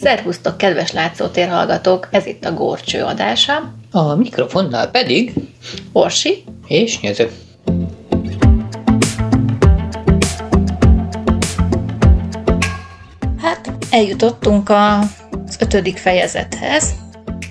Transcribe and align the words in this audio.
Szervusztok, 0.00 0.56
kedves 0.56 0.92
látszótér 0.92 1.48
hallgatók! 1.48 2.08
Ez 2.10 2.26
itt 2.26 2.44
a 2.44 2.52
Górcső 2.52 3.02
adása. 3.02 3.74
A 3.90 4.14
mikrofonnál 4.14 4.90
pedig 4.90 5.32
Orsi. 5.92 6.44
és 6.66 7.00
nyező. 7.00 7.30
Hát 13.42 13.72
eljutottunk 13.90 14.68
az 14.68 15.56
ötödik 15.58 15.96
fejezethez, 15.96 16.94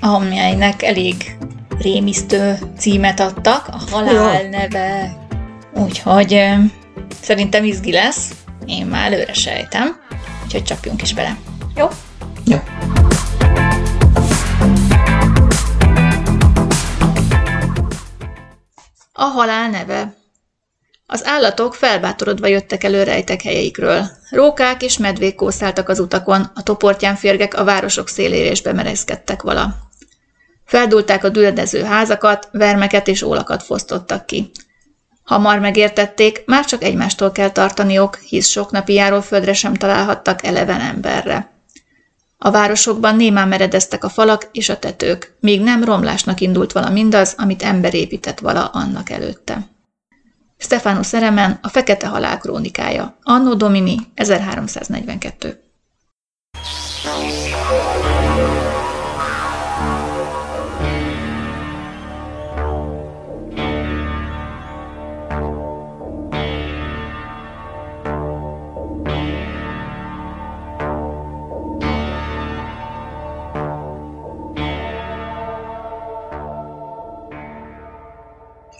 amelynek 0.02 0.84
elég 0.84 1.38
rémisztő 1.80 2.57
címet 2.77 3.20
adtak, 3.20 3.68
a 3.68 3.77
halál 3.91 4.41
Ja. 4.43 4.50
neve. 4.50 5.18
Úgyhogy 5.73 6.43
szerintem 7.21 7.64
izgi 7.64 7.91
lesz, 7.91 8.32
én 8.66 8.86
már 8.86 9.12
előre 9.14 9.34
sejtem, 9.34 10.00
úgyhogy 10.43 10.64
csapjunk 10.64 11.02
is 11.02 11.14
bele. 11.14 11.38
Jó? 11.75 11.84
Jó. 11.84 11.88
A 19.18 19.24
halál 19.24 19.69
neve. 19.69 20.14
Az 21.05 21.25
állatok 21.25 21.75
felbátorodva 21.75 22.47
jöttek 22.47 22.83
elő 22.83 23.04
rejtek 23.04 23.42
helyeikről. 23.42 24.06
Rókák 24.29 24.82
és 24.83 24.97
medvék 24.97 25.36
kószáltak 25.36 25.89
az 25.89 26.00
utakon, 26.00 26.51
a 26.56 26.64
toportján 26.64 27.15
férgek 27.15 27.54
a 27.54 27.64
városok 27.64 28.07
szélére 28.07 28.50
és 28.50 28.61
bemerezkedtek 28.61 29.42
vala. 29.42 29.75
Feldulták 30.65 31.23
a 31.23 31.29
düledező 31.29 31.83
házakat, 31.83 32.50
vermeket 32.52 33.08
és 33.08 33.22
ólakat 33.22 33.64
fosztottak 33.64 34.25
ki. 34.25 34.52
Hamar 35.23 35.59
megértették, 35.59 36.45
már 36.45 36.66
csak 36.66 36.84
egymástól 36.84 37.31
kell 37.31 37.50
tartaniok, 37.50 38.16
hisz 38.16 38.47
sok 38.47 38.72
napi 38.72 38.94
járóföldre 38.94 39.53
sem 39.53 39.73
találhattak 39.73 40.45
eleven 40.45 40.81
emberre. 40.81 41.55
A 42.45 42.52
városokban 42.52 43.16
némán 43.16 43.48
meredeztek 43.48 44.04
a 44.04 44.09
falak 44.09 44.50
és 44.52 44.70
a 44.70 44.80
tetők, 44.80 45.36
míg 45.40 45.62
nem 45.62 45.84
romlásnak 45.84 46.42
indult 46.42 46.72
vala 46.72 46.90
mindaz, 46.90 47.34
amit 47.38 47.64
ember 47.64 47.94
épített 47.94 48.40
vala 48.40 48.66
annak 48.66 49.10
előtte. 49.10 49.68
Stefano 50.58 51.04
Szeremen, 51.04 51.60
a 51.62 51.68
Fekete 51.68 52.08
Halál 52.08 52.38
krónikája, 52.38 53.18
Anno 53.22 53.56
Domini 53.56 53.98
1342. 54.16 55.60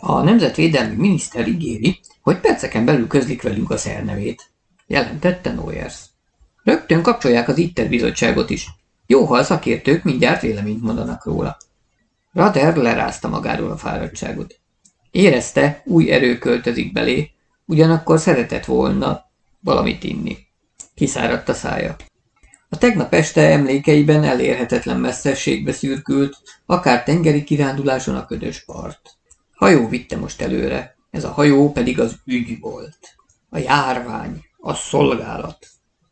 A 0.08 0.22
Nemzetvédelmi 0.22 0.96
Miniszter 0.96 1.48
ígéri, 1.48 2.00
hogy 2.22 2.40
perceken 2.40 2.86
belül 2.86 3.08
közlik 3.08 3.42
velünk 3.42 3.72
a 3.72 3.78
szernevét, 3.78 4.52
jelentette 4.88 5.54
Noyers. 5.54 5.96
Rögtön 6.64 7.02
kapcsolják 7.02 7.48
az 7.48 7.58
ITER 7.58 7.90
bizottságot 7.90 8.50
is. 8.50 8.70
Jó, 9.06 9.26
ha 9.26 9.36
a 9.36 9.44
szakértők 9.44 10.04
mindjárt 10.04 10.42
véleményt 10.42 10.82
mondanak 10.82 11.26
róla. 11.26 11.58
Rader 12.34 12.76
lerázta 12.76 13.28
magáról 13.28 13.72
a 13.72 13.78
fáradtságot. 13.78 14.60
Érezte, 15.12 15.82
új 15.86 16.12
erő 16.12 16.38
költözik 16.38 16.94
belé, 16.94 17.32
ugyanakkor 17.66 18.20
szeretett 18.20 18.66
volna 18.66 19.26
valamit 19.60 20.04
inni. 20.04 20.38
Kiszáradt 20.96 21.50
a 21.50 21.54
szája. 21.54 21.96
A 22.70 22.78
tegnap 22.78 23.14
este 23.14 23.42
emlékeiben 23.42 24.24
elérhetetlen 24.24 25.00
messzességbe 25.00 25.72
szürkült, 25.72 26.38
akár 26.66 27.04
tengeri 27.04 27.44
kiránduláson 27.44 28.16
a 28.16 28.26
ködös 28.26 28.64
part. 28.64 29.18
Hajó 29.56 29.88
vitte 29.88 30.18
most 30.18 30.42
előre, 30.42 30.96
ez 31.12 31.24
a 31.24 31.32
hajó 31.32 31.72
pedig 31.72 32.00
az 32.00 32.16
ügy 32.26 32.60
volt. 32.60 32.98
A 33.50 33.58
járvány, 33.58 34.44
a 34.58 34.74
szolgálat. 34.74 35.68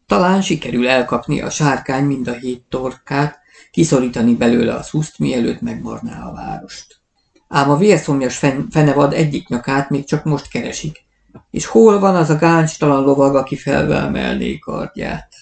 Talán 0.05 0.41
sikerül 0.41 0.87
elkapni 0.87 1.41
a 1.41 1.49
sárkány 1.49 2.03
mind 2.03 2.27
a 2.27 2.33
hét 2.33 2.63
torkát, 2.69 3.39
kiszorítani 3.71 4.35
belőle 4.35 4.73
a 4.73 4.83
szuszt, 4.83 5.19
mielőtt 5.19 5.61
megmarná 5.61 6.27
a 6.27 6.33
várost. 6.33 7.01
Ám 7.47 7.69
a 7.69 7.77
vérszomjas 7.77 8.37
fen- 8.37 8.67
fenevad 8.71 9.13
egyik 9.13 9.47
nyakát 9.47 9.89
még 9.89 10.05
csak 10.05 10.23
most 10.23 10.47
keresik. 10.47 11.03
És 11.49 11.65
hol 11.65 11.99
van 11.99 12.15
az 12.15 12.29
a 12.29 12.37
gáncstalan 12.37 13.03
lovag, 13.03 13.35
aki 13.35 13.55
felvelmelné 13.55 14.57
kardját? 14.57 15.33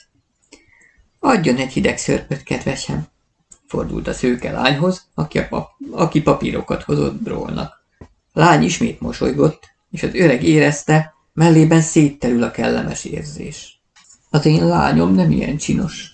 Adjon 1.19 1.55
egy 1.55 1.71
hideg 1.71 1.97
szörpöt, 1.97 2.43
kedvesem, 2.43 3.07
fordult 3.67 4.07
a 4.07 4.13
szőke 4.13 4.51
lányhoz, 4.51 5.07
aki, 5.13 5.39
a 5.39 5.47
pap- 5.47 5.71
aki 5.91 6.21
papírokat 6.21 6.83
hozott 6.83 7.21
Brolnak. 7.21 7.80
Lány 8.33 8.63
ismét 8.63 8.99
mosolygott, 8.99 9.69
és 9.89 10.03
az 10.03 10.13
öreg 10.15 10.43
érezte, 10.43 11.13
mellében 11.33 11.81
szétterül 11.81 12.43
a 12.43 12.51
kellemes 12.51 13.05
érzés. 13.05 13.81
Az 14.29 14.45
én 14.45 14.67
lányom 14.67 15.13
nem 15.13 15.31
ilyen 15.31 15.57
csinos, 15.57 16.11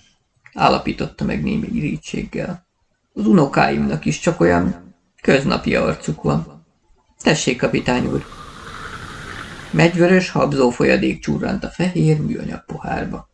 állapította 0.54 1.24
meg 1.24 1.42
némi 1.42 1.68
irítséggel. 1.72 2.66
Az 3.12 3.26
unokáimnak 3.26 4.04
is 4.04 4.18
csak 4.18 4.40
olyan 4.40 4.94
köznapi 5.22 5.74
arcuk 5.74 6.22
van. 6.22 6.66
Tessék, 7.22 7.58
kapitány 7.58 8.06
úr! 8.06 8.24
Megyvörös, 9.70 10.30
habzó 10.30 10.70
folyadék 10.70 11.20
csurrant 11.20 11.64
a 11.64 11.68
fehér 11.68 12.20
műanyag 12.20 12.64
pohárba. 12.64 13.28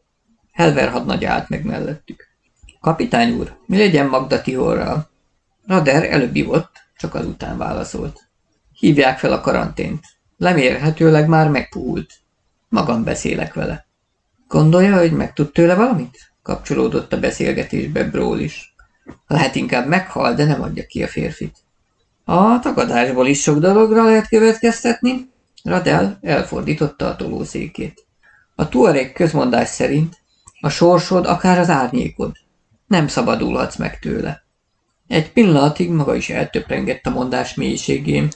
Helver 0.52 0.88
hadnagy 0.88 1.24
állt 1.24 1.48
meg 1.48 1.64
mellettük. 1.64 2.28
Kapitány 2.80 3.32
úr, 3.32 3.56
mi 3.66 3.76
legyen 3.76 4.06
Magda 4.06 4.42
Tihorral? 4.42 5.10
Rader 5.66 6.04
előbb 6.04 6.36
ivott, 6.36 6.72
csak 6.96 7.14
azután 7.14 7.58
válaszolt. 7.58 8.23
Hívják 8.84 9.18
fel 9.18 9.32
a 9.32 9.40
karantént. 9.40 10.04
Lemérhetőleg 10.36 11.28
már 11.28 11.48
megpuhult. 11.48 12.12
Magam 12.68 13.04
beszélek 13.04 13.54
vele. 13.54 13.86
Gondolja, 14.48 14.98
hogy 14.98 15.12
megtud 15.12 15.52
tőle 15.52 15.74
valamit? 15.74 16.18
Kapcsolódott 16.42 17.12
a 17.12 17.20
beszélgetésbe 17.20 18.04
Brawl 18.04 18.38
is. 18.38 18.74
Lehet 19.26 19.54
inkább 19.54 19.86
meghal, 19.86 20.34
de 20.34 20.44
nem 20.44 20.62
adja 20.62 20.86
ki 20.86 21.02
a 21.02 21.08
férfit. 21.08 21.56
A 22.24 22.58
tagadásból 22.58 23.26
is 23.26 23.42
sok 23.42 23.58
dologra 23.58 24.04
lehet 24.04 24.28
következtetni. 24.28 25.30
Radel 25.62 26.18
elfordította 26.22 27.06
a 27.06 27.16
tolószékét. 27.16 28.06
A 28.54 28.68
tuareg 28.68 29.12
közmondás 29.12 29.68
szerint 29.68 30.16
a 30.60 30.68
sorsod 30.68 31.26
akár 31.26 31.58
az 31.58 31.68
árnyékod. 31.68 32.36
Nem 32.86 33.08
szabadulhatsz 33.08 33.76
meg 33.76 33.98
tőle. 33.98 34.44
Egy 35.08 35.32
pillanatig 35.32 35.90
maga 35.90 36.14
is 36.14 36.30
eltöprengett 36.30 37.06
a 37.06 37.10
mondás 37.10 37.54
mélységén, 37.54 38.28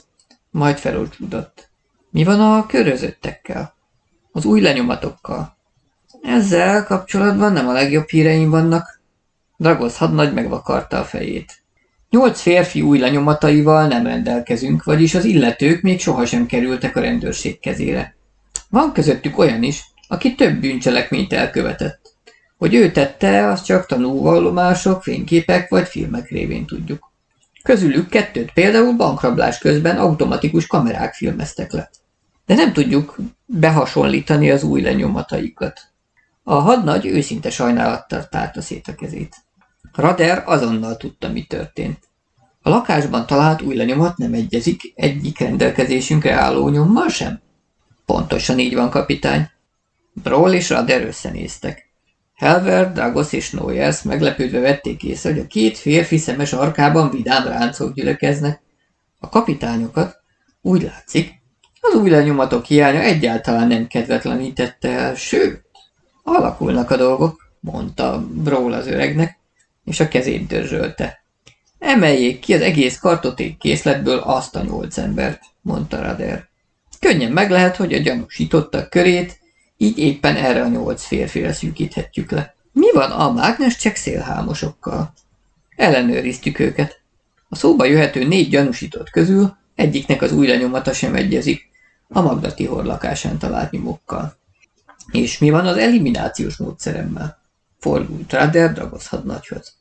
majd 0.51 0.77
felolcsúdott. 0.77 1.69
Mi 2.09 2.23
van 2.23 2.39
a 2.39 2.65
körözöttekkel? 2.65 3.75
Az 4.31 4.45
új 4.45 4.61
lenyomatokkal? 4.61 5.57
Ezzel 6.21 6.83
kapcsolatban 6.83 7.53
nem 7.53 7.67
a 7.67 7.71
legjobb 7.71 8.07
híreim 8.07 8.49
vannak. 8.49 9.01
Dragosz 9.57 9.97
hadnagy 9.97 10.33
megvakarta 10.33 10.99
a 10.99 11.03
fejét. 11.03 11.61
Nyolc 12.09 12.41
férfi 12.41 12.81
új 12.81 12.99
lenyomataival 12.99 13.87
nem 13.87 14.05
rendelkezünk, 14.05 14.83
vagyis 14.83 15.15
az 15.15 15.25
illetők 15.25 15.81
még 15.81 15.99
sohasem 15.99 16.45
kerültek 16.45 16.95
a 16.95 16.99
rendőrség 16.99 17.59
kezére. 17.59 18.15
Van 18.69 18.93
közöttük 18.93 19.37
olyan 19.37 19.63
is, 19.63 19.83
aki 20.07 20.35
több 20.35 20.59
bűncselekményt 20.59 21.33
elkövetett. 21.33 21.99
Hogy 22.57 22.73
ő 22.73 22.91
tette, 22.91 23.47
azt 23.47 23.65
csak 23.65 23.85
tanúvallomások, 23.85 25.03
fényképek 25.03 25.69
vagy 25.69 25.87
filmek 25.87 26.29
révén 26.29 26.65
tudjuk. 26.65 27.08
Közülük 27.63 28.09
kettőt 28.09 28.53
például 28.53 28.93
bankrablás 28.95 29.57
közben 29.57 29.97
automatikus 29.97 30.67
kamerák 30.67 31.13
filmeztek 31.13 31.71
le. 31.71 31.89
De 32.45 32.55
nem 32.55 32.73
tudjuk 32.73 33.17
behasonlítani 33.45 34.51
az 34.51 34.63
új 34.63 34.81
lenyomataikat. 34.81 35.79
A 36.43 36.53
hadnagy 36.53 37.05
őszinte 37.05 37.49
sajnálattal 37.49 38.27
tárta 38.27 38.61
szét 38.61 38.87
a 38.87 38.95
kezét. 38.95 39.35
Rader 39.93 40.43
azonnal 40.45 40.97
tudta, 40.97 41.29
mi 41.31 41.43
történt. 41.43 41.99
A 42.61 42.69
lakásban 42.69 43.25
talált 43.25 43.61
új 43.61 43.75
lenyomat 43.75 44.17
nem 44.17 44.33
egyezik 44.33 44.93
egyik 44.95 45.39
rendelkezésünkre 45.39 46.33
álló 46.33 46.69
nyommal 46.69 47.09
sem? 47.09 47.41
Pontosan 48.05 48.59
így 48.59 48.75
van, 48.75 48.89
kapitány. 48.89 49.49
Brawl 50.13 50.53
és 50.53 50.69
Rader 50.69 51.05
összenéztek. 51.05 51.88
Helver, 52.39 52.91
Dragos 52.91 53.33
és 53.33 53.49
Noyers 53.49 54.01
meglepődve 54.01 54.59
vették 54.59 55.03
észre, 55.03 55.29
hogy 55.29 55.39
a 55.39 55.47
két 55.47 55.77
férfi 55.77 56.17
szemes 56.17 56.53
arkában 56.53 57.09
vidám 57.09 57.47
ráncok 57.47 57.93
gyülekeznek. 57.93 58.61
A 59.19 59.29
kapitányokat, 59.29 60.21
úgy 60.61 60.81
látszik, 60.81 61.41
az 61.81 61.93
új 61.93 62.09
lenyomatok 62.09 62.65
hiánya 62.65 62.99
egyáltalán 62.99 63.67
nem 63.67 63.87
kedvetlenítette 63.87 64.89
el, 64.89 65.15
sőt, 65.15 65.61
alakulnak 66.23 66.91
a 66.91 66.97
dolgok, 66.97 67.51
mondta 67.59 68.25
Brawl 68.29 68.73
az 68.73 68.87
öregnek, 68.87 69.37
és 69.85 69.99
a 69.99 70.07
kezét 70.07 70.47
dörzsölte. 70.47 71.23
Emeljék 71.79 72.39
ki 72.39 72.53
az 72.53 72.61
egész 72.61 72.99
kartoték 72.99 73.57
készletből 73.57 74.17
azt 74.17 74.55
a 74.55 74.63
nyolc 74.63 74.97
embert, 74.97 75.41
mondta 75.61 76.01
Rader. 76.01 76.47
Könnyen 76.99 77.31
meg 77.31 77.49
lehet, 77.49 77.75
hogy 77.75 77.93
a 77.93 77.97
gyanúsítottak 77.97 78.89
körét 78.89 79.39
így 79.81 79.97
éppen 79.97 80.35
erre 80.35 80.61
a 80.61 80.67
nyolc 80.67 81.03
férfire 81.03 81.53
szűkíthetjük 81.53 82.31
le. 82.31 82.55
Mi 82.71 82.91
van 82.93 83.11
a 83.11 83.31
mágnescsek 83.31 83.95
szélhámosokkal? 83.95 85.13
Ellenőriztük 85.75 86.59
őket. 86.59 87.01
A 87.49 87.55
szóba 87.55 87.85
jöhető 87.85 88.27
négy 88.27 88.49
gyanúsított 88.49 89.09
közül 89.09 89.57
egyiknek 89.75 90.21
az 90.21 90.31
új 90.31 90.47
lenyomata 90.47 90.93
sem 90.93 91.15
egyezik 91.15 91.69
a 92.09 92.21
Magda 92.21 92.53
Tihor 92.53 92.85
lakásán 92.85 93.37
talált 93.37 93.71
nyomokkal. 93.71 94.37
És 95.11 95.37
mi 95.37 95.49
van 95.49 95.65
az 95.65 95.77
eliminációs 95.77 96.57
módszeremmel? 96.57 97.39
Fordult 97.79 98.33
Rader 98.33 98.73
Dragosz 98.73 99.09
nagyhoz. 99.23 99.73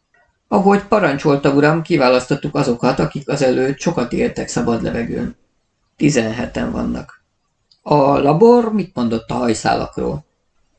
Ahogy 0.48 0.82
parancsolta 0.82 1.50
uram, 1.50 1.82
kiválasztottuk 1.82 2.54
azokat, 2.54 2.98
akik 2.98 3.28
azelőtt 3.28 3.78
sokat 3.78 4.12
éltek 4.12 4.48
szabad 4.48 4.82
levegőn. 4.82 5.36
Tizenheten 5.96 6.70
vannak. 6.70 7.17
A 7.82 8.19
labor 8.19 8.72
mit 8.72 8.94
mondott 8.94 9.30
a 9.30 9.34
hajszálakról? 9.34 10.25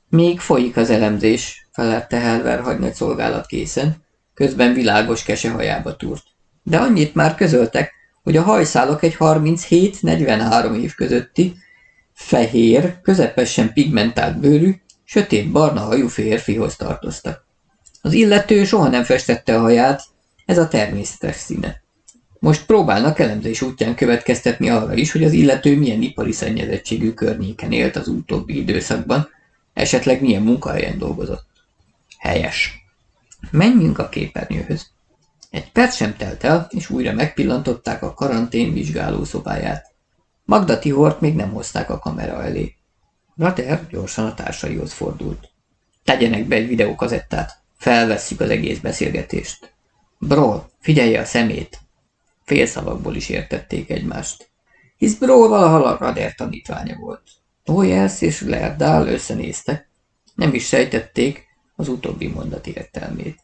Még 0.09 0.39
folyik 0.39 0.77
az 0.77 0.89
elemzés, 0.89 1.67
felelte 1.71 2.17
Helver 2.17 2.59
hagynagy 2.59 2.93
szolgálat 2.93 3.45
készen, 3.45 4.03
közben 4.33 4.73
világos 4.73 5.23
kese 5.23 5.51
hajába 5.51 5.95
túrt. 5.95 6.23
De 6.63 6.77
annyit 6.77 7.15
már 7.15 7.35
közöltek, 7.35 7.91
hogy 8.23 8.37
a 8.37 8.41
hajszálak 8.41 9.03
egy 9.03 9.15
37-43 9.19 10.81
év 10.81 10.95
közötti, 10.95 11.55
fehér, 12.13 13.01
közepesen 13.01 13.73
pigmentált 13.73 14.39
bőrű, 14.39 14.75
sötét-barna 15.03 15.81
hajú 15.81 16.07
férfihoz 16.07 16.75
tartoztak. 16.75 17.45
Az 18.01 18.13
illető 18.13 18.65
soha 18.65 18.87
nem 18.87 19.03
festette 19.03 19.55
a 19.57 19.59
haját, 19.59 20.01
ez 20.45 20.57
a 20.57 20.67
természetes 20.67 21.35
színe. 21.35 21.81
Most 22.39 22.65
próbálnak 22.65 23.19
elemzés 23.19 23.61
útján 23.61 23.95
következtetni 23.95 24.69
arra 24.69 24.93
is, 24.93 25.11
hogy 25.11 25.23
az 25.23 25.31
illető 25.31 25.77
milyen 25.77 26.01
ipari 26.01 26.31
szennyezettségű 26.31 27.13
környéken 27.13 27.71
élt 27.71 27.95
az 27.95 28.07
utóbbi 28.07 28.57
időszakban, 28.57 29.29
esetleg 29.73 30.21
milyen 30.21 30.41
munkahelyen 30.41 30.97
dolgozott. 30.97 31.45
Helyes. 32.17 32.85
Menjünk 33.51 33.99
a 33.99 34.09
képernyőhöz. 34.09 34.87
Egy 35.49 35.71
perc 35.71 35.95
sem 35.95 36.15
telt 36.15 36.43
el, 36.43 36.67
és 36.69 36.89
újra 36.89 37.13
megpillantották 37.13 38.03
a 38.03 38.13
karantén 38.13 38.73
vizsgáló 38.73 39.23
szobáját. 39.23 39.91
Magda 40.45 40.79
Tihort 40.79 41.21
még 41.21 41.35
nem 41.35 41.51
hozták 41.51 41.89
a 41.89 41.99
kamera 41.99 42.43
elé. 42.43 42.75
Rater 43.37 43.87
gyorsan 43.89 44.25
a 44.25 44.33
társaihoz 44.33 44.93
fordult. 44.93 45.49
Tegyenek 46.03 46.47
be 46.47 46.55
egy 46.55 46.67
videókazettát, 46.67 47.57
felvesszük 47.77 48.39
az 48.39 48.49
egész 48.49 48.79
beszélgetést. 48.79 49.73
Bro, 50.17 50.63
figyelje 50.79 51.19
a 51.19 51.25
szemét! 51.25 51.79
Félszavakból 52.49 53.15
is 53.15 53.29
értették 53.29 53.89
egymást. 53.89 54.49
Hisz 54.97 55.13
Bro 55.13 55.47
valahol 55.47 55.83
a 55.83 56.13
tanítványa 56.35 56.95
volt. 56.95 57.21
Oyers 57.65 58.21
és 58.21 58.41
Lerdál 58.41 59.07
összenéztek. 59.07 59.89
Nem 60.35 60.53
is 60.53 60.67
sejtették 60.67 61.47
az 61.75 61.87
utóbbi 61.87 62.27
mondat 62.27 62.67
értelmét. 62.67 63.39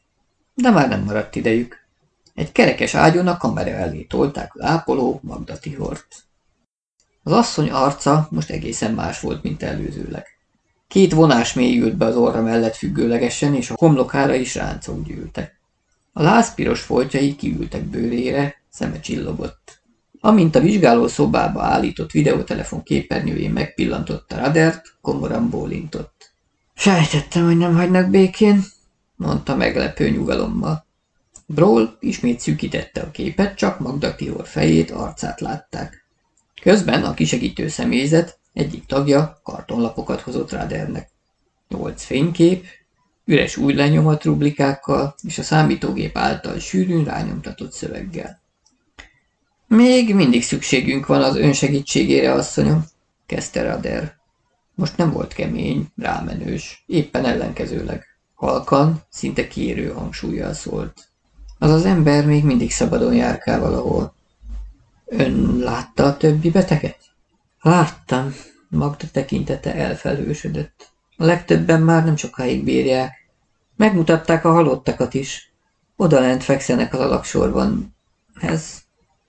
De 0.53 0.69
már 0.69 0.89
nem 0.89 1.03
maradt 1.03 1.35
idejük. 1.35 1.77
Egy 2.33 2.51
kerekes 2.51 2.95
ágyon 2.95 3.27
a 3.27 3.37
kamera 3.37 3.69
elé 3.69 4.01
tolták 4.01 4.55
az 4.55 4.61
ápoló 4.61 5.19
Magda 5.23 5.59
Tihort. 5.59 6.15
Az 7.23 7.31
asszony 7.31 7.69
arca 7.69 8.27
most 8.31 8.49
egészen 8.49 8.93
más 8.93 9.19
volt, 9.19 9.43
mint 9.43 9.63
előzőleg. 9.63 10.25
Két 10.87 11.13
vonás 11.13 11.53
mélyült 11.53 11.95
be 11.95 12.05
az 12.05 12.15
orra 12.15 12.41
mellett 12.41 12.75
függőlegesen, 12.75 13.55
és 13.55 13.69
a 13.69 13.75
homlokára 13.77 14.33
is 14.33 14.55
ráncok 14.55 15.03
gyűltek. 15.03 15.59
A 16.13 16.21
lázpiros 16.21 16.81
foltjai 16.81 17.35
kiültek 17.35 17.83
bőrére, 17.83 18.63
szeme 18.75 18.99
csillogott. 18.99 19.81
Amint 20.19 20.55
a 20.55 20.59
vizsgáló 20.59 21.07
szobába 21.07 21.61
állított 21.61 22.11
videótelefon 22.11 22.83
képernyőjén 22.83 23.51
megpillantotta 23.51 24.37
Radert, 24.37 24.97
komoran 25.01 25.49
bólintott. 25.49 26.33
Sejtettem, 26.75 27.45
hogy 27.45 27.57
nem 27.57 27.75
hagynak 27.75 28.09
békén, 28.09 28.63
mondta 29.15 29.55
meglepő 29.55 30.09
nyugalommal. 30.09 30.85
Brawl 31.45 31.97
ismét 31.99 32.39
szűkítette 32.39 33.01
a 33.01 33.11
képet, 33.11 33.57
csak 33.57 33.79
Magda 33.79 34.15
Tihor 34.15 34.47
fejét, 34.47 34.91
arcát 34.91 35.39
látták. 35.39 36.05
Közben 36.61 37.03
a 37.03 37.13
kisegítő 37.13 37.67
személyzet 37.67 38.39
egyik 38.53 38.85
tagja 38.85 39.39
kartonlapokat 39.43 40.21
hozott 40.21 40.51
Radernek. 40.51 41.09
Nyolc 41.67 42.03
fénykép, 42.03 42.65
üres 43.25 43.57
új 43.57 43.73
lenyomat 43.73 44.23
rublikákkal 44.23 45.15
és 45.23 45.37
a 45.37 45.43
számítógép 45.43 46.17
által 46.17 46.59
sűrűn 46.59 47.03
rányomtatott 47.03 47.71
szöveggel. 47.71 48.43
Még 49.67 50.15
mindig 50.15 50.43
szükségünk 50.43 51.05
van 51.05 51.23
az 51.23 51.35
önsegítségére, 51.35 52.33
asszonyom, 52.33 52.85
kezdte 53.25 53.63
Rader. 53.63 54.15
Most 54.75 54.97
nem 54.97 55.11
volt 55.11 55.33
kemény, 55.33 55.87
rámenős, 55.97 56.83
éppen 56.87 57.25
ellenkezőleg. 57.25 58.05
Halkan, 58.35 59.03
szinte 59.09 59.47
kérő 59.47 59.91
hangsúlyjal 59.91 60.53
szólt. 60.53 61.07
Az 61.59 61.71
az 61.71 61.85
ember 61.85 62.25
még 62.25 62.43
mindig 62.43 62.71
szabadon 62.71 63.13
járkál 63.13 63.59
valahol. 63.59 64.15
Ön 65.05 65.57
látta 65.57 66.03
a 66.03 66.17
többi 66.17 66.49
beteget? 66.51 66.97
Láttam. 67.61 68.33
Magda 68.69 69.05
tekintete 69.11 69.75
elfelhősödött. 69.75 70.89
A 71.17 71.25
legtöbben 71.25 71.81
már 71.81 72.05
nem 72.05 72.15
sokáig 72.15 72.63
bírják. 72.63 73.13
Megmutatták 73.75 74.45
a 74.45 74.51
halottakat 74.51 75.13
is. 75.13 75.53
Oda 75.95 76.19
lent 76.19 76.43
fekszenek 76.43 76.93
az 76.93 76.99
alaksorban. 76.99 77.95
Ez 78.39 78.84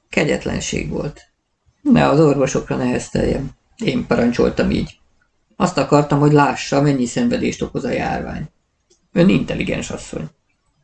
kegyetlenség 0.09 0.89
volt. 0.89 1.21
Ne 1.83 2.09
az 2.09 2.21
orvosokra 2.21 2.77
nehezteljem. 2.77 3.51
Én 3.77 4.07
parancsoltam 4.07 4.71
így. 4.71 4.99
Azt 5.57 5.79
akartam, 5.79 6.19
hogy 6.19 6.33
lássa, 6.33 6.83
mennyi 6.83 7.07
szenvedést 7.07 7.63
okoz 7.63 7.85
a 7.85 7.91
járvány. 7.91 8.49
Ön 9.13 9.29
intelligens 9.29 9.91
asszony. 9.91 10.29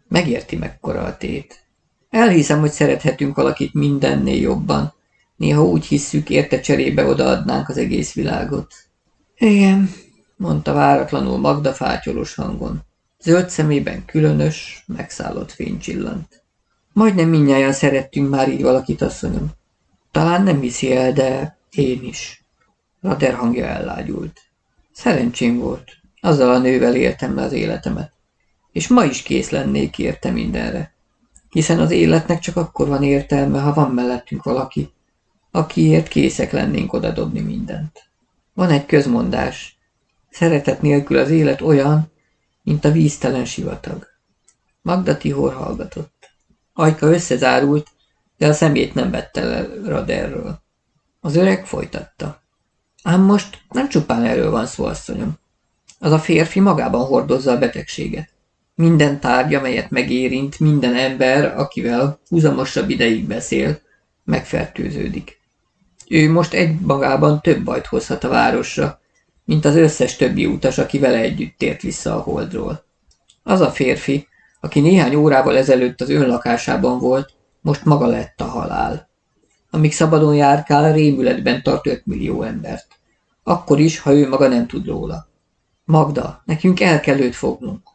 Megérti 0.09 0.57
mekkora 0.57 1.03
a 1.03 1.17
tét. 1.17 1.65
Elhiszem, 2.11 2.61
hogy 2.61 2.71
szerethetünk 2.71 3.37
valakit 3.37 3.75
mindennél 3.75 4.41
jobban. 4.41 4.95
Néha 5.37 5.65
úgy 5.65 5.87
hisszük, 5.87 6.31
érte 6.31 6.61
cserébe 6.61 7.07
odaadnánk 7.07 7.69
az 7.69 7.77
egész 7.77 8.13
világot. 8.13 8.75
Igen, 9.37 9.91
mondta 10.37 10.73
váratlanul 10.73 11.39
Magda 11.39 11.73
fátyolos 11.73 12.35
hangon. 12.35 12.85
Zöld 13.21 13.51
szemében 13.51 14.05
különös, 14.05 14.85
megszállott 14.87 15.51
fény 15.51 15.79
csillant. 15.79 16.42
Majdnem 16.93 17.29
minnyáján 17.29 17.73
szerettünk 17.73 18.31
már 18.31 18.49
így 18.49 18.63
valakit, 18.63 19.03
asszonyom. 19.03 19.51
Talán 20.11 20.43
nem 20.43 20.61
hiszi 20.61 20.97
el, 20.97 21.13
de 21.13 21.59
én 21.71 22.05
is. 22.05 22.45
Rader 23.01 23.35
hangja 23.35 23.67
ellágyult. 23.67 24.41
Szerencsém 24.93 25.59
volt. 25.59 25.91
Azzal 26.21 26.55
a 26.55 26.59
nővel 26.59 26.95
éltem 26.95 27.35
le 27.35 27.43
az 27.43 27.53
életemet. 27.53 28.13
És 28.73 28.89
ma 28.89 29.05
is 29.05 29.23
kész 29.23 29.51
lennék 29.51 29.99
érte 29.99 30.31
mindenre. 30.31 30.95
Hiszen 31.51 31.79
az 31.79 31.91
életnek 31.91 32.39
csak 32.39 32.57
akkor 32.57 32.89
van 32.89 33.03
értelme, 33.03 33.61
ha 33.61 33.75
van 33.75 33.91
mellettünk 33.91 34.43
valaki, 34.43 34.93
akiért 35.51 36.09
készek 36.09 36.53
lennénk 36.53 36.93
odadobni 36.93 37.41
mindent. 37.41 38.03
Van 38.55 38.71
egy 38.71 38.87
közmondás. 38.87 39.79
Szeretet 40.31 40.83
nélkül 40.83 41.19
az 41.19 41.31
élet 41.31 41.61
olyan, 41.61 42.13
mint 42.63 42.85
a 42.85 42.91
víztelen 42.91 43.45
sivatag. 43.45 44.07
Magda 44.83 45.17
Tihor 45.17 45.55
hallgatott. 45.55 46.22
Ajka 46.73 47.07
összezárult, 47.07 47.87
de 48.39 48.47
a 48.47 48.53
szemét 48.53 48.95
nem 48.95 49.11
vette 49.11 49.45
le 49.45 49.69
Raderről. 49.85 50.63
Az 51.21 51.37
öreg 51.37 51.67
folytatta. 51.67 52.43
Ám 53.03 53.21
most 53.21 53.59
nem 53.69 53.89
csupán 53.89 54.25
erről 54.25 54.51
van 54.51 54.67
szó, 54.67 54.85
asszonyom. 54.85 55.39
Az 55.99 56.13
a 56.13 56.19
férfi 56.19 56.61
magában 56.61 57.05
hordozza 57.05 57.53
a 57.53 57.59
betegséget. 57.59 58.29
Minden 58.75 59.21
tárgy, 59.21 59.55
amelyet 59.55 59.91
megérint, 59.91 60.61
minden 60.61 60.95
ember, 60.95 61.59
akivel 61.59 62.21
húzamosabb 62.29 62.91
ideig 62.91 63.27
beszél, 63.27 63.81
megfertőződik. 64.25 65.41
Ő 66.09 66.31
most 66.31 66.53
egy 66.53 66.81
magában 66.81 67.41
több 67.41 67.63
bajt 67.63 67.87
hozhat 67.87 68.25
a 68.25 68.29
városra, 68.29 69.01
mint 69.45 69.65
az 69.65 69.77
összes 69.77 70.17
többi 70.17 70.47
utas, 70.47 70.79
aki 70.79 70.99
vele 70.99 71.19
együtt 71.19 71.59
tért 71.59 71.83
vissza 71.83 72.17
a 72.17 72.21
holdról. 72.21 72.85
Az 73.43 73.61
a 73.61 73.71
férfi, 73.71 74.29
aki 74.65 74.81
néhány 74.81 75.15
órával 75.15 75.57
ezelőtt 75.57 76.01
az 76.01 76.11
önlakásában 76.11 76.99
volt, 76.99 77.33
most 77.61 77.85
maga 77.85 78.07
lett 78.07 78.41
a 78.41 78.45
halál. 78.45 79.09
Amíg 79.71 79.93
szabadon 79.93 80.35
járkál, 80.35 80.93
rémületben 80.93 81.63
tart 81.63 81.87
5 81.87 82.07
millió 82.07 82.43
embert. 82.43 82.87
Akkor 83.43 83.81
is, 83.81 83.99
ha 83.99 84.13
ő 84.13 84.29
maga 84.29 84.49
nem 84.49 84.67
tud 84.67 84.87
róla. 84.87 85.29
Magda, 85.85 86.43
nekünk 86.45 86.81
el 86.81 87.01
kell 87.01 87.19
őt 87.19 87.35
fognunk. 87.35 87.89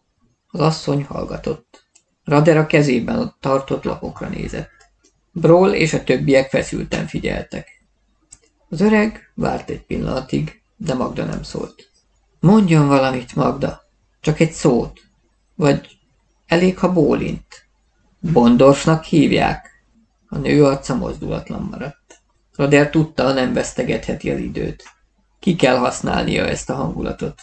Az 0.48 0.60
asszony 0.60 1.04
hallgatott. 1.04 1.88
Rader 2.24 2.58
a 2.58 2.66
kezében 2.66 3.20
ott 3.20 3.36
tartott 3.40 3.84
lapokra 3.84 4.28
nézett. 4.28 4.70
Broll 5.32 5.74
és 5.74 5.94
a 5.94 6.04
többiek 6.04 6.50
feszülten 6.50 7.08
figyeltek. 7.08 7.68
Az 8.70 8.82
öreg 8.82 9.32
várt 9.36 9.70
egy 9.70 9.86
pillanatig, 9.86 10.62
de 10.78 10.94
Magda 10.94 11.24
nem 11.24 11.44
szólt. 11.44 11.90
Mondjon 12.40 12.88
valamit, 12.88 13.36
Magda, 13.36 13.82
csak 14.22 14.40
egy 14.40 14.52
szót. 14.52 15.00
Vagy 15.56 15.97
elég, 16.48 16.77
ha 16.77 16.94
bólint. 16.94 17.68
Bondorfnak 18.20 19.04
hívják. 19.04 19.72
A 20.27 20.38
nő 20.38 20.63
arca 20.66 20.96
mozdulatlan 20.96 21.68
maradt. 21.72 22.22
Rader 22.56 22.89
tudta, 22.89 23.34
nem 23.34 23.54
vesztegetheti 23.54 24.32
az 24.32 24.39
időt. 24.39 24.84
Ki 25.39 25.56
kell 25.56 25.77
használnia 25.77 26.46
ezt 26.46 26.70
a 26.70 26.75
hangulatot. 26.75 27.42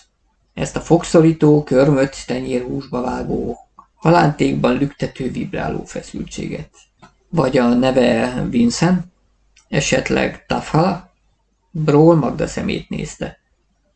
Ezt 0.55 0.77
a 0.77 0.81
fogszorító, 0.81 1.63
körmöt, 1.63 2.27
tenyérhúsba 2.27 3.01
vágó, 3.01 3.59
halántékban 3.95 4.79
lüktető, 4.79 5.31
vibráló 5.31 5.85
feszültséget. 5.85 6.71
Vagy 7.29 7.59
a 7.59 7.75
neve 7.75 8.45
Vincent? 8.49 9.05
Esetleg 9.69 10.47
Tafala? 10.47 11.13
Bról 11.71 12.15
Magda 12.15 12.47
szemét 12.47 12.89
nézte. 12.89 13.39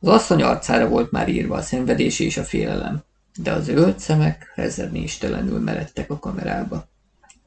Az 0.01 0.09
asszony 0.09 0.43
arcára 0.43 0.89
volt 0.89 1.11
már 1.11 1.29
írva 1.29 1.57
a 1.57 1.63
szenvedés 1.63 2.19
és 2.19 2.37
a 2.37 2.45
félelem, 2.45 3.03
de 3.43 3.53
a 3.53 3.61
zöld 3.61 3.99
szemek 3.99 4.53
rezernéstelenül 4.55 5.59
meredtek 5.59 6.11
a 6.11 6.19
kamerába. 6.19 6.89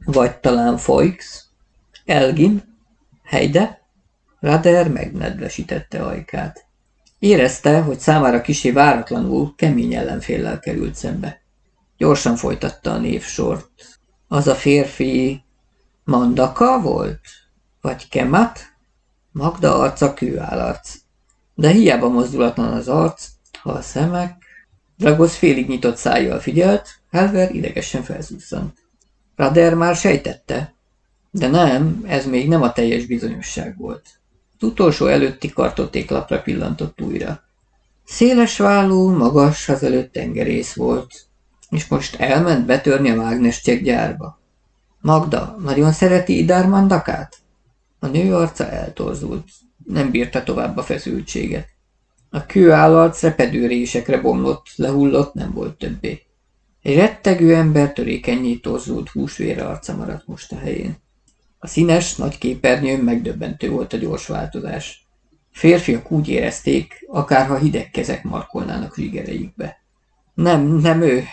Vagy 0.06 0.38
talán 0.38 0.78
Foix? 0.78 1.46
Elgin? 2.06 2.78
Heide? 3.24 3.82
Rader 4.40 4.90
megnedvesítette 4.90 6.04
ajkát. 6.04 6.66
Érezte, 7.20 7.82
hogy 7.82 8.00
számára 8.00 8.42
kisé 8.42 8.72
váratlanul 8.72 9.56
kemény 9.56 9.94
ellenféllel 9.94 10.60
került 10.60 10.96
szembe. 10.96 11.42
Gyorsan 11.98 12.36
folytatta 12.36 12.92
a 12.92 12.98
névsort. 12.98 14.00
Az 14.28 14.48
a 14.48 14.56
férfi 14.56 15.44
Mandaka 16.04 16.82
volt? 16.82 17.22
Vagy 17.82 18.10
Kemat? 18.10 18.60
Magda 19.32 19.80
arca 19.80 20.14
kőállarc. 20.14 20.96
De 21.54 21.70
hiába 21.70 22.10
mozdulatlan 22.10 22.72
az 22.72 22.88
arc, 22.88 23.28
ha 23.62 23.72
a 23.72 23.82
szemek... 23.82 24.41
Dragos 25.02 25.38
félig 25.38 25.68
nyitott 25.68 25.96
szájjal 25.96 26.40
figyelt, 26.40 26.90
Helver 27.12 27.56
idegesen 27.56 28.04
felszúszant. 28.04 28.78
Rader 29.36 29.74
már 29.74 29.96
sejtette, 29.96 30.74
de 31.32 31.48
nem, 31.48 32.04
ez 32.08 32.26
még 32.26 32.48
nem 32.48 32.62
a 32.62 32.72
teljes 32.72 33.06
bizonyosság 33.06 33.78
volt. 33.78 34.02
Az 34.60 34.68
utolsó 34.68 35.06
előtti 35.06 35.50
kartotéklapra 35.50 36.42
pillantott 36.42 37.02
újra. 37.02 37.44
Széles 38.06 38.58
vállú, 38.58 39.10
magas, 39.10 39.70
előtt 39.70 40.12
tengerész 40.12 40.74
volt, 40.74 41.14
és 41.70 41.88
most 41.88 42.16
elment 42.16 42.66
betörni 42.66 43.10
a 43.10 43.16
mágnes 43.16 43.62
gyárba. 43.62 44.40
Magda, 45.00 45.56
nagyon 45.64 45.92
szereti 45.92 46.38
Idár 46.38 46.68
Mandakát? 46.68 47.38
A 48.00 48.08
nő 48.08 48.36
arca 48.36 48.70
eltorzult. 48.70 49.48
Nem 49.86 50.12
bírta 50.12 50.44
tovább 50.44 50.78
a 50.78 50.84
feszültséget. 50.84 51.68
A 52.34 52.46
kőállarc 52.46 53.22
repedő 53.22 53.68
résekre 53.68 54.22
bomlott, 54.22 54.66
lehullott, 54.76 55.34
nem 55.34 55.52
volt 55.54 55.78
többé. 55.78 56.22
Egy 56.82 56.96
rettegő 56.96 57.56
ember 57.56 57.94
törékenyé 57.94 58.56
torzult 58.56 59.10
húsvére 59.10 59.66
arca 59.66 59.96
maradt 59.96 60.28
most 60.28 60.52
a 60.52 60.58
helyén. 60.58 60.98
A 61.60 61.68
színes, 61.68 62.16
nagy 62.16 62.38
képernyőn 62.38 63.00
megdöbbentő 63.00 63.70
volt 63.70 63.94
a 63.94 63.98
gyors 63.98 64.28
változás. 64.28 65.08
Férfiak 65.52 66.12
úgy 66.12 66.28
érezték, 66.28 67.06
akárha 67.08 67.58
hideg 67.58 67.90
kezek 67.90 68.24
markolnának 68.24 68.96
zsigereikbe. 68.96 69.78
Nem, 70.34 70.68
nem 70.68 71.02
ő, 71.02 71.24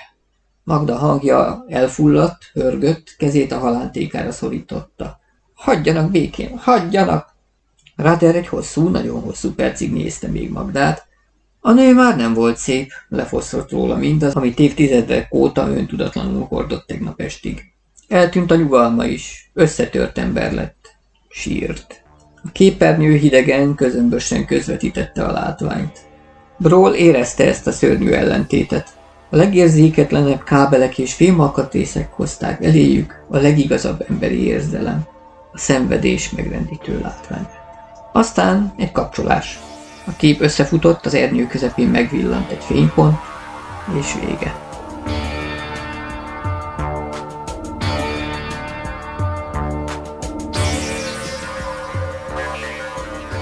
Magda 0.68 0.96
hangja 0.96 1.64
elfulladt, 1.68 2.50
hörgött, 2.52 3.14
kezét 3.18 3.52
a 3.52 3.58
halántékára 3.58 4.32
szorította. 4.32 5.18
Hagyjanak 5.54 6.10
békén, 6.10 6.58
hagyjanak! 6.58 7.36
Ráter 7.98 8.36
egy 8.36 8.48
hosszú, 8.48 8.88
nagyon 8.88 9.20
hosszú 9.20 9.54
percig 9.54 9.92
nézte 9.92 10.28
még 10.28 10.50
Magdát. 10.50 11.06
A 11.60 11.72
nő 11.72 11.94
már 11.94 12.16
nem 12.16 12.34
volt 12.34 12.56
szép, 12.56 12.90
lefosztott 13.08 13.70
róla 13.70 13.96
mindaz, 13.96 14.34
amit 14.34 14.58
évtizedek 14.58 15.34
óta 15.34 15.68
öntudatlanul 15.68 16.44
hordott 16.44 16.86
tegnap 16.86 17.20
estig. 17.20 17.62
Eltűnt 18.08 18.50
a 18.50 18.56
nyugalma 18.56 19.04
is, 19.04 19.50
összetört 19.54 20.18
ember 20.18 20.52
lett. 20.52 20.96
Sírt. 21.28 22.02
A 22.44 22.48
képernyő 22.52 23.16
hidegen, 23.16 23.74
közömbösen 23.74 24.46
közvetítette 24.46 25.24
a 25.24 25.32
látványt. 25.32 25.98
Bról 26.58 26.94
érezte 26.94 27.44
ezt 27.44 27.66
a 27.66 27.72
szörnyű 27.72 28.10
ellentétet. 28.10 28.88
A 29.30 29.36
legérzéketlenebb 29.36 30.44
kábelek 30.44 30.98
és 30.98 31.14
fémalkatrészek 31.14 32.12
hozták 32.12 32.64
eléjük 32.64 33.24
a 33.28 33.36
legigazabb 33.36 34.04
emberi 34.08 34.46
érzelem, 34.46 35.06
a 35.52 35.58
szenvedés 35.58 36.30
megrendítő 36.30 37.00
látvány. 37.00 37.57
Aztán 38.18 38.72
egy 38.76 38.92
kapcsolás. 38.92 39.60
A 40.06 40.10
kép 40.16 40.40
összefutott, 40.40 41.06
az 41.06 41.14
ernyő 41.14 41.46
közepén 41.46 41.88
megvillant 41.88 42.50
egy 42.50 42.64
fénypont, 42.64 43.18
és 43.98 44.14
vége. 44.14 44.54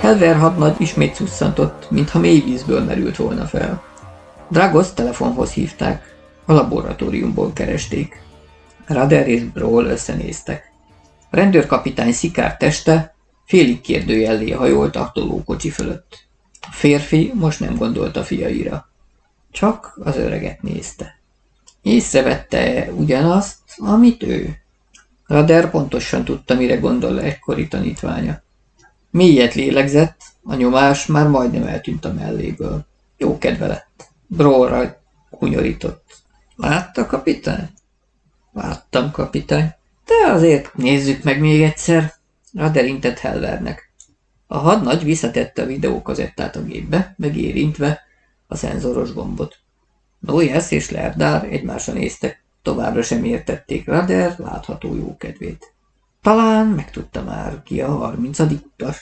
Helver 0.00 0.36
hadnagy 0.36 0.74
ismét 0.78 1.14
szusszantott, 1.14 1.90
mintha 1.90 2.18
mély 2.18 2.40
vízből 2.40 2.84
merült 2.84 3.16
volna 3.16 3.44
fel. 3.44 3.82
Dragos 4.48 4.92
telefonhoz 4.92 5.50
hívták. 5.52 6.14
A 6.44 6.52
laboratóriumból 6.52 7.52
keresték. 7.52 8.22
Rader 8.86 9.28
és 9.28 9.44
Brawl 9.44 9.84
összenéztek. 9.84 10.72
A 11.30 11.36
rendőrkapitány 11.36 12.12
szikár 12.12 12.56
teste 12.56 13.15
félig 13.46 13.80
kérdőjellé 13.80 14.50
hajolt 14.50 14.96
a 14.96 15.10
tolókocsi 15.14 15.70
fölött. 15.70 16.24
A 16.60 16.72
férfi 16.72 17.32
most 17.34 17.60
nem 17.60 17.76
gondolt 17.76 18.16
a 18.16 18.24
fiaira. 18.24 18.88
Csak 19.50 19.98
az 20.04 20.16
öreget 20.16 20.62
nézte. 20.62 21.18
Észrevette 21.82 22.92
ugyanazt, 22.92 23.58
amit 23.76 24.22
ő. 24.22 24.56
Rader 25.26 25.70
pontosan 25.70 26.24
tudta, 26.24 26.54
mire 26.54 26.76
gondol 26.76 27.20
egykori 27.20 27.68
tanítványa. 27.68 28.42
Mélyet 29.10 29.54
lélegzett, 29.54 30.20
a 30.42 30.54
nyomás 30.54 31.06
már 31.06 31.28
majdnem 31.28 31.66
eltűnt 31.66 32.04
a 32.04 32.12
melléből. 32.12 32.86
Jó 33.16 33.38
kedve 33.38 33.66
lett. 33.66 34.08
Bróra 34.26 35.00
kunyorított. 35.30 36.04
Látta, 36.56 37.06
kapitány? 37.06 37.68
Láttam, 38.52 39.10
kapitány. 39.10 39.74
De 40.04 40.32
azért 40.32 40.74
nézzük 40.74 41.22
meg 41.22 41.40
még 41.40 41.62
egyszer. 41.62 42.15
Rader 42.56 43.14
Helvernek. 43.20 43.92
A 44.46 44.58
hadnagy 44.58 45.04
visszatette 45.04 45.62
a 45.62 45.66
videókazettát 45.66 46.56
a 46.56 46.62
gépbe, 46.62 47.14
megérintve 47.16 48.02
a 48.46 48.56
szenzoros 48.56 49.12
gombot. 49.12 49.56
Noyes 50.18 50.70
és 50.70 50.90
Lerdár 50.90 51.44
egymásra 51.44 51.92
néztek, 51.92 52.44
továbbra 52.62 53.02
sem 53.02 53.24
értették 53.24 53.86
Rader 53.86 54.34
látható 54.38 54.94
jókedvét. 54.94 55.72
Talán 56.22 56.66
megtudta 56.66 57.22
már 57.22 57.62
ki 57.62 57.80
a 57.80 57.96
harmincadik 57.96 58.64
utas. 58.64 59.00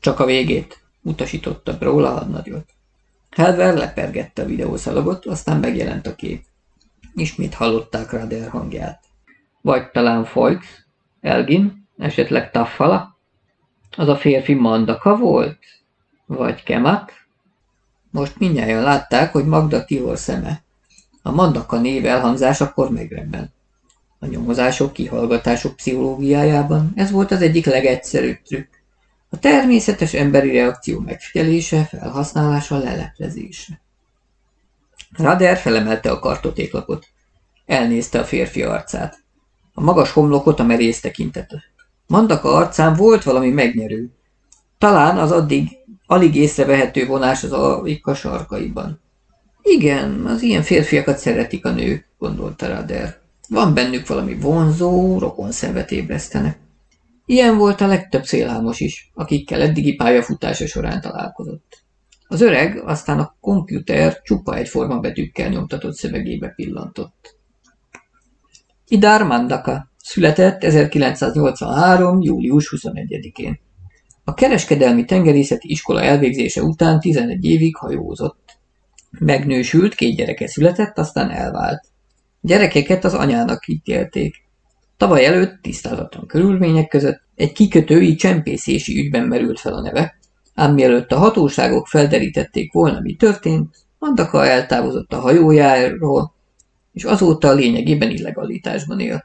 Csak 0.00 0.20
a 0.20 0.24
végét, 0.24 0.80
utasította 1.02 1.78
Brawl 1.78 2.04
a 2.04 2.10
hadnagyot. 2.10 2.70
Helver 3.30 3.74
lepergette 3.74 4.42
a 4.42 4.46
videószalagot, 4.46 5.26
aztán 5.26 5.60
megjelent 5.60 6.06
a 6.06 6.14
kép. 6.14 6.44
Ismét 7.14 7.54
hallották 7.54 8.10
Rader 8.10 8.48
hangját. 8.48 9.04
Vagy 9.60 9.90
talán 9.90 10.24
Foix, 10.24 10.66
Elgin, 11.20 11.81
esetleg 11.98 12.50
Taffala? 12.50 13.18
Az 13.96 14.08
a 14.08 14.16
férfi 14.16 14.54
Mandaka 14.54 15.16
volt? 15.16 15.58
Vagy 16.26 16.62
Kemat? 16.62 17.12
Most 18.10 18.38
mindjárt 18.38 18.84
látták, 18.84 19.32
hogy 19.32 19.46
Magda 19.46 19.84
Tihor 19.84 20.18
szeme. 20.18 20.62
A 21.22 21.30
Mandaka 21.30 21.78
név 21.78 22.06
elhangzásakor 22.06 22.90
megrebben. 22.90 23.52
A 24.18 24.26
nyomozások, 24.26 24.92
kihallgatások 24.92 25.76
pszichológiájában 25.76 26.92
ez 26.96 27.10
volt 27.10 27.30
az 27.30 27.42
egyik 27.42 27.66
legegyszerűbb 27.66 28.42
trükk. 28.42 28.72
A 29.30 29.38
természetes 29.38 30.14
emberi 30.14 30.52
reakció 30.52 31.00
megfigyelése, 31.00 31.84
felhasználása, 31.84 32.78
leleplezése. 32.78 33.80
Rader 35.16 35.56
felemelte 35.56 36.10
a 36.10 36.18
kartotéklapot. 36.18 37.06
Elnézte 37.66 38.18
a 38.18 38.24
férfi 38.24 38.62
arcát. 38.62 39.22
A 39.74 39.80
magas 39.80 40.10
homlokot 40.10 40.60
a 40.60 40.64
merész 40.64 41.00
tekintete. 41.00 41.62
Mandaka 42.12 42.54
arcán 42.54 42.94
volt 42.94 43.22
valami 43.22 43.50
megnyerő. 43.50 44.10
Talán 44.78 45.18
az 45.18 45.30
addig 45.30 45.68
alig 46.06 46.34
észrevehető 46.34 47.06
vonás 47.06 47.44
az 47.44 47.52
a 48.02 48.14
sarkaiban. 48.14 49.00
Igen, 49.62 50.26
az 50.26 50.42
ilyen 50.42 50.62
férfiakat 50.62 51.18
szeretik 51.18 51.64
a 51.64 51.70
nők, 51.70 52.08
gondolta 52.18 52.66
Rader. 52.66 53.20
Van 53.48 53.74
bennük 53.74 54.06
valami 54.06 54.34
vonzó, 54.34 55.18
rokon 55.18 55.52
szemet 55.52 55.90
ébresztenek. 55.90 56.58
Ilyen 57.26 57.56
volt 57.56 57.80
a 57.80 57.86
legtöbb 57.86 58.24
szélhámos 58.24 58.80
is, 58.80 59.10
akikkel 59.14 59.60
eddigi 59.60 59.94
pályafutása 59.94 60.66
során 60.66 61.00
találkozott. 61.00 61.82
Az 62.28 62.40
öreg 62.40 62.82
aztán 62.84 63.18
a 63.18 63.36
komputer 63.40 64.20
csupa 64.22 64.56
egyforma 64.56 64.98
betűkkel 64.98 65.48
nyomtatott 65.48 65.94
szövegébe 65.94 66.48
pillantott. 66.48 67.36
Idár 68.88 69.22
Mandaka, 69.22 69.91
született 70.02 70.64
1983. 70.64 72.20
július 72.20 72.74
21-én. 72.76 73.60
A 74.24 74.34
kereskedelmi 74.34 75.04
tengerészeti 75.04 75.70
iskola 75.70 76.02
elvégzése 76.02 76.62
után 76.62 77.00
11 77.00 77.44
évig 77.44 77.76
hajózott. 77.76 78.58
Megnősült, 79.10 79.94
két 79.94 80.16
gyereke 80.16 80.46
született, 80.46 80.98
aztán 80.98 81.30
elvált. 81.30 81.84
Gyerekeket 82.40 83.04
az 83.04 83.14
anyának 83.14 83.68
ítélték. 83.68 84.34
Tavaly 84.96 85.24
előtt 85.24 85.62
tisztázatlan 85.62 86.26
körülmények 86.26 86.88
között 86.88 87.22
egy 87.34 87.52
kikötői 87.52 88.14
csempészési 88.14 88.98
ügyben 88.98 89.26
merült 89.26 89.60
fel 89.60 89.74
a 89.74 89.80
neve, 89.80 90.18
ám 90.54 90.74
mielőtt 90.74 91.12
a 91.12 91.18
hatóságok 91.18 91.86
felderítették 91.86 92.72
volna, 92.72 93.00
mi 93.00 93.14
történt, 93.14 93.76
Mandaka 93.98 94.46
eltávozott 94.46 95.12
a 95.12 95.20
hajójáról, 95.20 96.34
és 96.92 97.04
azóta 97.04 97.52
lényegében 97.52 98.10
illegalitásban 98.10 99.00
él. 99.00 99.24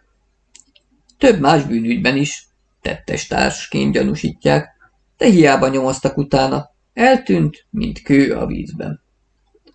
Több 1.17 1.39
más 1.39 1.63
bűnügyben 1.63 2.17
is 2.17 2.47
tettes 2.81 3.27
társként 3.27 3.93
gyanúsítják, 3.93 4.69
de 5.17 5.25
hiába 5.25 5.67
nyomoztak 5.67 6.17
utána, 6.17 6.69
eltűnt, 6.93 7.65
mint 7.69 8.01
kő 8.01 8.33
a 8.33 8.45
vízben. 8.45 9.01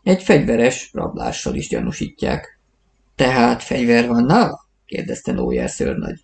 Egy 0.02 0.22
fegyveres 0.22 0.90
rablással 0.92 1.54
is 1.54 1.68
gyanúsítják. 1.68 2.58
Tehát 3.16 3.62
fegyver 3.62 4.08
van 4.08 4.24
nála? 4.24 4.66
kérdezte 4.86 5.32
Nójer 5.32 5.70
szörnagy. 5.70 6.20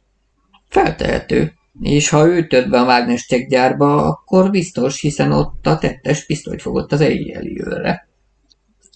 Feltehető, 0.68 1.52
és 1.80 2.08
ha 2.08 2.26
ő 2.26 2.46
tört 2.46 2.70
be 2.70 2.80
a 2.80 2.84
mágnestek 2.84 3.48
gyárba, 3.48 4.06
akkor 4.06 4.50
biztos, 4.50 5.00
hiszen 5.00 5.32
ott 5.32 5.66
a 5.66 5.78
tettes 5.78 6.26
pisztolyt 6.26 6.62
fogott 6.62 6.92
az 6.92 7.00
éjjeliőre. 7.00 8.08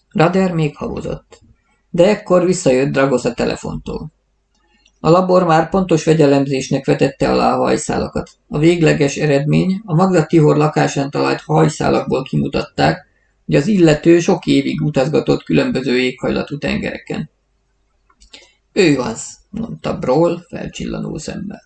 Rader 0.08 0.52
még 0.52 0.76
havozott, 0.76 1.40
de 1.90 2.08
ekkor 2.08 2.44
visszajött 2.44 2.92
Dragos 2.92 3.24
a 3.24 3.34
telefontól. 3.34 4.12
A 5.04 5.10
labor 5.10 5.44
már 5.44 5.68
pontos 5.68 6.04
vegyelemzésnek 6.04 6.86
vetette 6.86 7.30
alá 7.30 7.54
a 7.54 7.56
hajszálakat. 7.56 8.30
A 8.48 8.58
végleges 8.58 9.16
eredmény 9.16 9.82
a 9.84 9.94
Magda 9.94 10.26
Tihor 10.26 10.56
lakásán 10.56 11.10
talált 11.10 11.40
hajszálakból 11.40 12.22
kimutatták, 12.22 13.06
hogy 13.46 13.54
az 13.54 13.66
illető 13.66 14.20
sok 14.20 14.46
évig 14.46 14.80
utazgatott 14.80 15.42
különböző 15.42 15.98
éghajlatú 15.98 16.58
tengereken. 16.58 17.30
Ő 18.72 18.98
az, 18.98 19.38
mondta 19.50 19.98
Broll 19.98 20.38
felcsillanó 20.48 21.18
szemmel. 21.18 21.62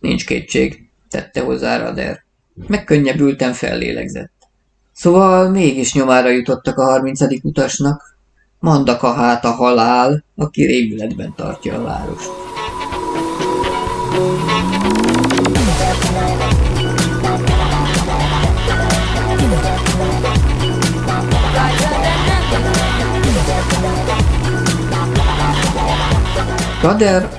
Nincs 0.00 0.26
kétség, 0.26 0.88
tette 1.10 1.40
hozzá 1.40 1.78
Rader. 1.78 2.24
Megkönnyebbülten 2.54 3.52
fellélegzett. 3.52 4.32
Szóval 4.92 5.50
mégis 5.50 5.94
nyomára 5.94 6.28
jutottak 6.28 6.78
a 6.78 6.84
harmincadik 6.84 7.44
utasnak. 7.44 8.18
Mandaka 8.58 9.12
hát 9.12 9.44
a 9.44 9.50
halál, 9.50 10.24
aki 10.36 10.64
rémületben 10.64 11.34
tartja 11.36 11.78
a 11.78 11.82
várost. 11.82 12.45
Kader 14.16 14.24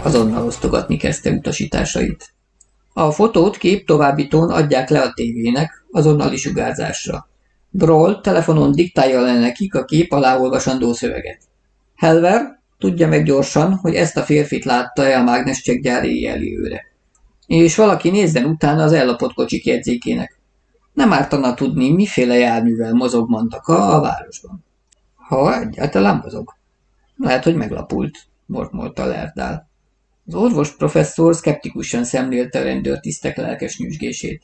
azonnal 0.03 0.45
osztogatni 0.45 0.97
kezdte 0.97 1.31
utasításait. 1.31 2.33
A 2.93 3.11
fotót 3.11 3.57
kép 3.57 3.85
továbbítón 3.85 4.49
adják 4.49 4.89
le 4.89 5.01
a 5.01 5.13
tévének, 5.13 5.85
azonnali 5.91 6.37
sugárzásra. 6.37 7.27
Broll 7.69 8.21
telefonon 8.21 8.71
diktálja 8.71 9.21
le 9.21 9.39
nekik 9.39 9.75
a 9.75 9.85
kép 9.85 10.11
alá 10.11 10.37
olvasandó 10.37 10.93
szöveget. 10.93 11.41
Helver 11.95 12.56
tudja 12.79 13.07
meg 13.07 13.23
gyorsan, 13.23 13.73
hogy 13.73 13.95
ezt 13.95 14.17
a 14.17 14.23
férfit 14.23 14.65
látta-e 14.65 15.19
a 15.19 15.23
mágnescsek 15.23 15.81
gyári 15.81 16.21
jelőre. 16.21 16.85
És 17.47 17.75
valaki 17.75 18.09
nézzen 18.09 18.45
utána 18.45 18.83
az 18.83 18.93
ellapott 18.93 19.33
kocsik 19.33 19.65
jegyzékének. 19.65 20.39
Nem 20.93 21.13
ártana 21.13 21.53
tudni, 21.53 21.93
miféle 21.93 22.35
járművel 22.35 22.93
mozog 22.93 23.29
Mandaka 23.29 23.95
a 23.95 24.01
városban. 24.01 24.65
Ha 25.15 25.59
egyáltalán 25.59 26.19
mozog. 26.23 26.55
Lehet, 27.17 27.43
hogy 27.43 27.55
meglapult, 27.55 28.17
mormolta 28.45 29.05
Lerdál. 29.05 29.69
Az 30.25 30.35
orvos 30.35 30.75
professzor 30.75 31.35
szkeptikusan 31.35 32.03
szemlélte 32.03 32.59
a 32.59 32.63
rendőrtisztek 32.63 33.37
lelkes 33.37 33.77
nyüzsgését. 33.77 34.41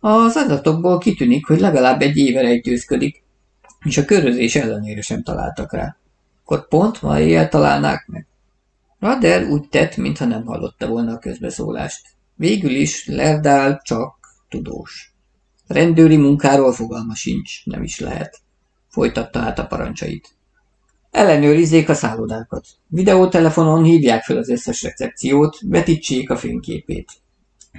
Az 0.00 0.36
adatokból 0.36 0.98
kitűnik, 0.98 1.46
hogy 1.46 1.60
legalább 1.60 2.00
egy 2.00 2.16
éve 2.16 2.40
rejtőzködik, 2.40 3.22
és 3.84 3.98
a 3.98 4.04
körözés 4.04 4.54
ellenére 4.54 5.00
sem 5.00 5.22
találtak 5.22 5.72
rá. 5.72 5.96
Akkor 6.50 6.68
pont 6.68 7.02
ma 7.02 7.20
éjjel 7.20 7.48
találnák 7.48 8.06
meg. 8.06 8.26
Rader 8.98 9.44
úgy 9.44 9.68
tett, 9.68 9.96
mintha 9.96 10.24
nem 10.24 10.44
hallotta 10.44 10.86
volna 10.86 11.12
a 11.12 11.18
közbeszólást. 11.18 12.06
Végül 12.34 12.70
is 12.70 13.06
Lerdál 13.06 13.80
csak 13.84 14.16
tudós. 14.48 15.14
Rendőri 15.66 16.16
munkáról 16.16 16.72
fogalma 16.72 17.14
sincs, 17.14 17.64
nem 17.64 17.82
is 17.82 18.00
lehet. 18.00 18.40
Folytatta 18.88 19.38
át 19.38 19.58
a 19.58 19.66
parancsait. 19.66 20.34
Ellenőrizzék 21.10 21.88
a 21.88 21.94
szállodákat. 21.94 22.66
Videótelefonon 22.86 23.84
hívják 23.84 24.22
fel 24.22 24.36
az 24.36 24.48
összes 24.48 24.82
recepciót, 24.82 25.58
vetítsék 25.62 26.30
a 26.30 26.36
fényképét. 26.36 27.12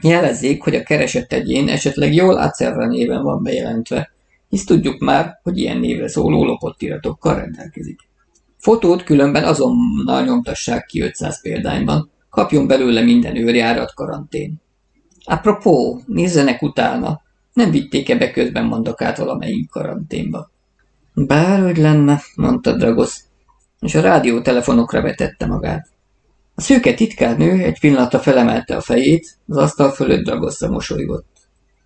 Jelezzék, 0.02 0.63
hogy 0.63 0.76
a 0.76 0.84
keresett 0.84 1.34
egyén 1.34 1.67
esetleg 1.67 2.13
jól 2.13 2.38
átszerve 2.38 2.88
néven 2.88 3.24
van 3.24 3.44
bejelentve, 3.44 4.12
hisz 4.50 4.65
tudjuk 4.65 5.00
már, 5.00 5.39
hogy 5.44 5.58
ilyen 5.58 5.78
névre 5.78 6.08
szóló 6.08 6.46
lopott 6.46 6.82
iratokkal 6.82 7.36
rendelkezik. 7.36 8.09
Fotót 8.60 9.04
különben 9.04 9.43
azonnal 9.43 10.24
nyomtassák 10.24 10.86
ki 10.86 11.02
500 11.02 11.41
példányban, 11.41 12.10
kapjon 12.30 12.67
belőle 12.67 13.02
minden 13.02 13.36
őrjárat 13.36 13.93
karantén. 13.93 14.62
Apropó, 15.24 16.02
nézzenek 16.06 16.62
utána, 16.62 17.22
nem 17.54 17.72
vitték-e 17.72 18.17
be 18.17 18.32
közben 18.32 18.65
mondokát 18.65 19.17
valamelyik 19.17 19.69
karanténba. 19.69 20.52
Bárhogy 21.13 21.78
lenne, 21.78 22.22
mondta 22.36 22.76
Dragos, 22.76 23.19
és 23.80 23.95
a 23.95 24.02
rádiótelefonokra 24.02 25.02
vetette 25.02 25.45
magát. 25.45 25.88
A 26.56 26.62
szőke 26.62 26.93
titkárnő 26.93 27.63
egy 27.63 27.80
pillanatra 27.80 28.19
felemelte 28.19 28.76
a 28.76 28.82
fejét, 28.82 29.38
az 29.48 29.58
asztal 29.58 29.91
fölött 29.91 30.24
Dragoszra 30.24 30.69
mosolygott. 30.69 31.38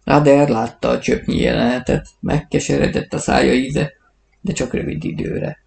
Rader 0.04 0.50
látta 0.50 0.90
a 0.90 1.00
csöpnyi 1.00 1.38
jelenetet, 1.38 2.08
megkeseredett 2.20 3.14
a 3.14 3.20
szája 3.20 3.54
íze, 3.54 3.92
de 4.42 4.54
csak 4.54 4.74
rövid 4.74 5.04
időre. 5.04 5.63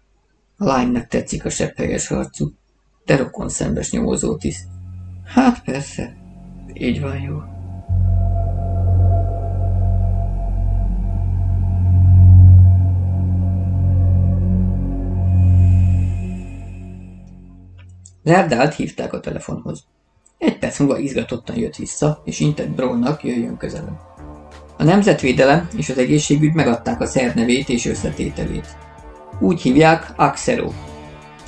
A 0.59 0.65
lánynak 0.65 1.07
tetszik 1.07 1.45
a 1.45 1.49
sepphelyes 1.49 2.07
harcú, 2.07 2.51
de 3.05 3.15
rokon 3.15 3.49
szembes 3.49 3.91
nyomozó 3.91 4.35
tiszt. 4.35 4.67
Hát 5.25 5.63
persze, 5.63 6.17
így 6.73 7.01
van 7.01 7.21
jó. 7.21 7.41
Lerdált 18.23 18.75
hívták 18.75 19.13
a 19.13 19.19
telefonhoz. 19.19 19.83
Egy 20.37 20.57
perc 20.57 20.79
múlva 20.79 20.97
izgatottan 20.97 21.57
jött 21.57 21.75
vissza, 21.75 22.21
és 22.25 22.39
intett 22.39 22.69
Brownnak 22.69 23.23
jöjjön 23.23 23.57
közelebb. 23.57 23.99
A 24.77 24.83
nemzetvédelem 24.83 25.67
és 25.75 25.89
az 25.89 25.97
egészségügy 25.97 26.53
megadták 26.53 27.01
a 27.01 27.05
szer 27.05 27.35
nevét 27.35 27.69
és 27.69 27.85
összetételét. 27.85 28.86
Úgy 29.39 29.61
hívják 29.61 30.13
Axero. 30.15 30.71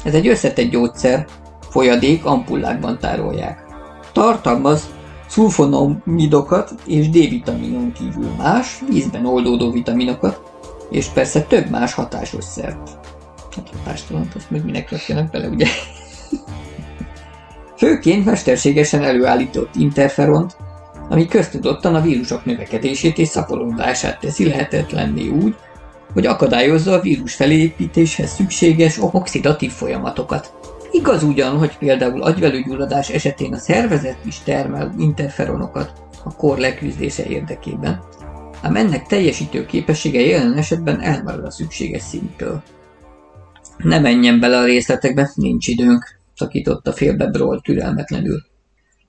Ez 0.03 0.13
egy 0.13 0.27
összetett 0.27 0.69
gyógyszer, 0.69 1.25
folyadék 1.69 2.25
ampullákban 2.25 2.99
tárolják. 2.99 3.65
Tartalmaz 4.11 4.89
szulfonomidokat 5.27 6.73
és 6.85 7.09
D-vitaminon 7.09 7.91
kívül 7.91 8.29
más, 8.37 8.81
vízben 8.89 9.25
oldódó 9.25 9.71
vitaminokat, 9.71 10.41
és 10.89 11.05
persze 11.05 11.41
több 11.41 11.69
más 11.69 11.93
hatásos 11.93 12.43
szert. 12.43 12.89
Hát 13.55 13.69
hatástalant, 13.77 14.35
azt 14.35 14.51
meg 14.51 14.65
minek 14.65 14.91
rakjanak 14.91 15.31
bele, 15.31 15.47
ugye? 15.47 15.67
Főként 17.77 18.25
mesterségesen 18.25 19.03
előállított 19.03 19.75
interferont, 19.75 20.55
ami 21.09 21.27
köztudottan 21.27 21.95
a 21.95 22.01
vírusok 22.01 22.45
növekedését 22.45 23.17
és 23.17 23.27
szaporodását 23.27 24.19
teszi 24.19 24.47
lehetetlenné 24.47 25.27
úgy, 25.27 25.55
hogy 26.13 26.25
akadályozza 26.25 26.93
a 26.93 27.01
vírus 27.01 27.35
felépítéshez 27.35 28.29
szükséges 28.29 28.97
oxidatív 29.01 29.71
folyamatokat. 29.71 30.53
Igaz 30.91 31.23
ugyan, 31.23 31.57
hogy 31.57 31.77
például 31.77 32.21
agyvelőgyulladás 32.21 33.09
esetén 33.09 33.53
a 33.53 33.57
szervezet 33.57 34.17
is 34.25 34.39
termel 34.39 34.93
interferonokat 34.97 35.91
a 36.23 36.35
kor 36.35 36.57
leküzdése 36.57 37.25
érdekében, 37.25 37.99
ám 38.61 38.75
ennek 38.75 39.07
teljesítő 39.07 39.65
képessége 39.65 40.21
jelen 40.21 40.53
esetben 40.53 41.01
elmarad 41.01 41.45
a 41.45 41.51
szükséges 41.51 42.01
szinttől. 42.01 42.63
Ne 43.77 43.99
menjen 43.99 44.39
bele 44.39 44.57
a 44.57 44.65
részletekbe, 44.65 45.31
nincs 45.35 45.67
időnk 45.67 46.19
szakította 46.35 46.91
félbe 46.91 47.27
Broll 47.27 47.61
türelmetlenül. 47.61 48.43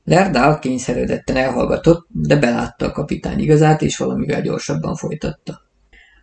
Lerdál 0.05 0.59
kényszeredetten 0.59 1.37
elhallgatott, 1.37 2.07
de 2.09 2.37
belátta 2.37 2.87
a 2.87 2.93
kapitány 2.93 3.39
igazát, 3.39 3.83
és 3.83 3.97
valamivel 3.97 4.43
gyorsabban 4.43 4.95
folytatta. 4.95 5.70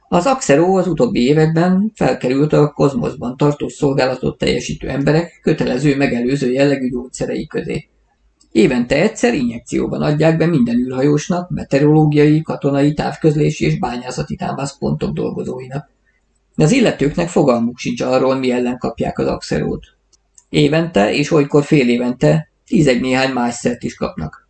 Az 0.10 0.26
Axero 0.26 0.78
az 0.78 0.88
utóbbi 0.88 1.20
években 1.20 1.92
felkerült 1.96 2.54
a 2.54 2.72
kozmoszban 2.72 3.38
tartó 3.38 3.68
szolgálatot 3.68 4.38
teljesítő 4.38 4.90
emberek 4.90 5.40
kötelező 5.42 5.96
megelőző 5.96 6.52
jellegű 6.52 6.90
gyógyszerei 6.90 7.48
közé. 7.48 7.90
Évente 8.52 9.02
egyszer 9.02 9.34
injekcióban 9.34 10.02
adják 10.02 10.38
be 10.38 10.46
minden 10.46 10.78
űrhajósnak, 10.78 11.50
meteorológiai, 11.50 12.42
katonai, 12.42 12.94
távközlési 12.94 13.66
és 13.66 13.80
bányászati 13.80 14.36
támaszpontok 14.36 15.14
dolgozóinak. 15.14 15.90
De 16.56 16.64
az 16.64 16.72
illetőknek 16.72 17.30
fogalmuk 17.30 17.78
sincs 17.78 18.02
arról, 18.02 18.36
mi 18.36 18.52
ellen 18.52 18.78
kapják 18.78 19.20
az 19.20 19.28
Axerót. 19.28 19.86
Évente 20.50 21.14
és 21.14 21.32
olykor 21.32 21.64
fél 21.64 21.90
évente 21.90 22.50
tízeg 22.66 23.02
néhány 23.02 23.32
más 23.32 23.56
szert 23.56 23.84
is 23.84 23.96
kapnak. 23.96 24.47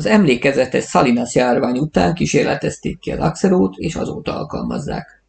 Az 0.00 0.06
emlékezetes 0.06 0.84
Salinas 0.84 1.34
járvány 1.34 1.78
után 1.78 2.14
kísérletezték 2.14 2.98
ki 2.98 3.12
az 3.12 3.18
Axerót, 3.18 3.76
és 3.76 3.94
azóta 3.94 4.36
alkalmazzák. 4.36 5.22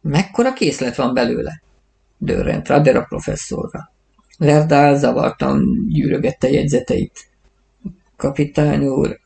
Mekkora 0.00 0.52
készlet 0.52 0.96
van 0.96 1.14
belőle? 1.14 1.62
Dörrent 2.18 2.68
Rader 2.68 2.96
a 2.96 3.04
professzorra. 3.08 3.92
Lerdál 4.38 4.98
zavartan 4.98 5.86
gyűrögette 5.88 6.50
jegyzeteit. 6.50 7.28
Kapitány 8.16 8.86
úr... 8.86 9.20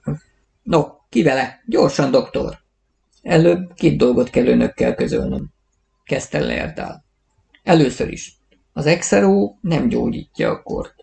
No, 0.63 0.83
ki 1.09 1.23
vele? 1.23 1.63
Gyorsan, 1.67 2.11
doktor! 2.11 2.59
Előbb 3.23 3.75
két 3.75 3.99
dolgot 3.99 4.31
kell 4.31 4.47
önökkel 4.47 4.95
közölnöm. 4.95 5.51
Kezdte 6.05 6.41
Lerdál. 6.41 7.05
Először 7.63 8.13
is. 8.13 8.39
Az 8.73 8.87
exeró 8.87 9.59
nem 9.61 9.89
gyógyítja 9.89 10.51
a 10.51 10.63
kort. 10.63 10.95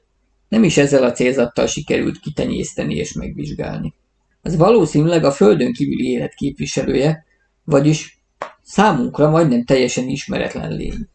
Nem 0.50 0.64
is 0.64 0.78
ezzel 0.78 1.04
a 1.04 1.12
célzattal 1.12 1.68
sikerült 1.68 2.20
kitenyészteni 2.20 2.96
és 2.96 3.14
megvizsgálni. 3.14 3.94
Ez 4.42 4.56
valószínűleg 4.56 5.24
a 5.24 5.32
földön 5.32 5.74
kívüli 5.74 6.10
élet 6.12 6.34
képviselője, 6.34 7.26
vagyis 7.64 8.22
számunkra 8.64 9.30
majdnem 9.30 9.64
teljesen 9.64 10.08
ismeretlen 10.08 10.72
lény. 10.76 11.08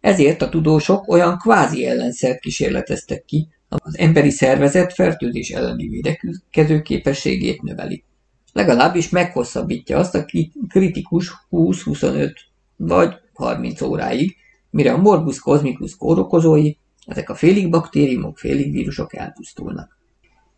Ezért 0.00 0.42
a 0.42 0.48
tudósok 0.48 1.08
olyan 1.08 1.38
kvázi 1.38 1.86
ellenszert 1.86 2.40
kísérleteztek 2.40 3.24
ki, 3.24 3.48
az 3.68 3.98
emberi 3.98 4.30
szervezet 4.30 4.92
fertőzés 4.92 5.50
elleni 5.50 5.88
védekező 5.88 6.82
képességét 6.82 7.62
növeli. 7.62 8.04
Legalábbis 8.52 9.08
meghosszabbítja 9.08 9.98
azt 9.98 10.14
a 10.14 10.24
kritikus 10.68 11.32
20-25 11.50 12.32
vagy 12.76 13.14
30 13.32 13.80
óráig, 13.80 14.36
mire 14.70 14.92
a 14.92 14.96
morbus 14.96 15.38
cosmicus 15.38 15.96
kórokozói, 15.96 16.72
ezek 17.08 17.30
a 17.30 17.34
félig 17.34 17.70
baktériumok, 17.70 18.38
félig 18.38 18.72
vírusok 18.72 19.14
elpusztulnak. 19.14 19.98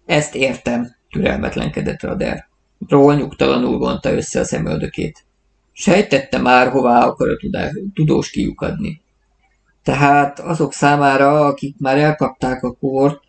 Ezt 0.07 0.35
értem, 0.35 0.97
türelmetlenkedett 1.11 2.03
Rader. 2.03 2.49
Ról 2.89 3.15
nyugtalanul 3.15 3.79
vonta 3.79 4.13
össze 4.13 4.41
a 4.41 4.45
szemöldökét. 4.45 5.25
Sejtette 5.73 6.39
már, 6.39 6.69
hová 6.69 7.05
akar 7.05 7.29
a 7.29 7.59
tudós 7.95 8.31
kiukadni. 8.31 9.03
Tehát 9.83 10.39
azok 10.39 10.73
számára, 10.73 11.47
akik 11.47 11.77
már 11.79 11.99
elkapták 11.99 12.63
a 12.63 12.73
kort, 12.73 13.23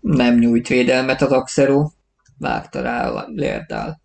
nem 0.00 0.38
nyújt 0.38 0.68
védelmet 0.68 1.22
az 1.22 1.32
Axero, 1.32 1.90
vágta 2.38 2.82
rá 2.82 3.24
Lerdál. 3.34 4.00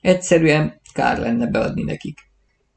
Egyszerűen 0.00 0.80
kár 0.92 1.18
lenne 1.18 1.46
beadni 1.46 1.82
nekik. 1.82 2.18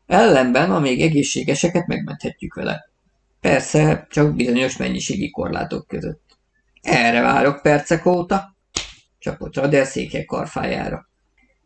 Ellenben 0.05 0.71
a 0.71 0.79
még 0.79 1.01
egészségeseket 1.01 1.87
megmenthetjük 1.87 2.53
vele. 2.53 2.92
Persze, 3.43 4.07
csak 4.09 4.35
bizonyos 4.35 4.77
mennyiségi 4.77 5.29
korlátok 5.29 5.87
között. 5.87 6.37
Erre 6.81 7.21
várok 7.21 7.61
percek 7.61 8.05
óta, 8.05 8.55
csapott 9.19 9.55
Rader 9.55 9.85
széke 9.85 10.25
karfájára. 10.25 11.09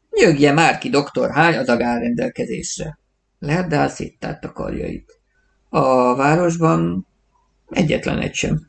Nyögje 0.10 0.52
már 0.52 0.78
ki, 0.78 0.90
doktor, 0.90 1.32
hány 1.32 1.58
adag 1.58 1.82
áll 1.82 2.00
rendelkezésre. 2.00 3.00
Lerdál 3.40 3.90
széttárt 3.90 4.46
a 4.46 4.52
karjait. 4.52 5.20
A 5.70 6.16
városban 6.16 7.08
egyetlen 7.70 8.20
egy 8.20 8.34
sem. 8.34 8.68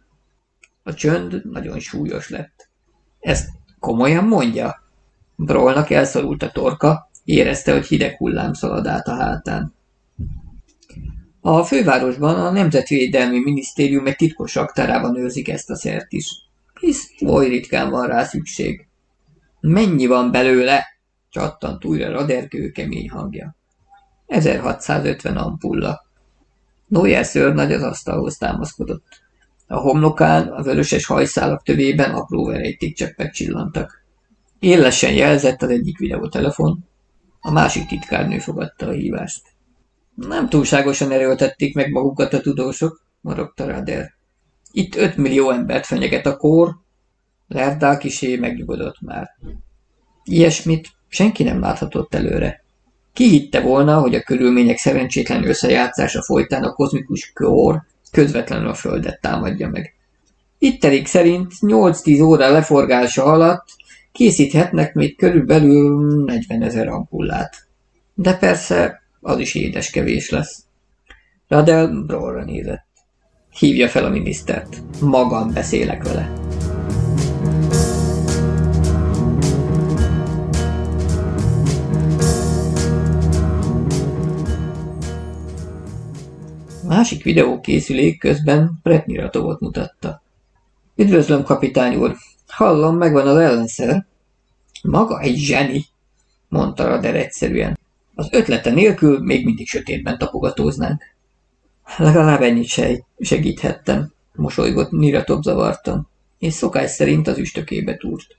A 0.83 0.95
csönd 0.95 1.51
nagyon 1.51 1.79
súlyos 1.79 2.29
lett. 2.29 2.71
Ezt 3.21 3.49
komolyan 3.79 4.25
mondja? 4.25 4.83
Brolnak 5.37 5.91
elszorult 5.91 6.43
a 6.43 6.51
torka, 6.51 7.11
érezte, 7.25 7.73
hogy 7.73 7.87
hideg 7.87 8.17
hullám 8.17 8.53
szalad 8.53 8.87
át 8.87 9.07
a 9.07 9.15
hátán. 9.15 9.77
A 11.49 11.65
fővárosban 11.65 12.41
a 12.41 12.51
Nemzetvédelmi 12.51 13.39
Minisztérium 13.39 14.07
egy 14.07 14.17
titkos 14.17 14.57
aktárában 14.57 15.17
őrzik 15.17 15.49
ezt 15.49 15.71
a 15.71 15.77
szert 15.77 16.13
is, 16.13 16.31
hisz 16.81 17.11
oly 17.27 17.49
ritkán 17.49 17.91
van 17.91 18.07
rá 18.07 18.25
szükség. 18.25 18.87
Mennyi 19.61 20.07
van 20.07 20.31
belőle? 20.31 20.85
csattant 21.29 21.85
újra 21.85 22.11
Raderkő 22.11 22.71
kemény 22.71 23.11
hangja. 23.11 23.57
1650 24.27 25.37
ampulla. 25.37 26.07
Noyer 26.87 27.25
szőrnagy 27.25 27.73
az 27.73 27.83
asztalhoz 27.83 28.37
támaszkodott. 28.37 29.07
A 29.67 29.77
homlokán, 29.77 30.49
a 30.49 30.63
vöröses 30.63 31.07
hajszálak 31.07 31.63
tövében 31.63 32.15
apró 32.15 32.47
verejtékcseppek 32.47 33.33
csillantak. 33.33 34.05
Élesen 34.59 35.13
jelzett 35.13 35.63
az 35.63 35.71
egyik 35.71 35.99
videótelefon, 35.99 36.85
a 37.41 37.51
másik 37.51 37.87
titkárnő 37.87 38.39
fogadta 38.39 38.87
a 38.87 38.93
hívást. 38.93 39.57
Nem 40.27 40.49
túlságosan 40.49 41.11
erőltették 41.11 41.75
meg 41.75 41.91
magukat 41.91 42.33
a 42.33 42.41
tudósok, 42.41 43.03
morogta 43.21 43.67
Rader. 43.67 44.15
Itt 44.73 44.95
öt 44.97 45.17
millió 45.17 45.51
embert 45.51 45.87
fenyeget 45.87 46.27
a 46.27 46.37
kór, 46.37 46.77
Lerdál 47.49 47.99
kisé 47.99 48.37
megnyugodott 48.37 49.01
már. 49.01 49.29
Ilyesmit 50.25 50.89
senki 51.09 51.43
nem 51.43 51.61
láthatott 51.61 52.15
előre. 52.15 52.65
Ki 53.13 53.29
hitte 53.29 53.61
volna, 53.61 54.01
hogy 54.01 54.15
a 54.15 54.23
körülmények 54.23 54.79
szerencsétlen 54.79 55.49
összejátszása 55.49 56.23
folytán 56.23 56.65
a 56.65 56.73
kozmikus 56.73 57.33
kór 57.35 57.83
közvetlenül 58.11 58.69
a 58.69 58.75
Földet 58.75 59.21
támadja 59.21 59.69
meg. 59.69 59.95
Itt 60.59 60.85
elég 60.85 61.07
szerint 61.07 61.53
8-10 61.61 62.25
óra 62.25 62.51
leforgása 62.51 63.25
alatt 63.25 63.67
készíthetnek 64.13 64.95
még 64.95 65.17
körülbelül 65.17 66.25
40 66.25 66.63
ezer 66.63 66.89
ampullát. 66.89 67.67
De 68.15 68.37
persze 68.37 69.03
az 69.29 69.39
is 69.39 69.55
édes 69.55 69.91
kevés 69.91 70.31
lesz. 70.31 70.65
Radel 71.49 71.87
Brorra 71.87 72.45
nézett. 72.45 72.87
Hívja 73.59 73.89
fel 73.89 74.05
a 74.05 74.09
minisztert. 74.09 74.83
Magam 75.01 75.53
beszélek 75.53 76.05
vele. 76.05 76.33
Másik 86.87 87.23
videókészülék 87.23 88.19
közben 88.19 88.79
Pretniratovot 88.83 89.61
mutatta. 89.61 90.23
Üdvözlöm, 90.97 91.43
kapitány 91.43 91.97
úr! 91.97 92.17
Hallom, 92.47 92.97
megvan 92.97 93.27
az 93.27 93.37
ellenszer. 93.37 94.07
Maga 94.83 95.21
egy 95.21 95.37
zseni, 95.37 95.85
mondta 96.49 96.87
Rader 96.87 97.17
egyszerűen. 97.17 97.79
Az 98.19 98.29
ötlete 98.31 98.71
nélkül 98.71 99.21
még 99.21 99.45
mindig 99.45 99.69
sötétben 99.69 100.19
tapogatóznánk. 100.19 101.03
Legalább 101.97 102.41
ennyit 102.43 102.69
segíthettem, 103.19 104.13
mosolygott 104.35 104.91
Niratov 104.91 105.43
zavartan, 105.43 106.09
és 106.39 106.53
szokás 106.53 106.91
szerint 106.91 107.27
az 107.27 107.39
üstökébe 107.39 107.97
túrt. 107.97 108.37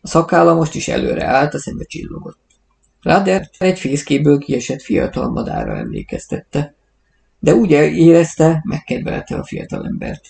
A 0.00 0.06
szakálla 0.08 0.54
most 0.54 0.74
is 0.74 0.88
előre 0.88 1.24
állt, 1.24 1.54
a 1.54 1.58
szembe 1.58 1.84
csillogott. 1.84 2.38
Rader 3.02 3.50
egy 3.58 3.78
fészkéből 3.78 4.38
kiesett 4.38 4.82
fiatal 4.82 5.30
madára 5.30 5.76
emlékeztette, 5.76 6.74
de 7.38 7.54
úgy 7.54 7.70
érezte, 7.70 8.60
megkedvelte 8.64 9.36
a 9.36 9.44
fiatalembert. 9.44 10.26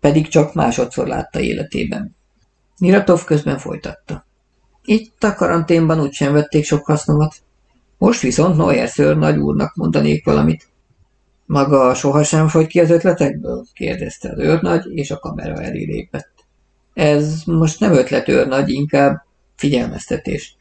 Pedig 0.00 0.28
csak 0.28 0.54
másodszor 0.54 1.06
látta 1.06 1.40
életében. 1.40 2.16
Niratov 2.76 3.24
közben 3.24 3.58
folytatta. 3.58 4.26
Itt 4.84 5.24
a 5.24 5.34
karanténban 5.34 6.00
úgysem 6.00 6.32
vették 6.32 6.64
sok 6.64 6.86
hasznomat. 6.86 7.42
Most 8.00 8.20
viszont 8.20 8.56
Noyer 8.56 8.88
szőr 8.88 9.16
nagy 9.16 9.36
úrnak 9.36 9.74
mondanék 9.74 10.24
valamit. 10.24 10.68
Maga 11.46 11.94
sohasem 11.94 12.48
fogy 12.48 12.66
ki 12.66 12.80
az 12.80 12.90
ötletekből? 12.90 13.64
kérdezte 13.72 14.30
az 14.30 14.38
őrnagy, 14.38 14.86
és 14.90 15.10
a 15.10 15.18
kamera 15.18 15.62
elé 15.62 15.84
lépett. 15.84 16.32
Ez 16.94 17.42
most 17.44 17.80
nem 17.80 17.92
ötlet 17.92 18.28
őrnagy, 18.28 18.70
inkább 18.70 19.22
figyelmeztetés. 19.56 20.56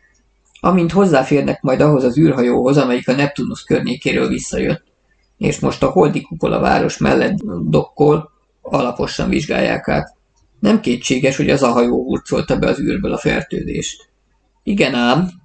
Amint 0.60 0.92
hozzáférnek 0.92 1.62
majd 1.62 1.82
ahhoz 1.82 2.04
az 2.04 2.18
űrhajóhoz, 2.18 2.78
amelyik 2.78 3.08
a 3.08 3.16
Neptunus 3.16 3.64
környékéről 3.64 4.28
visszajött, 4.28 4.84
és 5.38 5.60
most 5.60 5.84
a 5.84 5.90
Holdi 5.90 6.22
kupola 6.22 6.60
város 6.60 6.98
mellett 6.98 7.38
dokkol, 7.70 8.32
alaposan 8.62 9.30
vizsgálják 9.30 9.88
át. 9.88 10.16
Nem 10.60 10.80
kétséges, 10.80 11.38
hogy 11.38 11.50
az 11.50 11.64
a 11.64 11.72
hajó 11.72 12.04
hurcolta 12.04 12.58
be 12.58 12.68
az 12.68 12.80
űrből 12.80 13.14
a 13.14 13.18
fertőzést. 13.18 14.10
Igen 14.64 14.94
ám, 14.94 15.39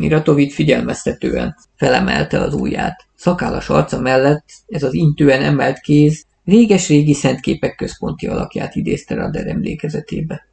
Miratovid 0.00 0.50
figyelmeztetően 0.50 1.56
felemelte 1.76 2.40
az 2.40 2.54
ujját. 2.54 3.06
Szakállas 3.16 3.68
arca 3.68 4.00
mellett 4.00 4.44
ez 4.66 4.82
az 4.82 4.94
intően 4.94 5.42
emelt 5.42 5.78
kéz 5.78 6.24
réges-régi 6.44 7.12
szentképek 7.12 7.74
központi 7.74 8.26
alakját 8.26 8.74
idézte 8.74 9.14
Rader 9.14 9.46
emlékezetébe. 9.46 10.46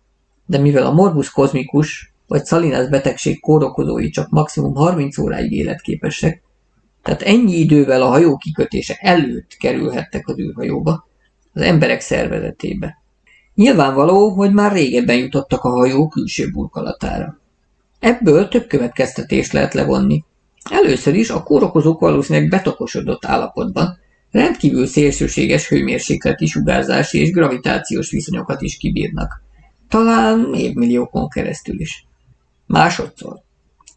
De 0.45 0.57
mivel 0.57 0.86
a 0.86 0.93
morbus 0.93 1.31
kozmikus 1.31 2.13
vagy 2.27 2.45
Salinas 2.45 2.89
betegség 2.89 3.39
kórokozói 3.39 4.10
csak 4.10 4.29
maximum 4.29 4.75
30 4.75 5.17
óráig 5.17 5.51
életképesek, 5.51 6.41
tehát 7.03 7.21
ennyi 7.21 7.53
idővel 7.53 8.01
a 8.01 8.07
hajó 8.07 8.38
kikötése 8.38 8.97
előtt 8.99 9.55
kerülhettek 9.60 10.27
az 10.27 10.39
űrhajóba, 10.39 11.07
az 11.53 11.62
emberek 11.62 12.01
szervezetébe. 12.01 12.97
Nyilvánvaló, 13.55 14.29
hogy 14.29 14.53
már 14.53 14.71
régebben 14.71 15.17
jutottak 15.17 15.63
a 15.63 15.69
hajó 15.69 16.07
külső 16.07 16.49
burkolatára. 16.51 17.39
Ebből 17.99 18.47
több 18.47 18.67
következtetést 18.67 19.51
lehet 19.51 19.73
levonni. 19.73 20.23
Először 20.71 21.15
is 21.15 21.29
a 21.29 21.43
kórokozók 21.43 21.99
valószínűleg 21.99 22.49
betokosodott 22.49 23.25
állapotban, 23.25 23.99
rendkívül 24.31 24.88
szélsőséges 24.88 25.67
hőmérsékleti 25.67 26.45
sugárzási 26.45 27.19
és 27.19 27.31
gravitációs 27.31 28.12
viszonyokat 28.12 28.62
is 28.62 28.77
kibírnak. 28.77 29.41
Talán 29.89 30.53
évmilliókon 30.53 31.29
keresztül 31.29 31.79
is. 31.79 32.05
Másodszor. 32.65 33.39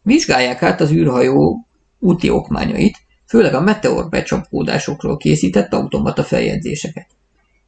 Vizsgálják 0.03 0.63
át 0.63 0.81
az 0.81 0.91
űrhajó 0.91 1.65
úti 1.99 2.29
okmányait, 2.29 2.97
főleg 3.27 3.53
a 3.53 3.61
meteor 3.61 4.09
becsapódásokról 4.09 5.17
készített 5.17 5.73
automata 5.73 6.23
feljegyzéseket. 6.23 7.07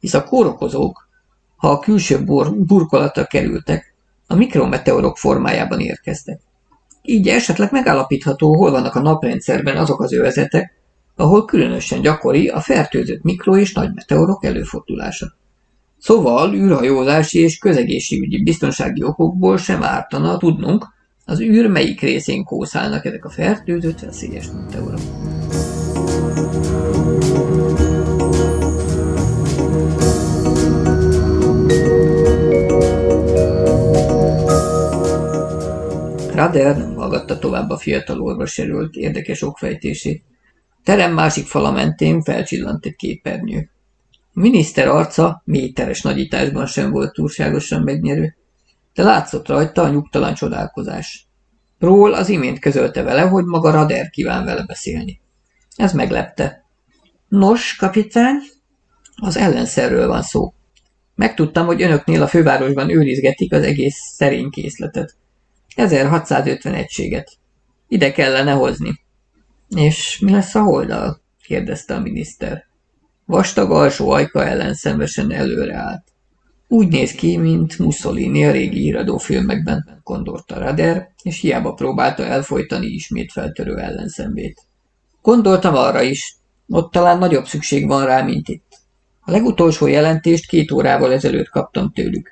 Hisz 0.00 0.14
a 0.14 0.24
kórokozók, 0.24 1.08
ha 1.56 1.70
a 1.70 1.78
külső 1.78 2.24
bur 2.24 2.54
burkolatra 2.56 3.24
kerültek, 3.24 3.93
a 4.26 4.34
mikrometeorok 4.34 5.16
formájában 5.16 5.80
érkeztek. 5.80 6.40
Így 7.02 7.28
esetleg 7.28 7.72
megállapítható, 7.72 8.56
hol 8.56 8.70
vannak 8.70 8.94
a 8.94 9.00
naprendszerben 9.00 9.76
azok 9.76 10.02
az 10.02 10.12
övezetek, 10.12 10.72
ahol 11.16 11.44
különösen 11.44 12.00
gyakori 12.00 12.48
a 12.48 12.60
fertőzött 12.60 13.22
mikro- 13.22 13.58
és 13.58 13.72
nagy 13.72 13.90
előfordulása. 14.40 15.32
Szóval 15.98 16.54
űrhajózási 16.54 17.38
és 17.38 17.58
közegészségügyi 17.58 18.42
biztonsági 18.42 19.04
okokból 19.04 19.56
sem 19.56 19.82
ártana 19.82 20.36
tudnunk, 20.36 20.86
az 21.24 21.40
űr 21.40 21.66
melyik 21.66 22.00
részén 22.00 22.44
kószálnak 22.44 23.04
ezek 23.04 23.24
a 23.24 23.30
fertőzött 23.30 24.00
veszélyes 24.00 24.46
meteorok. 24.50 25.00
Rader 36.34 36.76
nem 36.76 36.94
hallgatta 36.94 37.38
tovább 37.38 37.70
a 37.70 37.76
fiatal 37.76 38.20
orvos 38.20 38.58
erőlt 38.58 38.94
érdekes 38.94 39.42
okfejtését. 39.42 40.24
Terem 40.84 41.12
másik 41.12 41.46
fala 41.46 41.70
mentén 41.70 42.22
felcsillant 42.22 42.86
egy 42.86 42.96
képernyő. 42.96 43.70
A 44.12 44.40
miniszter 44.40 44.88
arca 44.88 45.42
méteres 45.44 46.02
nagyításban 46.02 46.66
sem 46.66 46.90
volt 46.90 47.12
túlságosan 47.12 47.82
megnyerő, 47.82 48.36
de 48.94 49.02
látszott 49.02 49.48
rajta 49.48 49.82
a 49.82 49.88
nyugtalan 49.88 50.34
csodálkozás. 50.34 51.26
Ról 51.78 52.14
az 52.14 52.28
imént 52.28 52.58
közölte 52.58 53.02
vele, 53.02 53.22
hogy 53.22 53.44
maga 53.44 53.70
Rader 53.70 54.10
kíván 54.10 54.44
vele 54.44 54.64
beszélni. 54.66 55.20
Ez 55.76 55.92
meglepte. 55.92 56.64
Nos, 57.28 57.76
kapitány? 57.76 58.36
Az 59.16 59.36
ellenszerről 59.36 60.08
van 60.08 60.22
szó. 60.22 60.54
Megtudtam, 61.14 61.66
hogy 61.66 61.82
önöknél 61.82 62.22
a 62.22 62.26
fővárosban 62.26 62.90
őrizgetik 62.90 63.52
az 63.52 63.62
egész 63.62 63.96
szerény 64.16 64.50
készletet. 64.50 65.16
1650 65.74 66.74
egységet. 66.74 67.30
Ide 67.88 68.12
kellene 68.12 68.52
hozni. 68.52 69.00
És 69.68 70.18
mi 70.18 70.30
lesz 70.30 70.54
a 70.54 70.62
holdal? 70.62 71.22
kérdezte 71.42 71.94
a 71.94 72.00
miniszter. 72.00 72.66
Vastag 73.24 73.70
alsó 73.70 74.10
ajka 74.10 74.44
ellen 74.46 74.74
szenvesen 74.74 75.32
előreállt. 75.32 76.02
Úgy 76.68 76.88
néz 76.88 77.12
ki, 77.12 77.36
mint 77.36 77.78
Mussolini 77.78 78.46
a 78.46 78.50
régi 78.50 78.78
híradófilmekben, 78.78 80.00
gondolta 80.02 80.58
Rader, 80.58 81.12
és 81.22 81.40
hiába 81.40 81.72
próbálta 81.72 82.24
elfolytani 82.24 82.86
ismét 82.86 83.32
feltörő 83.32 83.78
ellenszembét. 83.78 84.60
Gondoltam 85.22 85.74
arra 85.74 86.02
is, 86.02 86.36
ott 86.68 86.92
talán 86.92 87.18
nagyobb 87.18 87.46
szükség 87.46 87.86
van 87.86 88.06
rá, 88.06 88.22
mint 88.22 88.48
itt. 88.48 88.78
A 89.20 89.30
legutolsó 89.30 89.86
jelentést 89.86 90.48
két 90.48 90.70
órával 90.70 91.12
ezelőtt 91.12 91.48
kaptam 91.48 91.92
tőlük. 91.92 92.30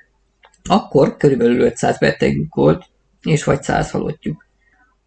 Akkor 0.63 1.17
körülbelül 1.17 1.59
500 1.59 1.97
betegük 1.97 2.55
volt, 2.55 2.85
és 3.23 3.43
vagy 3.43 3.63
100 3.63 3.91
halottjuk. 3.91 4.45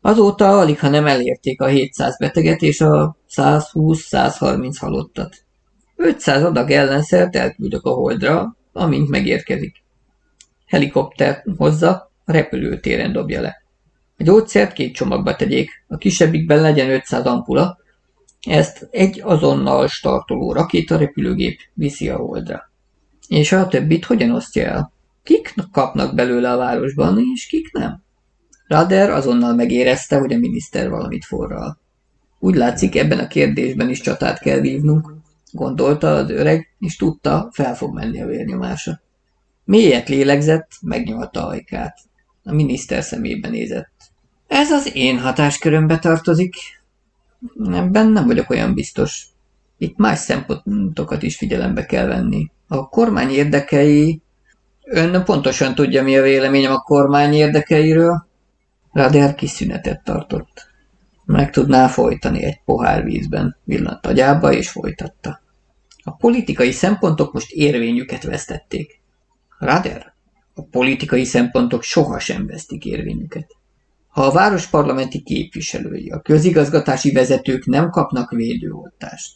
Azóta 0.01 0.59
alig, 0.59 0.79
ha 0.79 0.89
nem 0.89 1.07
elérték 1.07 1.61
a 1.61 1.67
700 1.67 2.19
beteget 2.19 2.63
és 2.63 2.81
a 2.81 3.17
120-130 3.37 4.75
halottat. 4.79 5.37
500 5.97 6.43
adag 6.43 6.71
ellenszert 6.71 7.37
elküldök 7.37 7.85
a 7.85 7.91
holdra, 7.91 8.57
amint 8.73 9.09
megérkezik. 9.09 9.83
Helikopter 10.67 11.45
hozza, 11.57 12.11
a 12.25 12.33
repülőtéren 12.33 13.13
dobja 13.13 13.41
le. 13.41 13.63
A 14.19 14.23
gyógyszert 14.23 14.73
két 14.73 14.95
csomagba 14.95 15.37
tegyék, 15.37 15.71
a 15.89 15.97
kisebbikben 15.97 16.61
legyen 16.61 16.91
500 16.91 17.27
ampula, 17.27 17.79
ezt 18.49 18.89
egy 18.91 19.21
azonnal 19.25 19.89
startoló 19.89 20.53
rakétarepülőgép 20.53 21.61
viszi 21.75 22.09
a 22.09 22.17
holdra. 22.17 22.71
És 23.29 23.53
a 23.53 23.69
többit 23.69 24.05
hogyan 24.05 24.31
osztja 24.31 24.65
el? 24.65 24.93
Kik 25.23 25.55
kapnak 25.73 26.15
belőle 26.15 26.53
a 26.53 26.57
városban, 26.57 27.19
és 27.35 27.47
kik 27.47 27.73
nem? 27.73 28.05
Rader 28.67 29.11
azonnal 29.11 29.55
megérezte, 29.55 30.19
hogy 30.19 30.33
a 30.33 30.39
miniszter 30.39 30.91
valamit 30.91 31.25
forral. 31.25 31.79
Úgy 32.39 32.55
látszik, 32.55 32.97
ebben 32.97 33.19
a 33.19 33.27
kérdésben 33.27 33.89
is 33.89 34.01
csatát 34.01 34.39
kell 34.39 34.61
vívnunk, 34.61 35.15
gondolta 35.53 36.15
az 36.15 36.31
öreg, 36.31 36.75
és 36.79 36.97
tudta, 36.97 37.49
fel 37.53 37.77
fog 37.77 37.95
menni 37.95 38.23
a 38.23 38.27
vérnyomása. 38.27 39.01
Mélyet 39.65 40.09
lélegzett, 40.09 40.71
megnyalta 40.81 41.47
ajkát. 41.47 41.99
A 42.45 42.53
miniszter 42.53 43.03
szemébe 43.03 43.49
nézett. 43.49 43.93
Ez 44.47 44.71
az 44.71 44.91
én 44.95 45.19
hatáskörömbe 45.19 45.99
tartozik. 45.99 46.55
Ebben 47.73 48.07
nem 48.07 48.27
vagyok 48.27 48.51
olyan 48.51 48.75
biztos. 48.75 49.27
Itt 49.79 49.97
más 49.97 50.19
szempontokat 50.19 51.23
is 51.23 51.37
figyelembe 51.37 51.87
kell 51.87 52.07
venni. 52.07 52.51
A 52.69 52.89
kormány 52.89 53.31
érdekei... 53.31 54.21
Ön 54.89 55.25
pontosan 55.25 55.75
tudja, 55.75 56.03
mi 56.03 56.17
a 56.19 56.23
véleményem 56.23 56.73
a 56.73 56.81
kormány 56.81 57.35
érdekeiről? 57.35 58.27
Rader 58.97 59.35
kis 59.35 59.51
szünetet 59.51 60.05
tartott. 60.05 60.67
Meg 61.25 61.51
tudná 61.51 61.89
folytani 61.89 62.43
egy 62.43 62.61
pohár 62.65 63.05
vízben, 63.05 63.57
villant 63.65 64.07
agyába 64.07 64.53
és 64.53 64.71
folytatta. 64.71 65.41
A 66.03 66.11
politikai 66.11 66.71
szempontok 66.73 67.33
most 67.33 67.51
érvényüket 67.51 68.23
vesztették. 68.23 69.01
Rader, 69.59 70.15
a 70.55 70.63
politikai 70.63 71.25
szempontok 71.25 71.83
sohasem 71.83 72.47
vesztik 72.47 72.85
érvényüket. 72.85 73.47
Ha 74.09 74.23
a 74.23 74.33
városparlamenti 74.33 75.23
képviselői, 75.23 76.11
a 76.11 76.21
közigazgatási 76.21 77.13
vezetők 77.13 77.67
nem 77.67 77.91
kapnak 77.91 78.31
védőoltást, 78.31 79.35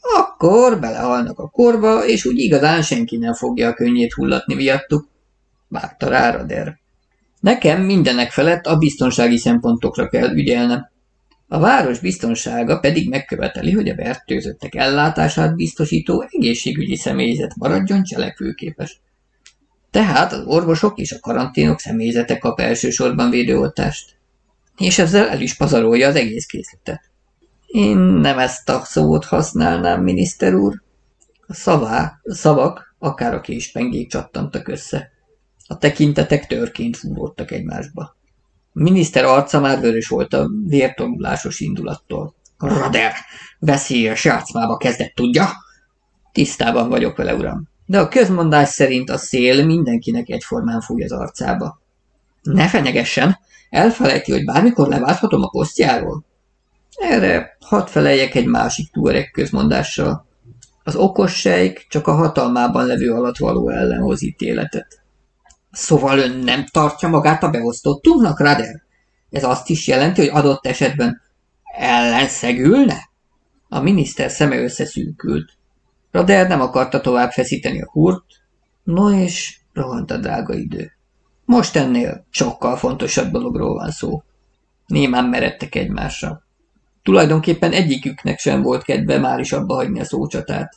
akkor 0.00 0.80
belehalnak 0.80 1.38
a 1.38 1.48
korba, 1.48 2.06
és 2.06 2.24
úgy 2.24 2.38
igazán 2.38 2.82
senki 2.82 3.16
nem 3.16 3.34
fogja 3.34 3.68
a 3.68 3.74
könnyét 3.74 4.12
hullatni 4.12 4.54
miattuk, 4.54 5.08
vágta 5.68 6.08
rá 6.08 6.30
Rader. 6.30 6.86
Nekem 7.40 7.82
mindenek 7.82 8.30
felett 8.30 8.66
a 8.66 8.76
biztonsági 8.76 9.36
szempontokra 9.36 10.08
kell 10.08 10.36
ügyelnem. 10.36 10.90
A 11.48 11.58
város 11.58 11.98
biztonsága 11.98 12.78
pedig 12.78 13.08
megköveteli, 13.08 13.72
hogy 13.72 13.88
a 13.88 13.94
fertőzöttek 13.94 14.74
ellátását 14.74 15.54
biztosító 15.54 16.26
egészségügyi 16.30 16.96
személyzet 16.96 17.56
maradjon 17.56 18.02
cselekvőképes. 18.02 19.00
Tehát 19.90 20.32
az 20.32 20.44
orvosok 20.46 20.98
és 20.98 21.12
a 21.12 21.20
karanténok 21.20 21.80
személyzete 21.80 22.38
kap 22.38 22.60
elsősorban 22.60 23.30
védőoltást. 23.30 24.16
És 24.76 24.98
ezzel 24.98 25.28
el 25.28 25.40
is 25.40 25.54
pazarolja 25.54 26.08
az 26.08 26.14
egész 26.14 26.46
készletet. 26.46 27.10
Én 27.66 27.96
nem 27.96 28.38
ezt 28.38 28.68
a 28.68 28.84
szót 28.84 29.24
használnám, 29.24 30.02
miniszter 30.02 30.54
úr. 30.54 30.82
A 31.46 31.54
szavá, 31.54 32.20
a 32.22 32.34
szavak, 32.34 32.94
akár 32.98 33.34
a 33.34 33.40
késpengék 33.40 34.10
csattantak 34.10 34.68
össze. 34.68 35.10
A 35.70 35.78
tekintetek 35.78 36.46
törként 36.46 36.96
fúródtak 36.96 37.50
egymásba. 37.50 38.16
A 38.72 38.82
miniszter 38.82 39.24
arca 39.24 39.60
már 39.60 39.80
vörös 39.80 40.08
volt 40.08 40.34
a 40.34 40.48
vértonulásos 40.66 41.60
indulattól. 41.60 42.34
Rader, 42.58 43.12
veszélyes 43.58 44.24
játszmába 44.24 44.76
kezdett, 44.76 45.12
tudja? 45.14 45.48
Tisztában 46.32 46.88
vagyok 46.88 47.16
vele, 47.16 47.34
uram. 47.34 47.68
De 47.86 48.00
a 48.00 48.08
közmondás 48.08 48.68
szerint 48.68 49.10
a 49.10 49.18
szél 49.18 49.64
mindenkinek 49.64 50.28
egyformán 50.28 50.80
fúj 50.80 51.04
az 51.04 51.12
arcába. 51.12 51.80
Ne 52.42 52.68
fenyegessen, 52.68 53.38
elfelejti, 53.70 54.32
hogy 54.32 54.44
bármikor 54.44 54.88
leválthatom 54.88 55.42
a 55.42 55.48
posztjáról. 55.48 56.24
Erre 56.96 57.56
hadd 57.60 57.86
feleljek 57.86 58.34
egy 58.34 58.46
másik 58.46 58.90
túrek 58.90 59.30
közmondással. 59.30 60.26
Az 60.84 60.96
okos 60.96 61.34
sejk 61.34 61.86
csak 61.88 62.06
a 62.06 62.12
hatalmában 62.12 62.86
levő 62.86 63.12
alatt 63.12 63.36
való 63.36 63.68
ellen 63.68 64.00
hoz 64.00 64.22
ítéletet. 64.22 64.97
Szóval 65.78 66.18
ön 66.18 66.38
nem 66.38 66.66
tartja 66.66 67.08
magát 67.08 67.42
a 67.42 67.50
beosztottunknak, 67.50 68.40
Rader? 68.40 68.82
Ez 69.30 69.44
azt 69.44 69.68
is 69.68 69.86
jelenti, 69.86 70.20
hogy 70.20 70.30
adott 70.38 70.66
esetben 70.66 71.20
ellenszegülne? 71.76 73.08
A 73.68 73.80
miniszter 73.80 74.30
szeme 74.30 74.62
összeszűkült. 74.62 75.52
Rader 76.10 76.48
nem 76.48 76.60
akarta 76.60 77.00
tovább 77.00 77.30
feszíteni 77.30 77.82
a 77.82 77.90
húrt, 77.90 78.24
no 78.82 79.10
és 79.10 79.58
rohant 79.72 80.10
a 80.10 80.16
drága 80.16 80.54
idő. 80.54 80.92
Most 81.44 81.76
ennél 81.76 82.26
sokkal 82.30 82.76
fontosabb 82.76 83.30
dologról 83.30 83.74
van 83.74 83.90
szó. 83.90 84.22
Némán 84.86 85.24
meredtek 85.24 85.74
egymásra. 85.74 86.42
Tulajdonképpen 87.02 87.72
egyiküknek 87.72 88.38
sem 88.38 88.62
volt 88.62 88.82
kedve 88.82 89.18
már 89.18 89.40
is 89.40 89.52
abba 89.52 89.74
hagyni 89.74 90.00
a 90.00 90.04
szócsatát. 90.04 90.74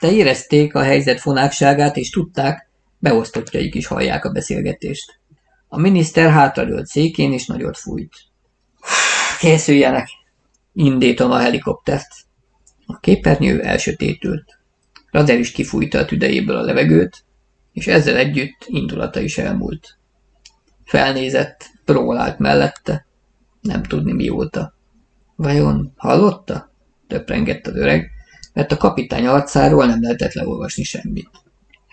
De 0.00 0.12
érezték 0.12 0.74
a 0.74 0.82
helyzet 0.82 1.20
fonákságát, 1.20 1.96
és 1.96 2.10
tudták, 2.10 2.68
beosztottjaik 3.04 3.74
is 3.74 3.86
hallják 3.86 4.24
a 4.24 4.30
beszélgetést. 4.30 5.20
A 5.68 5.78
miniszter 5.78 6.30
hátradőlt 6.30 6.86
székén, 6.86 7.32
és 7.32 7.46
nagyot 7.46 7.78
fújt. 7.78 8.14
Készüljenek! 9.40 10.08
Indítom 10.72 11.30
a 11.30 11.38
helikoptert. 11.38 12.08
A 12.86 12.98
képernyő 12.98 13.62
elsötétült. 13.62 14.58
Rader 15.10 15.38
is 15.38 15.52
kifújta 15.52 15.98
a 15.98 16.04
tüdejéből 16.04 16.56
a 16.56 16.62
levegőt, 16.62 17.24
és 17.72 17.86
ezzel 17.86 18.16
együtt 18.16 18.64
indulata 18.66 19.20
is 19.20 19.38
elmúlt. 19.38 19.98
Felnézett, 20.84 21.70
prólált 21.84 22.38
mellette, 22.38 23.06
nem 23.60 23.82
tudni 23.82 24.12
mióta. 24.12 24.74
Vajon 25.36 25.92
hallotta? 25.96 26.72
töprengett 27.08 27.66
az 27.66 27.76
öreg, 27.76 28.10
mert 28.52 28.72
a 28.72 28.76
kapitány 28.76 29.26
arcáról 29.26 29.86
nem 29.86 30.02
lehetett 30.02 30.32
leolvasni 30.32 30.82
semmit. 30.82 31.43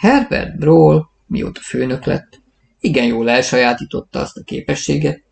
Herbert 0.01 0.57
Broll, 0.57 1.05
mióta 1.27 1.61
főnök 1.61 2.05
lett, 2.05 2.41
igen 2.79 3.05
jól 3.05 3.29
elsajátította 3.29 4.19
azt 4.19 4.37
a 4.37 4.43
képességet, 4.43 5.23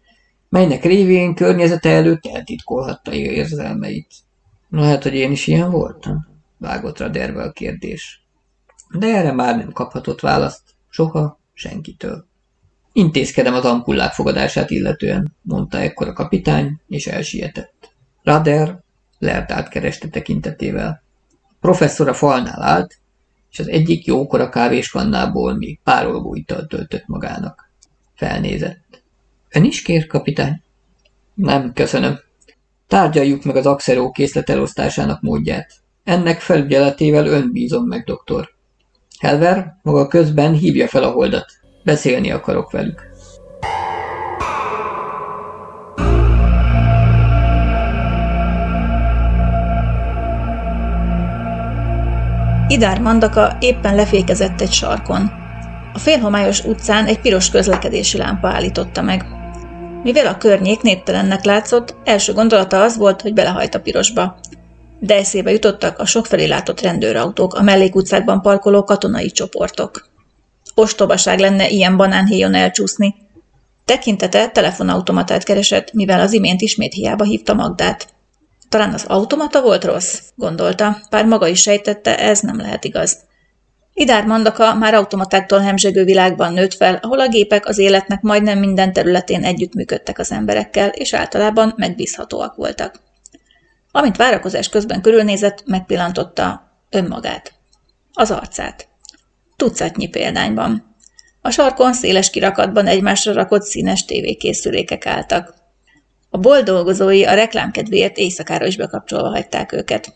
melynek 0.49 0.83
révén 0.83 1.35
környezete 1.35 1.89
előtt 1.89 2.25
eltitkolhatta 2.25 3.13
érzelmeit. 3.13 4.13
Lehet, 4.69 5.03
hogy 5.03 5.13
én 5.13 5.31
is 5.31 5.47
ilyen 5.47 5.71
voltam? 5.71 6.27
Vágott 6.57 6.97
rá 6.97 7.07
derve 7.07 7.43
a 7.43 7.51
kérdés. 7.51 8.25
De 8.91 9.07
erre 9.07 9.31
már 9.31 9.57
nem 9.57 9.71
kaphatott 9.71 10.19
választ, 10.19 10.63
soha, 10.89 11.39
senkitől. 11.53 12.25
Intézkedem 12.93 13.53
az 13.53 13.65
ampullák 13.65 14.13
fogadását 14.13 14.69
illetően, 14.69 15.35
mondta 15.41 15.79
ekkor 15.79 16.07
a 16.07 16.13
kapitány, 16.13 16.81
és 16.87 17.07
elsietett. 17.07 17.95
Rader 18.23 18.79
lert 19.19 19.51
átkereste 19.51 20.07
tekintetével. 20.07 21.03
A 21.49 21.55
professzor 21.59 22.07
a 22.07 22.13
falnál 22.13 22.61
állt, 22.61 22.99
és 23.51 23.59
az 23.59 23.67
egyik 23.67 24.05
jókora 24.05 24.49
kávéskannából 24.49 25.57
még 25.57 25.79
párolgó 25.83 26.35
italt 26.35 26.67
töltött 26.67 27.07
magának. 27.07 27.71
Felnézett. 28.15 29.03
Ön 29.49 29.63
is 29.63 29.81
kér, 29.81 30.07
kapitány? 30.07 30.61
Nem, 31.33 31.73
köszönöm. 31.73 32.19
Tárgyaljuk 32.87 33.43
meg 33.43 33.55
az 33.55 33.65
axeró 33.65 34.11
készlet 34.11 34.49
módját. 35.21 35.71
Ennek 36.03 36.39
felügyeletével 36.39 37.27
ön 37.27 37.51
bízom 37.51 37.87
meg, 37.87 38.03
doktor. 38.03 38.49
Helver, 39.19 39.77
maga 39.81 40.07
közben 40.07 40.53
hívja 40.53 40.87
fel 40.87 41.03
a 41.03 41.11
holdat. 41.11 41.45
Beszélni 41.83 42.31
akarok 42.31 42.71
velük. 42.71 43.07
Idár 52.71 53.01
Mandaka 53.01 53.57
éppen 53.59 53.95
lefékezett 53.95 54.61
egy 54.61 54.71
sarkon. 54.71 55.31
A 55.93 55.99
félhomályos 55.99 56.63
utcán 56.63 57.05
egy 57.05 57.19
piros 57.19 57.49
közlekedési 57.49 58.17
lámpa 58.17 58.47
állította 58.47 59.01
meg. 59.01 59.25
Mivel 60.03 60.27
a 60.27 60.37
környék 60.37 60.81
néptelennek 60.81 61.43
látszott, 61.43 61.95
első 62.03 62.33
gondolata 62.33 62.81
az 62.81 62.97
volt, 62.97 63.21
hogy 63.21 63.33
belehajt 63.33 63.75
a 63.75 63.79
pirosba. 63.79 64.39
De 64.99 65.15
eszébe 65.15 65.51
jutottak 65.51 65.99
a 65.99 66.05
sokfelé 66.05 66.45
látott 66.45 66.81
rendőrautók, 66.81 67.53
a 67.53 67.61
mellékutcákban 67.61 68.41
parkoló 68.41 68.83
katonai 68.83 69.31
csoportok. 69.31 70.09
Ostobaság 70.75 71.39
lenne 71.39 71.69
ilyen 71.69 71.97
banánhéjon 71.97 72.53
elcsúszni. 72.53 73.15
Tekintete 73.85 74.47
telefonautomatát 74.47 75.43
keresett, 75.43 75.93
mivel 75.93 76.19
az 76.19 76.33
imént 76.33 76.61
ismét 76.61 76.93
hiába 76.93 77.23
hívta 77.23 77.53
Magdát. 77.53 78.07
Talán 78.69 78.93
az 78.93 79.05
automata 79.05 79.61
volt 79.61 79.83
rossz, 79.83 80.19
gondolta, 80.35 80.97
pár 81.09 81.25
maga 81.25 81.47
is 81.47 81.61
sejtette, 81.61 82.19
ez 82.19 82.39
nem 82.39 82.57
lehet 82.57 82.83
igaz. 82.83 83.27
Idár 83.93 84.25
Mandaka 84.25 84.73
már 84.73 84.93
automatáktól 84.93 85.59
hemzsegő 85.59 86.03
világban 86.03 86.53
nőtt 86.53 86.73
fel, 86.73 86.99
ahol 87.01 87.19
a 87.19 87.27
gépek 87.27 87.65
az 87.65 87.77
életnek 87.77 88.21
majdnem 88.21 88.59
minden 88.59 88.93
területén 88.93 89.43
együttműködtek 89.43 90.19
az 90.19 90.31
emberekkel, 90.31 90.89
és 90.89 91.13
általában 91.13 91.73
megbízhatóak 91.77 92.55
voltak. 92.55 92.99
Amint 93.91 94.17
várakozás 94.17 94.69
közben 94.69 95.01
körülnézett, 95.01 95.63
megpillantotta 95.65 96.71
önmagát. 96.89 97.53
Az 98.13 98.31
arcát. 98.31 98.87
Tucatnyi 99.55 100.07
példányban. 100.07 100.95
A 101.41 101.49
sarkon 101.49 101.93
széles 101.93 102.29
kirakatban 102.29 102.87
egymásra 102.87 103.33
rakott 103.33 103.63
színes 103.63 104.05
tévékészülékek 104.05 105.05
álltak. 105.05 105.58
A 106.29 106.37
bolt 106.37 106.63
dolgozói 106.63 107.25
a 107.25 107.33
reklámkedvéért 107.33 108.17
éjszakára 108.17 108.65
is 108.65 108.77
bekapcsolva 108.77 109.29
hagyták 109.29 109.71
őket. 109.71 110.13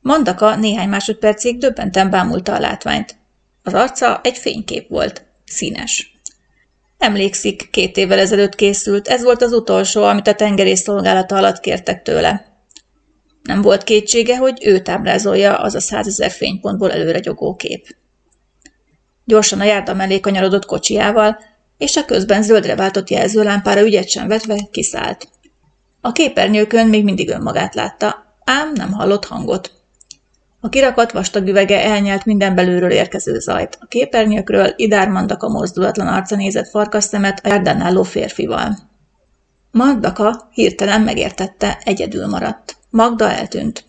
Mandaka 0.00 0.56
néhány 0.56 0.88
másodpercig 0.88 1.58
döbbenten 1.58 2.10
bámulta 2.10 2.54
a 2.54 2.60
látványt. 2.60 3.16
Az 3.62 3.74
arca 3.74 4.20
egy 4.22 4.36
fénykép 4.36 4.88
volt, 4.88 5.24
színes. 5.44 6.12
Emlékszik, 6.98 7.70
két 7.70 7.96
évvel 7.96 8.18
ezelőtt 8.18 8.54
készült, 8.54 9.08
ez 9.08 9.22
volt 9.22 9.42
az 9.42 9.52
utolsó, 9.52 10.02
amit 10.02 10.26
a 10.26 10.34
tengerész 10.34 10.80
szolgálata 10.80 11.36
alatt 11.36 11.60
kértek 11.60 12.02
tőle. 12.02 12.52
Nem 13.42 13.62
volt 13.62 13.84
kétsége, 13.84 14.36
hogy 14.36 14.58
ő 14.66 14.80
táblázolja 14.80 15.56
az 15.56 15.74
a 15.74 15.80
százezer 15.80 16.30
fénypontból 16.30 16.92
előre 16.92 17.18
gyogó 17.18 17.54
kép. 17.54 17.96
Gyorsan 19.24 19.60
a 19.60 19.64
járda 19.64 19.94
mellé 19.94 20.20
kanyarodott 20.20 20.64
kocsiával, 20.64 21.38
és 21.78 21.96
a 21.96 22.04
közben 22.04 22.42
zöldre 22.42 22.76
váltott 22.76 23.10
jelzőlámpára 23.10 23.80
ügyet 23.80 24.08
sem 24.08 24.28
vetve 24.28 24.68
kiszállt. 24.70 25.28
A 26.04 26.12
képernyőkön 26.12 26.88
még 26.88 27.04
mindig 27.04 27.30
önmagát 27.30 27.74
látta, 27.74 28.36
ám 28.44 28.72
nem 28.72 28.92
hallott 28.92 29.24
hangot. 29.24 29.72
A 30.60 30.68
kirakat 30.68 31.12
vastag 31.12 31.48
üvege 31.48 31.84
elnyelt 31.84 32.24
minden 32.24 32.54
belülről 32.54 32.90
érkező 32.90 33.38
zajt. 33.38 33.78
A 33.80 33.86
képernyőkről 33.86 34.72
Idár 34.76 35.08
Mandaka 35.08 35.48
mozdulatlan 35.48 36.06
arca 36.06 36.36
nézett 36.36 36.68
farkas 36.68 37.04
szemet 37.04 37.40
a 37.44 37.48
járdán 37.48 37.80
álló 37.80 38.02
férfival. 38.02 38.78
Mandaka 39.70 40.48
hirtelen 40.52 41.00
megértette, 41.00 41.78
egyedül 41.84 42.26
maradt. 42.26 42.76
Magda 42.90 43.30
eltűnt. 43.30 43.84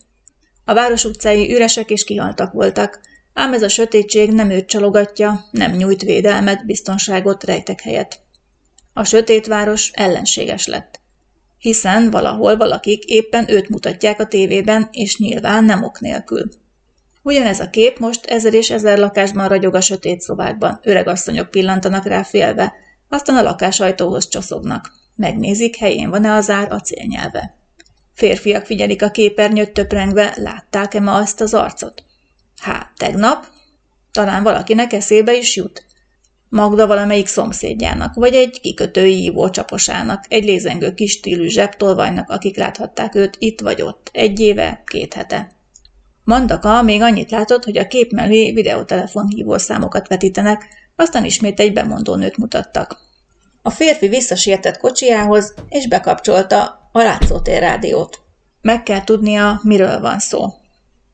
A 0.64 0.74
város 0.74 1.04
utcái 1.04 1.54
üresek 1.54 1.90
és 1.90 2.04
kihaltak 2.04 2.52
voltak, 2.52 3.00
ám 3.32 3.52
ez 3.52 3.62
a 3.62 3.68
sötétség 3.68 4.32
nem 4.32 4.50
őt 4.50 4.66
csalogatja, 4.66 5.44
nem 5.50 5.72
nyújt 5.72 6.02
védelmet, 6.02 6.66
biztonságot, 6.66 7.44
rejtek 7.44 7.80
helyet. 7.80 8.20
A 8.92 9.04
sötét 9.04 9.46
város 9.46 9.90
ellenséges 9.94 10.66
lett 10.66 11.04
hiszen 11.58 12.10
valahol 12.10 12.56
valakik 12.56 13.04
éppen 13.04 13.50
őt 13.50 13.68
mutatják 13.68 14.20
a 14.20 14.26
tévében, 14.26 14.88
és 14.92 15.18
nyilván 15.18 15.64
nem 15.64 15.82
ok 15.82 16.00
nélkül. 16.00 16.48
Ugyanez 17.22 17.60
a 17.60 17.70
kép 17.70 17.98
most 17.98 18.26
ezer 18.26 18.54
és 18.54 18.70
ezer 18.70 18.98
lakásban 18.98 19.48
ragyog 19.48 19.74
a 19.74 19.80
sötét 19.80 20.20
szobákban, 20.20 20.80
öreg 20.82 21.08
asszonyok 21.08 21.50
pillantanak 21.50 22.04
rá 22.06 22.22
félve, 22.22 22.74
aztán 23.08 23.36
a 23.36 23.42
lakásajtóhoz 23.42 24.28
csoszognak. 24.28 24.92
Megnézik, 25.14 25.76
helyén 25.76 26.10
van-e 26.10 26.32
az 26.32 26.50
ár 26.50 26.72
acélnyelve. 26.72 27.56
Férfiak 28.12 28.64
figyelik 28.64 29.02
a 29.02 29.10
képernyőt 29.10 29.72
töprengve, 29.72 30.34
látták-e 30.36 31.00
ma 31.00 31.14
azt 31.14 31.40
az 31.40 31.54
arcot? 31.54 32.04
Hát, 32.56 32.90
tegnap? 32.96 33.46
Talán 34.12 34.42
valakinek 34.42 34.92
eszébe 34.92 35.36
is 35.36 35.56
jut. 35.56 35.86
Magda 36.48 36.86
valamelyik 36.86 37.26
szomszédjának, 37.26 38.14
vagy 38.14 38.34
egy 38.34 38.60
kikötői 38.60 39.22
ívó 39.22 39.48
csaposának, 39.48 40.24
egy 40.28 40.44
lézengő 40.44 40.94
kis 40.94 41.10
stílű 41.10 41.46
zsebtolvajnak, 41.46 42.30
akik 42.30 42.56
láthatták 42.56 43.14
őt 43.14 43.36
itt 43.38 43.60
vagy 43.60 43.82
ott, 43.82 44.10
egy 44.12 44.40
éve, 44.40 44.82
két 44.86 45.14
hete. 45.14 45.50
Mandaka 46.24 46.82
még 46.82 47.00
annyit 47.00 47.30
látott, 47.30 47.64
hogy 47.64 47.78
a 47.78 47.86
kép 47.86 48.12
mellé 48.12 48.52
videótelefon 48.52 49.26
hívószámokat 49.26 50.08
vetítenek, 50.08 50.64
aztán 50.96 51.24
ismét 51.24 51.60
egy 51.60 51.72
bemondó 51.72 52.14
nőt 52.14 52.36
mutattak. 52.36 52.98
A 53.62 53.70
férfi 53.70 54.08
visszasietett 54.08 54.76
kocsiához, 54.76 55.54
és 55.68 55.88
bekapcsolta 55.88 56.88
a 56.92 57.02
látszótér 57.02 57.60
rádiót. 57.60 58.20
Meg 58.60 58.82
kell 58.82 59.04
tudnia, 59.04 59.60
miről 59.62 60.00
van 60.00 60.18
szó. 60.18 60.46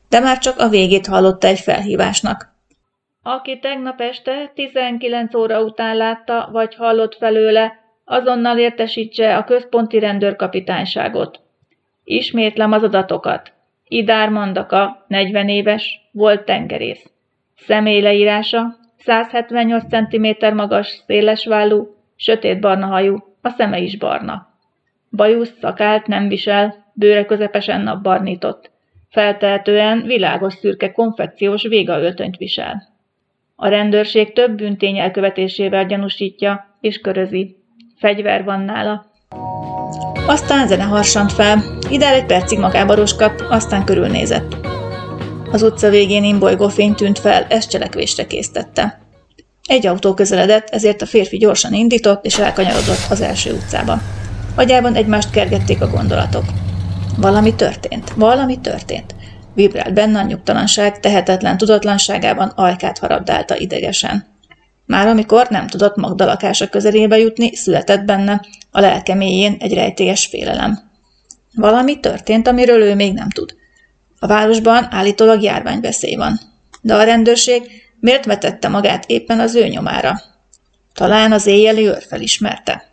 De 0.09 0.19
már 0.19 0.37
csak 0.37 0.59
a 0.59 0.69
végét 0.69 1.07
hallotta 1.07 1.47
egy 1.47 1.59
felhívásnak. 1.59 2.52
Aki 3.25 3.59
tegnap 3.59 4.01
este 4.01 4.51
19 4.53 5.35
óra 5.35 5.63
után 5.63 5.97
látta 5.97 6.49
vagy 6.51 6.75
hallott 6.75 7.15
felőle, 7.15 7.79
azonnal 8.05 8.57
értesítse 8.57 9.37
a 9.37 9.43
központi 9.43 9.99
rendőrkapitányságot. 9.99 11.39
Ismétlem 12.03 12.71
az 12.71 12.83
adatokat. 12.83 13.53
Idár 13.87 14.29
Mandaka, 14.29 15.05
40 15.07 15.49
éves, 15.49 16.09
volt 16.11 16.45
tengerész. 16.45 17.11
Személy 17.55 18.01
leírása, 18.01 18.75
178 18.97 19.83
cm 19.89 20.55
magas, 20.55 20.87
szélesvállú, 20.87 21.95
sötét-barna 22.15 22.85
hajú, 22.85 23.17
a 23.41 23.49
szeme 23.49 23.79
is 23.79 23.97
barna. 23.97 24.47
Bajusz 25.11 25.53
szakált 25.59 26.07
nem 26.07 26.27
visel, 26.27 26.85
bőre 26.93 27.25
közepesen 27.25 27.81
napbarnított. 27.81 28.71
Feltehetően 29.09 30.01
világos 30.01 30.53
szürke 30.53 30.91
konfekciós 30.91 31.67
végaöltönyt 31.67 32.37
visel. 32.37 32.92
A 33.55 33.67
rendőrség 33.67 34.33
több 34.33 34.55
büntény 34.55 34.97
elkövetésével 34.97 35.85
gyanúsítja 35.85 36.77
és 36.81 36.97
körözi. 36.97 37.55
Fegyver 37.97 38.43
van 38.43 38.61
nála. 38.61 39.11
Aztán 40.27 40.67
zene 40.67 40.83
harsant 40.83 41.31
fel, 41.31 41.63
Idár 41.89 42.13
egy 42.13 42.25
percig 42.25 42.59
magába 42.59 42.95
roskadt, 42.95 43.41
aztán 43.41 43.85
körülnézett. 43.85 44.55
Az 45.51 45.63
utca 45.63 45.89
végén 45.89 46.23
imbolygó 46.23 46.67
fény 46.67 46.93
tűnt 46.93 47.19
fel, 47.19 47.45
ezt 47.49 47.69
cselekvésre 47.69 48.25
késztette. 48.25 49.01
Egy 49.67 49.87
autó 49.87 50.13
közeledett, 50.13 50.69
ezért 50.69 51.01
a 51.01 51.05
férfi 51.05 51.37
gyorsan 51.37 51.73
indított 51.73 52.25
és 52.25 52.39
elkanyarodott 52.39 53.05
az 53.09 53.21
első 53.21 53.53
utcába. 53.53 53.97
Agyában 54.55 54.95
egymást 54.95 55.31
kergették 55.31 55.81
a 55.81 55.89
gondolatok. 55.89 56.43
Valami 57.17 57.55
történt, 57.55 58.13
valami 58.15 58.59
történt. 58.59 59.12
Vibrált 59.53 59.93
benne 59.93 60.19
a 60.19 60.25
nyugtalanság, 60.25 60.99
tehetetlen 60.99 61.57
tudatlanságában 61.57 62.47
ajkát 62.47 62.97
harabdálta 62.97 63.57
idegesen. 63.57 64.25
Már 64.85 65.07
amikor 65.07 65.47
nem 65.49 65.67
tudott 65.67 65.95
Magda 65.95 66.25
lakása 66.25 66.67
közelébe 66.67 67.17
jutni, 67.17 67.55
született 67.55 68.03
benne 68.03 68.41
a 68.71 68.79
lelke 68.79 69.13
mélyén 69.13 69.55
egy 69.59 69.73
rejtélyes 69.73 70.25
félelem. 70.25 70.91
Valami 71.53 71.99
történt, 71.99 72.47
amiről 72.47 72.81
ő 72.81 72.95
még 72.95 73.13
nem 73.13 73.29
tud. 73.29 73.55
A 74.19 74.27
városban 74.27 74.87
állítólag 74.89 75.41
járványveszély 75.41 76.15
van, 76.15 76.39
de 76.81 76.95
a 76.95 77.03
rendőrség 77.03 77.61
miért 77.99 78.25
vetette 78.25 78.67
magát 78.67 79.05
éppen 79.07 79.39
az 79.39 79.55
ő 79.55 79.67
nyomára? 79.67 80.21
Talán 80.93 81.31
az 81.31 81.45
éjjeli 81.45 81.87
őr 81.87 82.03
felismerte. 82.03 82.85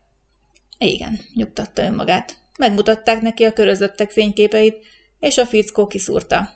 Igen, 0.78 1.20
nyugtatta 1.34 1.82
önmagát. 1.82 2.38
Megmutatták 2.58 3.20
neki 3.20 3.44
a 3.44 3.52
körözöttek 3.52 4.10
fényképeit, 4.10 4.86
és 5.20 5.38
a 5.38 5.46
fickó 5.46 5.86
kiszúrta. 5.86 6.48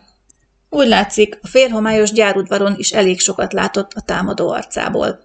Úgy 0.69 0.87
látszik, 0.87 1.39
a 1.43 1.47
félhomályos 1.47 2.13
gyárudvaron 2.13 2.75
is 2.77 2.93
elég 2.93 3.21
sokat 3.21 3.53
látott 3.53 3.93
a 3.93 4.01
támadó 4.01 4.51
arcából. 4.51 5.25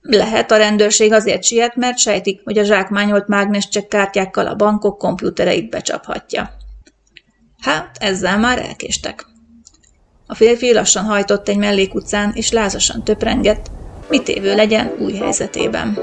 Lehet 0.00 0.50
a 0.50 0.56
rendőrség 0.56 1.12
azért 1.12 1.44
siet, 1.44 1.76
mert 1.76 1.98
sejtik, 1.98 2.40
hogy 2.44 2.58
a 2.58 2.64
zsákmányolt 2.64 3.28
mágnescsek 3.28 3.88
kártyákkal 3.88 4.46
a 4.46 4.54
bankok 4.54 4.98
kompjútereit 4.98 5.70
becsaphatja. 5.70 6.50
Hát, 7.60 7.96
ezzel 8.00 8.38
már 8.38 8.58
elkéstek. 8.58 9.26
A 10.26 10.34
férfi 10.34 10.72
lassan 10.72 11.04
hajtott 11.04 11.48
egy 11.48 11.56
mellékutcán, 11.56 12.32
és 12.34 12.50
lázasan 12.50 13.04
töprengett, 13.04 13.70
mit 14.08 14.28
évő 14.28 14.54
legyen 14.54 14.92
új 14.98 15.12
helyzetében. 15.12 15.98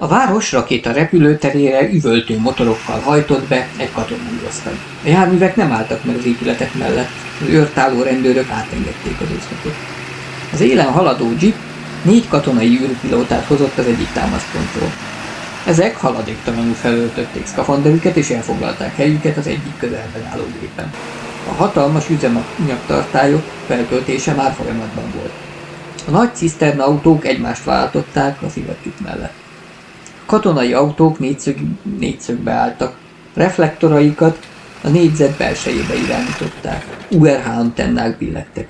A 0.00 0.06
város 0.06 0.52
rakéta 0.52 0.92
repülőterére 0.92 1.92
üvöltő 1.92 2.38
motorokkal 2.38 3.00
hajtott 3.00 3.48
be, 3.48 3.68
egy 3.76 3.92
katonúroztak. 3.92 4.72
A 5.04 5.08
járművek 5.08 5.56
nem 5.56 5.72
álltak 5.72 6.04
meg 6.04 6.16
az 6.16 6.24
épületek 6.24 6.74
mellett, 6.74 7.10
az 7.40 7.48
őrtálló 7.48 8.02
rendőrök 8.02 8.50
átengedték 8.50 9.20
az 9.20 9.26
úszlatot. 9.36 9.74
Az 10.52 10.60
élen 10.60 10.86
haladó 10.86 11.32
jeep 11.38 11.54
négy 12.02 12.28
katonai 12.28 12.78
űrpilótát 12.82 13.44
hozott 13.44 13.78
az 13.78 13.86
egyik 13.86 14.12
támaszpontról. 14.12 14.90
Ezek 15.66 15.96
haladéktalanul 15.96 16.74
felöltötték 16.74 17.46
szkafanderüket 17.46 18.16
és 18.16 18.30
elfoglalták 18.30 18.96
helyüket 18.96 19.36
az 19.36 19.46
egyik 19.46 19.76
közelben 19.78 20.26
álló 20.32 20.44
gépen. 20.60 20.92
A 21.48 21.52
hatalmas 21.52 22.08
üzemanyagtartályok 22.08 23.42
felköltése 23.66 24.34
már 24.34 24.52
folyamatban 24.52 25.12
volt. 25.16 25.32
A 26.06 26.10
nagy 26.10 26.34
ciszterna 26.34 26.84
autók 26.84 27.26
egymást 27.26 27.64
váltották 27.64 28.42
a 28.42 28.48
szivattyúk 28.48 29.00
mellett. 29.00 29.47
Katonai 30.28 30.72
autók 30.72 31.18
négyszög, 31.18 31.56
négyszögbe 31.98 32.52
álltak, 32.52 32.98
reflektoraikat 33.34 34.38
a 34.82 34.88
négyzet 34.88 35.36
belsejébe 35.36 35.94
irányították. 35.94 37.06
URH 37.10 37.58
antennák 37.58 38.18
billegtek. 38.18 38.68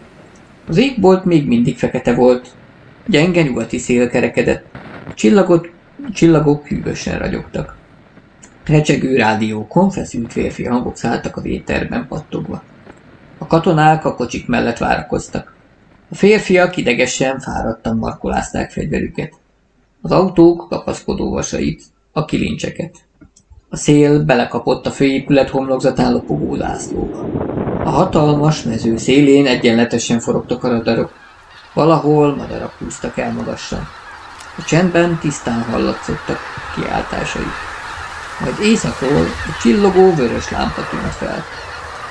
Az 0.69 0.77
égbolt 0.77 1.25
még 1.25 1.47
mindig 1.47 1.79
fekete 1.79 2.15
volt, 2.15 2.49
gyenge 3.07 3.43
nyugati 3.43 3.79
szél 3.79 4.09
kerekedett, 4.09 4.65
csillagot, 5.15 5.71
csillagok 6.13 6.67
hűvösen 6.67 7.19
ragyogtak. 7.19 7.77
Recsegő 8.67 9.17
rádiókon 9.17 9.91
feszült 9.91 10.33
férfi 10.33 10.65
hangok 10.65 10.97
szálltak 10.97 11.37
a 11.37 11.41
véterben 11.41 12.07
pattogva. 12.09 12.63
A 13.39 13.47
katonák 13.47 14.05
a 14.05 14.15
kocsik 14.15 14.47
mellett 14.47 14.79
várakoztak. 14.79 15.55
A 16.11 16.15
férfiak 16.15 16.77
idegesen, 16.77 17.41
fáradtan 17.41 17.97
markolázták 17.97 18.71
fegyverüket. 18.71 19.33
Az 20.03 20.11
autók 20.11 20.69
kapaszkodó 20.69 21.31
vasait, 21.31 21.83
a 22.13 22.25
kilincseket. 22.25 22.97
A 23.69 23.77
szél 23.77 24.25
belekapott 24.25 24.87
a 24.87 24.91
főépület 24.91 25.51
homlokzatán 25.51 26.13
lopogó 26.13 26.57
zászlóba. 26.57 27.21
A 27.85 27.89
hatalmas 27.91 28.63
mező 28.63 28.97
szélén 28.97 29.47
egyenletesen 29.47 30.21
forogtak 30.21 30.65
a 30.65 30.69
radarok. 30.69 31.13
Valahol 31.75 32.35
madarak 32.37 32.73
húztak 32.79 33.19
el 33.19 33.33
magasan. 33.33 33.89
A 34.57 34.63
csendben 34.63 35.19
tisztán 35.19 35.63
hallatszottak 35.63 36.39
kiáltásai. 36.75 37.51
Majd 38.41 38.55
éjszakról 38.63 39.25
egy 39.25 39.57
csillogó 39.61 40.15
vörös 40.15 40.51
lámpa 40.51 40.89
tűnt 40.91 41.15
fel. 41.15 41.45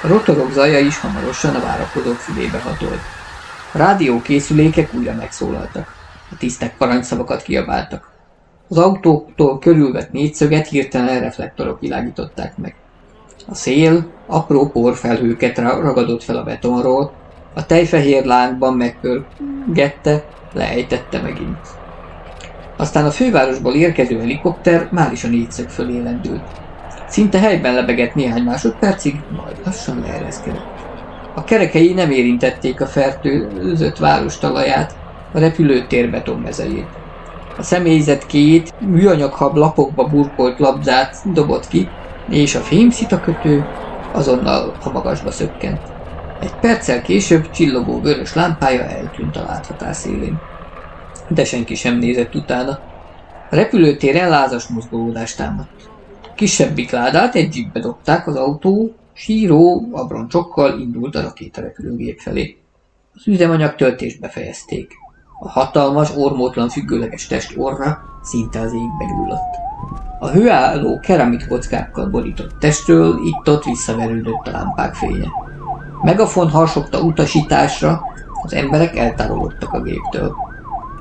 A 0.04 0.08
rotorok 0.08 0.52
zaja 0.52 0.80
is 0.80 1.00
hamarosan 1.00 1.56
a 1.56 1.62
várakozók 1.62 2.18
fülébe 2.18 2.60
hatolt. 2.60 3.02
A 3.72 3.78
rádiókészülékek 3.78 4.94
újra 4.94 5.14
megszólaltak. 5.14 5.97
A 6.32 6.38
tisztek 6.38 6.78
parancsszavakat 6.78 7.42
kiabáltak. 7.42 8.12
Az 8.68 8.78
autóktól 8.78 9.60
körülvett 9.60 10.12
négyszöget 10.12 10.68
hirtelen 10.68 11.20
reflektorok 11.20 11.80
világították 11.80 12.58
meg. 12.58 12.76
A 13.48 13.56
szél 13.56 14.14
apró 14.26 14.70
porfelhőket 14.70 15.58
ragadott 15.58 16.24
fel 16.24 16.38
a 16.38 16.44
betonról, 16.44 17.18
a 17.54 17.66
tejfehér 17.66 18.26
lángban 18.26 18.74
megpörgette, 18.74 20.28
leejtette 20.54 21.22
megint. 21.22 21.68
Aztán 22.76 23.06
a 23.06 23.12
fővárosból 23.12 23.74
érkező 23.74 24.20
helikopter 24.20 24.88
már 24.92 25.12
is 25.12 25.24
a 25.24 25.28
négyszög 25.28 25.70
fölé 25.70 26.00
lendült. 26.00 26.52
Szinte 27.08 27.40
helyben 27.40 27.74
lebegett 27.74 28.14
néhány 28.14 28.44
másodpercig, 28.44 29.26
majd 29.30 29.58
lassan 29.64 30.00
leereszkedett. 30.00 30.86
A 31.34 31.44
kerekei 31.44 31.94
nem 31.94 32.12
érintették 32.12 32.82
a 32.82 32.88
fertőzött 32.88 33.98
város 33.98 34.38
talaját, 34.38 34.98
a 35.32 35.40
repülőtér 35.40 36.10
betonmezejét. 36.10 37.00
A 37.56 37.64
személyzet 37.64 38.26
két 38.26 38.74
műanyaghab 38.78 39.56
lapokba 39.56 40.08
burkolt 40.08 40.60
labdát 40.60 41.16
dobott 41.24 41.68
ki, 41.68 41.92
és 42.28 42.56
a 42.56 42.60
fémszitakötő 42.60 43.70
azonnal 44.12 44.78
a 44.80 44.90
magasba 44.90 45.32
szökkent. 45.32 45.82
Egy 46.40 46.56
perccel 46.56 47.02
később 47.02 47.50
csillogó 47.50 48.02
vörös 48.02 48.34
lámpája 48.34 48.84
eltűnt 48.84 49.36
a 49.36 49.44
láthatás 49.44 49.98
szélén. 49.98 50.42
De 51.28 51.46
senki 51.46 51.76
sem 51.76 51.98
nézett 51.98 52.36
utána. 52.36 52.72
A 53.50 53.56
repülőtéren 53.56 54.30
lázas 54.30 54.68
mozgolódást 54.68 55.38
támadt. 55.38 55.92
Kisebbik 56.36 56.92
ládát 56.92 57.36
egy 57.36 57.56
jeepbe 57.56 57.80
dobták 57.80 58.28
az 58.28 58.36
autó, 58.36 58.96
síró 59.14 59.90
abroncsokkal 59.92 60.80
indult 60.80 61.16
a 61.16 61.22
rakétarepülőgép 61.22 62.20
felé. 62.20 62.58
Az 63.14 63.28
üzemanyag 63.28 63.76
töltést 63.76 64.20
befejezték. 64.20 64.94
A 65.40 65.50
hatalmas, 65.50 66.16
ormótlan 66.16 66.70
függőleges 66.70 67.28
test 67.28 67.54
orra 67.58 68.04
szinte 68.24 68.60
az 68.60 68.74
égbe 68.74 69.06
gyulladt. 69.06 69.56
A 70.20 70.28
hőálló 70.28 71.00
keramit 71.00 71.48
kockákkal 71.48 72.06
borított 72.06 72.60
testről 72.60 73.20
itt-ott 73.24 73.64
visszaverődött 73.64 74.48
a 74.48 74.52
lámpák 74.52 74.94
fénye. 74.94 75.28
Megafon 76.02 76.50
harsogta 76.50 77.02
utasításra, 77.02 78.02
az 78.44 78.54
emberek 78.54 78.98
eltávolodtak 78.98 79.74
a 79.74 79.82
géptől. 79.82 80.36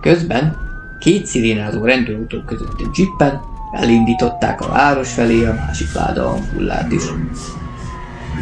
Közben 0.00 0.56
két 0.98 1.26
szirénázó 1.26 1.84
rendőrútól 1.84 2.42
között 2.46 2.80
egy 2.80 2.98
jeepen 2.98 3.40
elindították 3.72 4.60
a 4.60 4.68
város 4.68 5.12
felé 5.12 5.44
a 5.44 5.54
másik 5.54 5.92
láda 5.94 6.30
ampullát 6.30 6.92
is. 6.92 7.02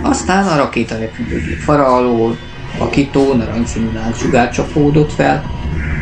Aztán 0.02 0.46
a 0.46 0.56
rakéta 0.56 0.98
repülőgép 0.98 1.58
fara 1.58 1.86
alól 1.86 2.36
vakító 2.78 3.34
narancsszínű 3.34 3.92
láncsugár 3.92 4.50
csapódott 4.50 5.12
fel, 5.12 5.44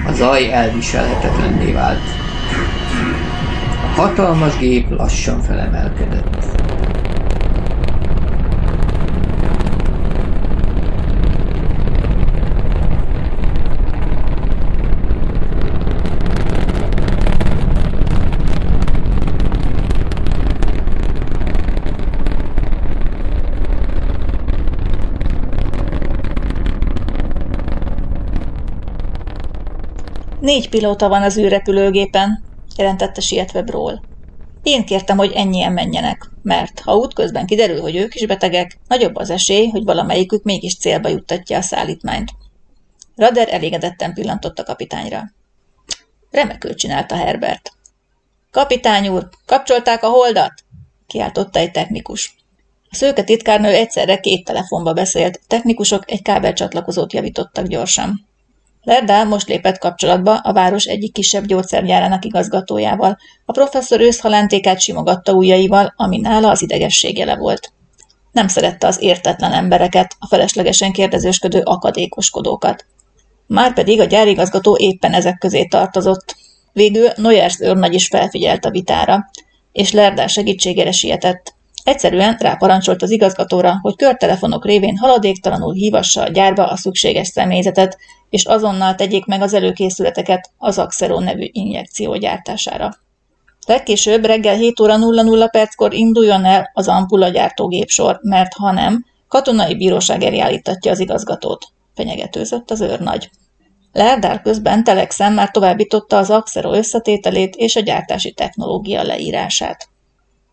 a 0.06 0.12
zaj 0.12 0.50
elviselhetetlenné 0.52 1.72
vált. 1.72 2.08
A 3.82 4.00
hatalmas 4.00 4.56
gép 4.58 4.90
lassan 4.90 5.40
felemelkedett. 5.40 6.61
Négy 30.42 30.68
pilóta 30.68 31.08
van 31.08 31.22
az 31.22 31.38
űrrepülőgépen, 31.38 32.44
jelentette 32.76 33.20
sietve 33.20 33.62
Bról. 33.62 34.04
Én 34.62 34.84
kértem, 34.84 35.16
hogy 35.16 35.32
ennyien 35.32 35.72
menjenek, 35.72 36.30
mert 36.42 36.80
ha 36.80 36.96
útközben 36.96 37.46
kiderül, 37.46 37.80
hogy 37.80 37.96
ők 37.96 38.14
is 38.14 38.26
betegek, 38.26 38.80
nagyobb 38.88 39.16
az 39.16 39.30
esély, 39.30 39.68
hogy 39.68 39.84
valamelyikük 39.84 40.42
mégis 40.42 40.78
célba 40.78 41.08
juttatja 41.08 41.58
a 41.58 41.62
szállítmányt. 41.62 42.32
Rader 43.14 43.52
elégedetten 43.52 44.14
pillantott 44.14 44.58
a 44.58 44.64
kapitányra. 44.64 45.22
Remekül 46.30 46.74
csinálta 46.74 47.16
Herbert. 47.16 47.72
Kapitány 48.50 49.08
úr, 49.08 49.28
kapcsolták 49.46 50.02
a 50.02 50.08
holdat? 50.08 50.52
kiáltotta 51.06 51.58
egy 51.58 51.70
technikus. 51.70 52.36
A 52.88 52.94
szőke 52.94 53.24
titkárnő 53.24 53.68
egyszerre 53.68 54.20
két 54.20 54.44
telefonba 54.44 54.92
beszélt, 54.92 55.40
technikusok 55.46 56.10
egy 56.10 56.22
kábelcsatlakozót 56.22 57.12
javítottak 57.12 57.66
gyorsan. 57.66 58.30
Lerdál 58.82 59.24
most 59.24 59.48
lépett 59.48 59.78
kapcsolatba 59.78 60.36
a 60.36 60.52
város 60.52 60.84
egyik 60.84 61.12
kisebb 61.12 61.44
gyógyszergyárának 61.44 62.24
igazgatójával. 62.24 63.18
A 63.44 63.52
professzor 63.52 64.00
őszhalántékát 64.00 64.80
simogatta 64.80 65.32
ujjaival, 65.32 65.94
ami 65.96 66.18
nála 66.18 66.50
az 66.50 66.62
idegesség 66.62 67.18
jele 67.18 67.36
volt. 67.36 67.72
Nem 68.32 68.48
szerette 68.48 68.86
az 68.86 69.02
értetlen 69.02 69.52
embereket, 69.52 70.16
a 70.18 70.26
feleslegesen 70.26 70.92
kérdezősködő 70.92 71.60
akadékoskodókat. 71.64 72.86
Márpedig 73.46 74.00
a 74.00 74.04
gyárigazgató 74.04 74.76
éppen 74.80 75.12
ezek 75.12 75.38
közé 75.38 75.64
tartozott. 75.64 76.36
Végül 76.72 77.08
Noyers 77.16 77.60
őrnagy 77.60 77.94
is 77.94 78.08
felfigyelt 78.08 78.64
a 78.64 78.70
vitára, 78.70 79.30
és 79.72 79.92
Lerdár 79.92 80.28
segítségére 80.28 80.92
sietett. 80.92 81.54
Egyszerűen 81.84 82.36
ráparancsolt 82.38 83.02
az 83.02 83.10
igazgatóra, 83.10 83.78
hogy 83.80 83.96
körtelefonok 83.96 84.64
révén 84.64 84.96
haladéktalanul 84.96 85.72
hívassa 85.72 86.22
a 86.22 86.28
gyárba 86.28 86.66
a 86.66 86.76
szükséges 86.76 87.28
személyzetet, 87.28 87.98
és 88.30 88.44
azonnal 88.44 88.94
tegyék 88.94 89.24
meg 89.24 89.42
az 89.42 89.54
előkészületeket 89.54 90.50
az 90.58 90.78
Axero 90.78 91.20
nevű 91.20 91.48
injekció 91.52 92.16
gyártására. 92.16 92.90
Legkésőbb 93.66 94.24
reggel 94.24 94.56
7 94.56 94.80
óra 94.80 94.96
00 94.96 95.50
perckor 95.50 95.94
induljon 95.94 96.44
el 96.44 96.70
az 96.74 96.88
ampulla 96.88 97.28
gyártógépsor, 97.28 98.18
mert 98.22 98.52
ha 98.52 98.72
nem, 98.72 99.04
katonai 99.28 99.76
bíróság 99.76 100.22
elé 100.22 100.38
állítatja 100.38 100.90
az 100.90 101.00
igazgatót. 101.00 101.66
Fenyegetőzött 101.94 102.70
az 102.70 102.80
őrnagy. 102.80 103.30
Lerdár 103.92 104.42
közben 104.42 104.84
Telexen 104.84 105.32
már 105.32 105.50
továbbította 105.50 106.16
az 106.16 106.30
Axero 106.30 106.72
összetételét 106.72 107.54
és 107.54 107.76
a 107.76 107.80
gyártási 107.80 108.32
technológia 108.32 109.02
leírását. 109.02 109.91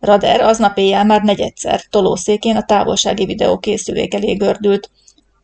Rader 0.00 0.40
aznap 0.40 0.78
éjjel 0.78 1.04
már 1.04 1.22
negyedszer 1.22 1.80
tolószékén 1.90 2.56
a 2.56 2.64
távolsági 2.64 3.24
videó 3.24 3.58
készülék 3.58 4.14
elé 4.14 4.32
gördült. 4.32 4.90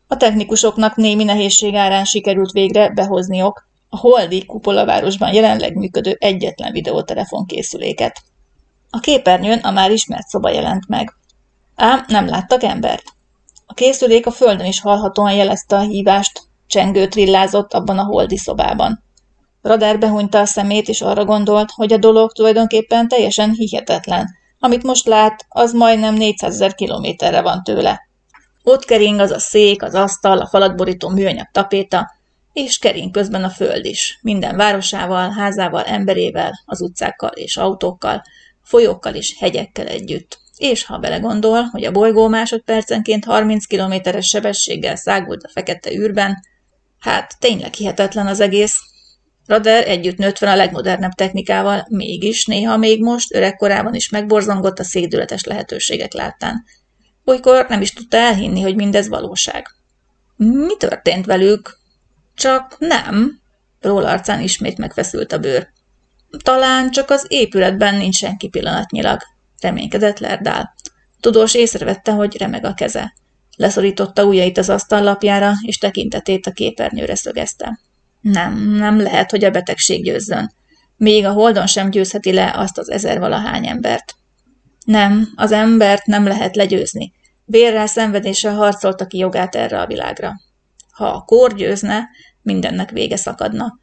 A 0.07 0.17
technikusoknak 0.17 0.97
némi 0.97 1.25
nehézség 1.25 1.75
árán 1.75 2.05
sikerült 2.05 2.51
végre 2.51 2.91
behozniok 2.91 3.69
a 3.89 3.99
Holdi 3.99 4.45
kupolavárosban 4.45 5.33
jelenleg 5.33 5.75
működő 5.75 6.17
egyetlen 6.21 6.73
videótelefon 6.73 7.47
készüléket. 7.47 8.23
A 8.91 8.99
képernyőn 8.99 9.59
a 9.59 9.71
már 9.71 9.91
ismert 9.91 10.27
szoba 10.27 10.51
jelent 10.51 10.89
meg. 10.89 11.15
Ám 11.75 12.05
nem 12.09 12.27
láttak 12.27 12.63
embert. 12.63 13.05
A 13.67 13.75
készülék 13.75 14.27
a 14.27 14.31
földön 14.31 14.67
is 14.67 14.81
hallhatóan 14.81 15.33
jelezte 15.33 15.77
a 15.77 15.81
hívást, 15.81 16.43
csengő 16.67 17.09
trillázott 17.09 17.73
abban 17.73 17.99
a 17.99 18.05
holdi 18.05 18.37
szobában. 18.37 19.05
Radár 19.63 19.99
behunyta 19.99 20.39
a 20.39 20.45
szemét, 20.45 20.89
és 20.89 21.01
arra 21.01 21.25
gondolt, 21.25 21.71
hogy 21.71 21.93
a 21.93 21.97
dolog 21.97 22.33
tulajdonképpen 22.33 23.09
teljesen 23.09 23.51
hihetetlen. 23.53 24.27
Amit 24.59 24.83
most 24.83 25.07
lát, 25.07 25.47
az 25.49 25.73
majdnem 25.73 26.15
400 26.15 26.55
ezer 26.55 26.75
kilométerre 26.75 27.41
van 27.41 27.63
tőle. 27.63 28.01
Ott 28.63 28.85
kering 28.85 29.21
az 29.21 29.31
a 29.31 29.39
szék, 29.39 29.83
az 29.83 29.95
asztal, 29.95 30.39
a 30.39 30.47
falat 30.47 30.77
borító 30.77 31.09
műanyag 31.09 31.49
tapéta, 31.53 32.15
és 32.53 32.79
kering 32.79 33.11
közben 33.11 33.45
a 33.45 33.51
föld 33.51 33.85
is, 33.85 34.19
minden 34.23 34.57
városával, 34.57 35.31
házával, 35.31 35.85
emberével, 35.85 36.63
az 36.65 36.81
utcákkal 36.81 37.31
és 37.31 37.57
autókkal, 37.57 38.23
folyókkal 38.63 39.15
és 39.15 39.37
hegyekkel 39.39 39.87
együtt. 39.87 40.39
És 40.57 40.85
ha 40.85 40.99
belegondol, 40.99 41.63
hogy 41.63 41.85
a 41.85 41.91
bolygó 41.91 42.29
másodpercenként 42.29 43.25
30 43.25 43.67
kilométeres 43.67 44.27
sebességgel 44.27 44.97
szágult 44.97 45.43
a 45.43 45.49
fekete 45.49 45.93
űrben, 45.93 46.37
hát 47.01 47.37
tényleg 47.39 47.75
hihetetlen 47.75 48.27
az 48.27 48.41
egész. 48.41 48.75
Rader 49.47 49.89
együtt 49.89 50.17
nőtt 50.17 50.39
fel 50.39 50.49
a 50.49 50.57
legmodernebb 50.57 51.13
technikával, 51.13 51.87
mégis 51.89 52.45
néha 52.45 52.77
még 52.77 53.03
most, 53.03 53.35
öregkorában 53.35 53.95
is 53.95 54.09
megborzongott 54.09 54.79
a 54.79 54.85
szédületes 54.85 55.45
lehetőségek 55.45 56.13
láttán. 56.13 56.65
Olykor 57.25 57.67
nem 57.69 57.81
is 57.81 57.93
tudta 57.93 58.17
elhinni, 58.17 58.61
hogy 58.61 58.75
mindez 58.75 59.09
valóság. 59.09 59.67
Mi 60.37 60.77
történt 60.79 61.27
velük? 61.27 61.79
Csak 62.35 62.77
nem. 62.79 63.41
Róla 63.81 64.09
arcán 64.09 64.41
ismét 64.41 64.79
megfeszült 64.79 65.33
a 65.33 65.39
bőr. 65.39 65.69
Talán 66.43 66.91
csak 66.91 67.11
az 67.11 67.27
épületben 67.29 67.95
nincs 67.95 68.17
senki 68.17 68.49
pillanatnyilag, 68.49 69.21
reménykedett 69.61 70.19
Lerdál. 70.19 70.75
Tudós 71.21 71.55
észrevette, 71.55 72.13
hogy 72.13 72.37
remeg 72.37 72.65
a 72.65 72.75
keze. 72.75 73.15
Leszorította 73.57 74.25
ujjait 74.25 74.59
az 74.59 74.69
asztallapjára, 74.69 75.53
és 75.63 75.79
tekintetét 75.79 76.47
a 76.47 76.53
képernyőre 76.53 77.15
szögezte. 77.15 77.81
Nem, 78.33 78.59
nem 78.59 79.01
lehet, 79.01 79.31
hogy 79.31 79.45
a 79.45 79.51
betegség 79.51 80.05
győzzön. 80.05 80.53
Még 80.97 81.25
a 81.25 81.33
holdon 81.33 81.67
sem 81.67 81.91
győzheti 81.91 82.33
le 82.33 82.53
azt 82.57 82.79
az 82.79 82.91
ezer 82.91 83.19
valahány 83.19 83.67
embert. 83.67 84.15
Nem, 84.85 85.29
az 85.37 85.53
embert 85.53 86.07
nem 86.07 86.27
lehet 86.27 86.57
legyőzni. 86.57 87.13
Vérrel 87.45 87.87
szenvedéssel 87.87 88.55
harcolta 88.55 89.07
ki 89.07 89.19
jogát 89.19 89.55
erre 89.55 89.81
a 89.81 89.87
világra. 89.87 90.33
Ha 90.93 91.07
a 91.07 91.21
kór 91.21 91.55
győzne, 91.55 92.09
mindennek 92.43 92.91
vége 92.91 93.17
szakadna. 93.17 93.79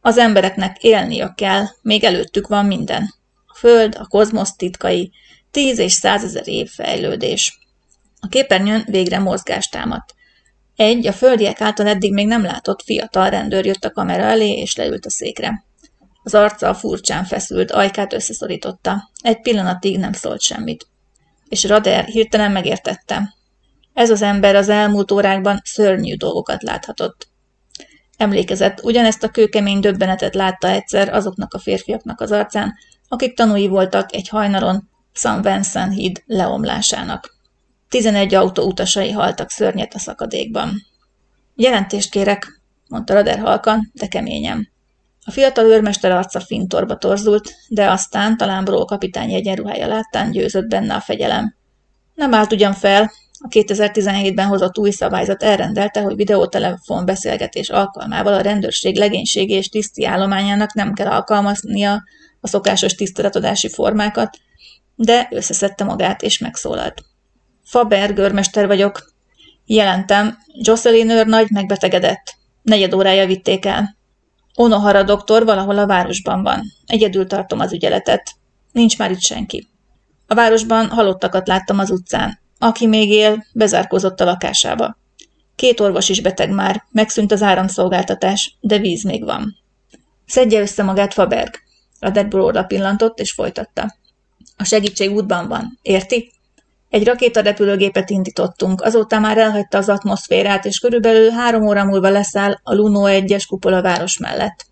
Az 0.00 0.18
embereknek 0.18 0.82
élniük 0.82 1.34
kell, 1.34 1.64
még 1.82 2.04
előttük 2.04 2.46
van 2.48 2.66
minden. 2.66 3.14
A 3.46 3.56
föld, 3.56 3.96
a 3.98 4.06
kozmosz 4.06 4.56
titkai, 4.56 5.12
tíz 5.50 5.78
és 5.78 5.92
százezer 5.92 6.48
év 6.48 6.70
fejlődés. 6.70 7.58
A 8.20 8.28
képernyőn 8.28 8.84
végre 8.86 9.18
mozgást 9.18 9.70
támadt. 9.70 10.14
Egy, 10.82 11.06
a 11.06 11.12
földiek 11.12 11.60
által 11.60 11.86
eddig 11.86 12.12
még 12.12 12.26
nem 12.26 12.42
látott 12.42 12.82
fiatal 12.82 13.30
rendőr 13.30 13.66
jött 13.66 13.84
a 13.84 13.90
kamera 13.90 14.22
elé, 14.22 14.52
és 14.52 14.76
leült 14.76 15.06
a 15.06 15.10
székre. 15.10 15.64
Az 16.22 16.34
arca 16.34 16.74
furcsán 16.74 17.24
feszült, 17.24 17.70
ajkát 17.70 18.12
összeszorította. 18.12 19.10
Egy 19.20 19.40
pillanatig 19.40 19.98
nem 19.98 20.12
szólt 20.12 20.40
semmit. 20.40 20.86
És 21.48 21.64
Rader 21.64 22.04
hirtelen 22.04 22.52
megértette. 22.52 23.34
Ez 23.92 24.10
az 24.10 24.22
ember 24.22 24.54
az 24.54 24.68
elmúlt 24.68 25.10
órákban 25.10 25.60
szörnyű 25.64 26.16
dolgokat 26.16 26.62
láthatott. 26.62 27.28
Emlékezett, 28.16 28.84
ugyanezt 28.84 29.22
a 29.22 29.28
kőkemény 29.28 29.80
döbbenetet 29.80 30.34
látta 30.34 30.68
egyszer 30.68 31.14
azoknak 31.14 31.54
a 31.54 31.58
férfiaknak 31.58 32.20
az 32.20 32.32
arcán, 32.32 32.74
akik 33.08 33.36
tanúi 33.36 33.66
voltak 33.66 34.14
egy 34.14 34.28
hajnalon 34.28 34.88
St. 35.12 35.42
Vincent 35.42 35.94
híd 35.94 36.22
leomlásának. 36.26 37.40
Tizenegy 37.92 38.34
autó 38.34 38.62
utasai 38.62 39.10
haltak 39.10 39.50
szörnyet 39.50 39.94
a 39.94 39.98
szakadékban. 39.98 40.86
Jelentést 41.54 42.10
kérek, 42.10 42.62
mondta 42.88 43.14
Rader 43.14 43.38
halkan, 43.38 43.90
de 43.94 44.06
keményen. 44.06 44.68
A 45.24 45.30
fiatal 45.30 45.64
őrmester 45.64 46.10
arca 46.10 46.40
fintorba 46.40 46.96
torzult, 46.96 47.54
de 47.68 47.90
aztán 47.90 48.36
talán 48.36 48.64
Bró 48.64 48.84
kapitány 48.84 49.32
egyenruhája 49.32 49.86
láttán 49.86 50.30
győzött 50.30 50.68
benne 50.68 50.94
a 50.94 51.00
fegyelem. 51.00 51.54
Nem 52.14 52.34
állt 52.34 52.52
ugyan 52.52 52.72
fel, 52.72 53.10
a 53.38 53.48
2017-ben 53.48 54.46
hozott 54.46 54.78
új 54.78 54.90
szabályzat 54.90 55.42
elrendelte, 55.42 56.00
hogy 56.00 56.16
videótelefon 56.16 57.04
beszélgetés 57.04 57.68
alkalmával 57.68 58.34
a 58.34 58.40
rendőrség 58.40 58.96
legénységi 58.96 59.52
és 59.52 59.68
tiszti 59.68 60.04
állományának 60.04 60.74
nem 60.74 60.92
kell 60.92 61.10
alkalmaznia 61.10 62.02
a 62.40 62.48
szokásos 62.48 62.94
tiszteletadási 62.94 63.68
formákat, 63.68 64.38
de 64.94 65.28
összeszedte 65.30 65.84
magát 65.84 66.22
és 66.22 66.38
megszólalt. 66.38 67.02
Faber 67.64 68.14
görmester 68.14 68.66
vagyok. 68.66 69.12
Jelentem, 69.66 70.38
Jocelyn 70.62 71.10
őrnagy 71.10 71.50
megbetegedett. 71.50 72.34
Negyed 72.62 72.94
órája 72.94 73.26
vitték 73.26 73.64
el. 73.64 73.96
Onohara 74.54 75.02
doktor 75.02 75.44
valahol 75.44 75.78
a 75.78 75.86
városban 75.86 76.42
van. 76.42 76.62
Egyedül 76.86 77.26
tartom 77.26 77.60
az 77.60 77.72
ügyeletet. 77.72 78.30
Nincs 78.72 78.98
már 78.98 79.10
itt 79.10 79.20
senki. 79.20 79.68
A 80.26 80.34
városban 80.34 80.88
halottakat 80.88 81.46
láttam 81.46 81.78
az 81.78 81.90
utcán. 81.90 82.40
Aki 82.58 82.86
még 82.86 83.10
él, 83.10 83.44
bezárkózott 83.52 84.20
a 84.20 84.24
lakásába. 84.24 84.96
Két 85.54 85.80
orvos 85.80 86.08
is 86.08 86.20
beteg 86.20 86.50
már, 86.50 86.84
megszűnt 86.90 87.32
az 87.32 87.42
áramszolgáltatás, 87.42 88.56
de 88.60 88.78
víz 88.78 89.02
még 89.04 89.24
van. 89.24 89.56
Szedje 90.26 90.60
össze 90.60 90.82
magát 90.82 91.14
Faberg. 91.14 91.54
Radetbróra 92.00 92.64
pillantott 92.64 93.18
és 93.18 93.32
folytatta. 93.32 93.96
A 94.56 94.64
segítség 94.64 95.10
útban 95.10 95.48
van, 95.48 95.78
érti? 95.82 96.32
Egy 96.92 97.04
rakétarepülőgépet 97.04 98.10
indítottunk, 98.10 98.82
azóta 98.82 99.18
már 99.18 99.38
elhagyta 99.38 99.78
az 99.78 99.88
atmoszférát, 99.88 100.64
és 100.64 100.78
körülbelül 100.78 101.30
három 101.30 101.66
óra 101.66 101.84
múlva 101.84 102.08
leszáll 102.08 102.58
a 102.62 102.74
Luno 102.74 103.02
1-es 103.06 103.44
kupola 103.48 103.82
város 103.82 104.18
mellett. 104.18 104.66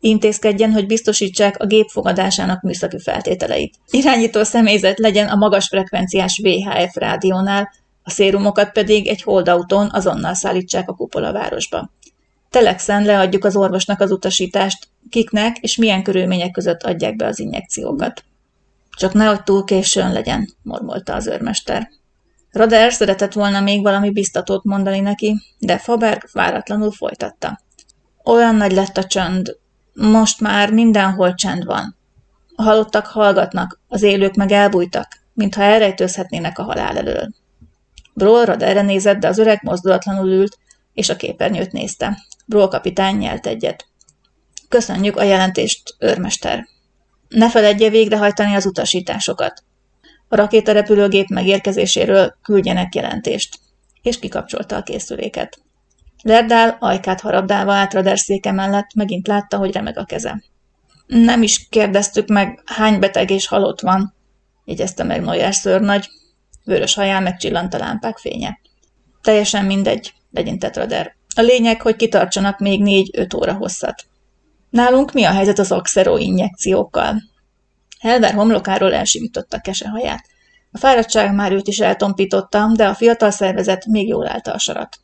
Intézkedjen, 0.00 0.72
hogy 0.72 0.86
biztosítsák 0.86 1.62
a 1.62 1.66
gép 1.66 1.88
fogadásának 1.88 2.62
műszaki 2.62 2.98
feltételeit. 2.98 3.74
Irányító 3.90 4.42
személyzet 4.42 4.98
legyen 4.98 5.28
a 5.28 5.36
magas 5.36 5.68
frekvenciás 5.68 6.40
VHF 6.42 6.96
rádiónál, 6.96 7.72
a 8.02 8.10
szérumokat 8.10 8.72
pedig 8.72 9.06
egy 9.06 9.22
holdautón 9.22 9.88
azonnal 9.92 10.34
szállítsák 10.34 10.88
a 10.88 10.94
kupola 10.94 11.32
városba. 11.32 11.90
Telexen 12.50 13.04
leadjuk 13.04 13.44
az 13.44 13.56
orvosnak 13.56 14.00
az 14.00 14.10
utasítást, 14.10 14.88
kiknek 15.10 15.56
és 15.60 15.76
milyen 15.76 16.02
körülmények 16.02 16.50
között 16.50 16.82
adják 16.82 17.16
be 17.16 17.26
az 17.26 17.38
injekciókat. 17.38 18.24
Csak 18.96 19.12
nehogy 19.12 19.42
túl 19.42 19.64
későn 19.64 20.12
legyen, 20.12 20.48
mormolta 20.62 21.14
az 21.14 21.26
őrmester. 21.26 21.88
Rader 22.50 22.92
szeretett 22.92 23.32
volna 23.32 23.60
még 23.60 23.82
valami 23.82 24.10
biztatót 24.10 24.64
mondani 24.64 25.00
neki, 25.00 25.34
de 25.58 25.78
Faberg 25.78 26.28
váratlanul 26.32 26.92
folytatta. 26.92 27.60
Olyan 28.24 28.54
nagy 28.54 28.72
lett 28.72 28.96
a 28.96 29.04
csönd, 29.04 29.56
most 29.92 30.40
már 30.40 30.72
mindenhol 30.72 31.34
csend 31.34 31.64
van. 31.64 31.96
A 32.56 32.62
halottak 32.62 33.06
hallgatnak, 33.06 33.80
az 33.88 34.02
élők 34.02 34.34
meg 34.34 34.50
elbújtak, 34.50 35.08
mintha 35.32 35.62
elrejtőzhetnének 35.62 36.58
a 36.58 36.62
halál 36.62 36.96
elől. 36.96 37.28
Broll 38.14 38.44
Raderre 38.44 38.82
nézett, 38.82 39.18
de 39.18 39.28
az 39.28 39.38
öreg 39.38 39.60
mozdulatlanul 39.62 40.28
ült, 40.28 40.58
és 40.92 41.08
a 41.08 41.16
képernyőt 41.16 41.72
nézte. 41.72 42.18
Broll 42.46 42.68
kapitány 42.68 43.16
nyelt 43.16 43.46
egyet. 43.46 43.86
Köszönjük 44.68 45.16
a 45.16 45.22
jelentést, 45.22 45.94
őrmester. 45.98 46.66
Ne 47.34 47.50
feledje 47.50 47.90
végrehajtani 47.90 48.54
az 48.54 48.66
utasításokat. 48.66 49.62
A 50.28 50.36
rakétarepülőgép 50.36 51.28
megérkezéséről 51.28 52.34
küldjenek 52.42 52.94
jelentést. 52.94 53.58
És 54.02 54.18
kikapcsolta 54.18 54.76
a 54.76 54.82
készüléket. 54.82 55.58
Lerdál 56.22 56.76
ajkát 56.80 57.20
harabdálva 57.20 57.72
át 57.72 57.94
Rader 57.94 58.18
széke 58.18 58.52
mellett, 58.52 58.94
megint 58.94 59.26
látta, 59.26 59.56
hogy 59.56 59.72
remeg 59.72 59.98
a 59.98 60.04
keze. 60.04 60.42
Nem 61.06 61.42
is 61.42 61.68
kérdeztük 61.68 62.28
meg, 62.28 62.62
hány 62.64 62.98
beteg 62.98 63.30
és 63.30 63.46
halott 63.46 63.80
van, 63.80 64.14
jegyezte 64.64 65.04
meg 65.04 65.22
Noyer 65.22 65.54
szörnagy. 65.54 66.08
Vörös 66.64 66.94
haján 66.94 67.22
megcsillant 67.22 67.74
a 67.74 67.78
lámpák 67.78 68.18
fénye. 68.18 68.58
Teljesen 69.22 69.64
mindegy, 69.64 70.14
legyintett 70.30 70.76
Rader. 70.76 71.14
A 71.36 71.40
lényeg, 71.40 71.82
hogy 71.82 71.96
kitartsanak 71.96 72.58
még 72.58 72.82
négy-öt 72.82 73.34
óra 73.34 73.52
hosszat. 73.52 74.06
Nálunk 74.74 75.12
mi 75.12 75.24
a 75.24 75.30
helyzet 75.30 75.58
az 75.58 75.72
oxero 75.72 76.16
injekciókkal? 76.16 77.22
Helver 78.00 78.34
homlokáról 78.34 78.94
elsivította 78.94 79.60
kese 79.60 79.88
haját. 79.88 80.24
A 80.72 80.78
fáradtság 80.78 81.34
már 81.34 81.52
őt 81.52 81.68
is 81.68 81.80
eltompította, 81.80 82.72
de 82.74 82.88
a 82.88 82.94
fiatal 82.94 83.30
szervezet 83.30 83.86
még 83.86 84.08
jól 84.08 84.28
állta 84.28 84.52
a 84.52 84.58
sarat. 84.58 84.98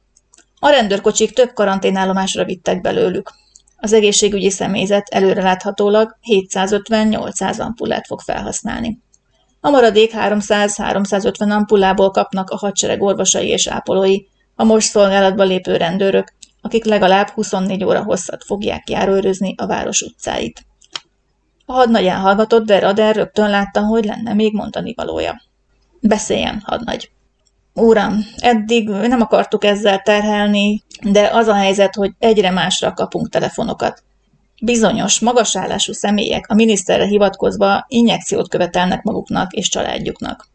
A 0.59 0.68
rendőrkocsik 0.68 1.33
több 1.33 1.53
karanténállomásra 1.53 2.45
vittek 2.45 2.81
belőlük. 2.81 3.33
Az 3.77 3.93
egészségügyi 3.93 4.51
személyzet 4.51 5.09
előreláthatólag 5.09 6.16
750-800 6.31 7.61
ampullát 7.61 8.07
fog 8.07 8.21
felhasználni. 8.21 8.99
A 9.61 9.71
maradék 9.71 10.12
300-350 10.16 11.51
ampullából 11.51 12.11
kapnak 12.11 12.51
a 12.51 12.57
hadsereg 12.57 13.03
orvosai 13.03 13.49
és 13.49 13.66
ápolói, 13.66 14.18
a 14.55 14.64
most 14.64 14.89
szolgálatba 14.89 15.43
lépő 15.43 15.77
rendőrök, 15.77 16.35
akik 16.62 16.84
legalább 16.84 17.28
24 17.28 17.84
óra 17.84 18.02
hosszat 18.02 18.44
fogják 18.44 18.90
járőrözni 18.90 19.54
a 19.56 19.66
város 19.66 20.02
utcáit. 20.02 20.64
A 21.66 21.72
hadnagy 21.72 22.06
elhallgatott, 22.06 22.66
de 22.66 22.78
Rader 22.78 23.14
rögtön 23.14 23.50
látta, 23.50 23.80
hogy 23.80 24.04
lenne 24.04 24.34
még 24.34 24.54
mondani 24.54 24.94
valója. 24.96 25.42
Beszéljen, 26.00 26.62
hadnagy. 26.64 27.11
Uram, 27.74 28.18
eddig 28.36 28.88
nem 28.88 29.20
akartuk 29.20 29.64
ezzel 29.64 29.98
terhelni, 29.98 30.82
de 31.02 31.28
az 31.32 31.46
a 31.46 31.54
helyzet, 31.54 31.94
hogy 31.94 32.12
egyre 32.18 32.50
másra 32.50 32.92
kapunk 32.92 33.28
telefonokat. 33.28 34.02
Bizonyos, 34.62 35.20
magasállású 35.20 35.92
személyek 35.92 36.44
a 36.48 36.54
miniszterre 36.54 37.06
hivatkozva 37.06 37.84
injekciót 37.88 38.48
követelnek 38.48 39.02
maguknak 39.02 39.52
és 39.52 39.68
családjuknak. 39.68 40.48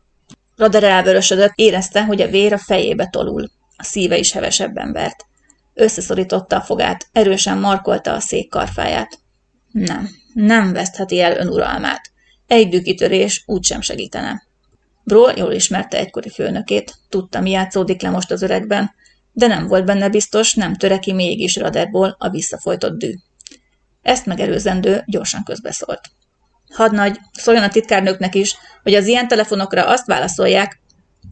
Rader 0.55 0.83
elvörösödött, 0.83 1.51
érezte, 1.55 2.05
hogy 2.05 2.21
a 2.21 2.27
vér 2.27 2.53
a 2.53 2.57
fejébe 2.57 3.07
tolul. 3.07 3.49
A 3.77 3.83
szíve 3.83 4.17
is 4.17 4.31
hevesebben 4.31 4.91
vert. 4.91 5.25
Összeszorította 5.77 6.55
a 6.55 6.61
fogát, 6.61 7.07
erősen 7.11 7.57
markolta 7.57 8.13
a 8.13 8.19
szék 8.19 8.49
karfáját. 8.49 9.19
Nem, 9.71 10.09
nem 10.33 10.73
vesztheti 10.73 11.21
el 11.21 11.37
önuralmát. 11.37 12.11
Egy 12.47 12.69
dükitörés 12.69 13.43
úgysem 13.45 13.81
segítene. 13.81 14.47
Bról 15.03 15.33
jól 15.35 15.53
ismerte 15.53 15.97
egykori 15.97 16.29
főnökét, 16.29 16.95
tudta, 17.09 17.41
mi 17.41 17.49
játszódik 17.49 18.01
le 18.01 18.09
most 18.09 18.31
az 18.31 18.41
öregben, 18.41 18.93
de 19.31 19.47
nem 19.47 19.67
volt 19.67 19.85
benne 19.85 20.09
biztos, 20.09 20.53
nem 20.53 20.75
töre 20.75 20.99
ki 20.99 21.13
mégis 21.13 21.55
Raderból 21.55 22.15
a 22.19 22.29
visszafolytott 22.29 22.97
dű. 22.97 23.13
Ezt 24.01 24.25
megelőzendő 24.25 25.03
gyorsan 25.05 25.43
közbeszólt. 25.43 26.01
Hadnagy, 26.69 27.19
szóljon 27.31 27.63
a 27.63 27.69
titkárnőknek 27.69 28.35
is, 28.35 28.55
hogy 28.83 28.93
az 28.93 29.07
ilyen 29.07 29.27
telefonokra 29.27 29.87
azt 29.87 30.05
válaszolják, 30.05 30.81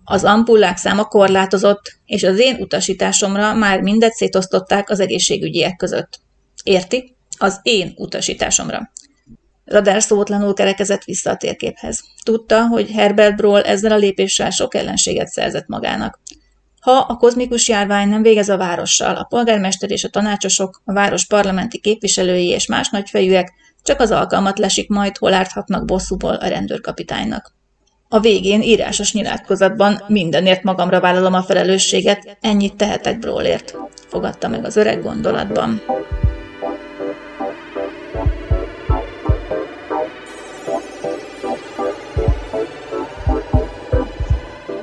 az 0.03 0.23
ampullák 0.23 0.77
száma 0.77 1.03
korlátozott, 1.03 1.99
és 2.05 2.23
az 2.23 2.39
én 2.39 2.55
utasításomra 2.59 3.53
már 3.53 3.81
mindet 3.81 4.13
szétosztották 4.13 4.89
az 4.89 4.99
egészségügyiek 4.99 5.75
között. 5.75 6.19
Érti? 6.63 7.15
Az 7.37 7.59
én 7.61 7.93
utasításomra. 7.95 8.91
Radar 9.65 10.01
szótlanul 10.01 10.53
kerekezett 10.53 11.03
vissza 11.03 11.29
a 11.29 11.37
térképhez. 11.37 12.03
Tudta, 12.23 12.67
hogy 12.67 12.91
Herbert 12.91 13.35
Broll 13.35 13.61
ezzel 13.61 13.91
a 13.91 13.97
lépéssel 13.97 14.49
sok 14.49 14.75
ellenséget 14.75 15.27
szerzett 15.27 15.67
magának. 15.67 16.19
Ha 16.79 16.91
a 16.91 17.15
kozmikus 17.15 17.67
járvány 17.67 18.09
nem 18.09 18.21
végez 18.21 18.49
a 18.49 18.57
várossal, 18.57 19.15
a 19.15 19.23
polgármester 19.23 19.91
és 19.91 20.03
a 20.03 20.09
tanácsosok, 20.09 20.81
a 20.85 20.93
város 20.93 21.25
parlamenti 21.25 21.79
képviselői 21.79 22.47
és 22.47 22.65
más 22.65 22.89
nagyfejűek 22.89 23.51
csak 23.81 23.99
az 23.99 24.11
alkalmat 24.11 24.59
lesik 24.59 24.89
majd, 24.89 25.17
hol 25.17 25.33
árthatnak 25.33 25.85
bosszúból 25.85 26.33
a 26.35 26.47
rendőrkapitánynak. 26.47 27.55
A 28.13 28.19
végén 28.19 28.61
írásos 28.61 29.13
nyilatkozatban 29.13 30.03
mindenért 30.07 30.63
magamra 30.63 30.99
vállalom 30.99 31.33
a 31.33 31.43
felelősséget, 31.43 32.37
ennyit 32.41 32.75
tehetek 32.75 33.19
Brólért, 33.19 33.77
fogadta 34.07 34.47
meg 34.47 34.65
az 34.65 34.75
öreg 34.75 35.03
gondolatban. 35.03 35.81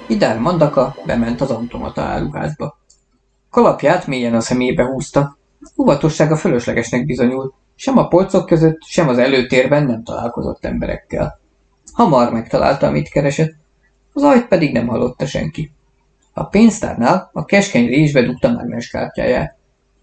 Idár 0.08 0.38
Mandaka 0.38 0.96
bement 1.06 1.40
az 1.40 1.50
automata 1.50 2.02
áruházba. 2.02 2.78
Kalapját 3.50 4.06
mélyen 4.06 4.34
a 4.34 4.40
szemébe 4.40 4.84
húzta. 4.84 5.38
Óvatossága 5.78 6.36
fölöslegesnek 6.36 7.06
bizonyult, 7.06 7.54
sem 7.74 7.98
a 7.98 8.08
polcok 8.08 8.46
között, 8.46 8.82
sem 8.82 9.08
az 9.08 9.18
előtérben 9.18 9.84
nem 9.84 10.02
találkozott 10.02 10.64
emberekkel. 10.64 11.39
Hamar 11.92 12.32
megtalálta, 12.32 12.86
amit 12.86 13.08
keresett, 13.08 13.54
az 14.12 14.22
ajt 14.22 14.48
pedig 14.48 14.72
nem 14.72 14.86
hallotta 14.86 15.26
senki. 15.26 15.72
A 16.32 16.44
pénztárnál 16.44 17.30
a 17.32 17.44
keskeny 17.44 17.86
résbe 17.86 18.22
dugta 18.22 18.52
mágneskártyáját. 18.52 19.56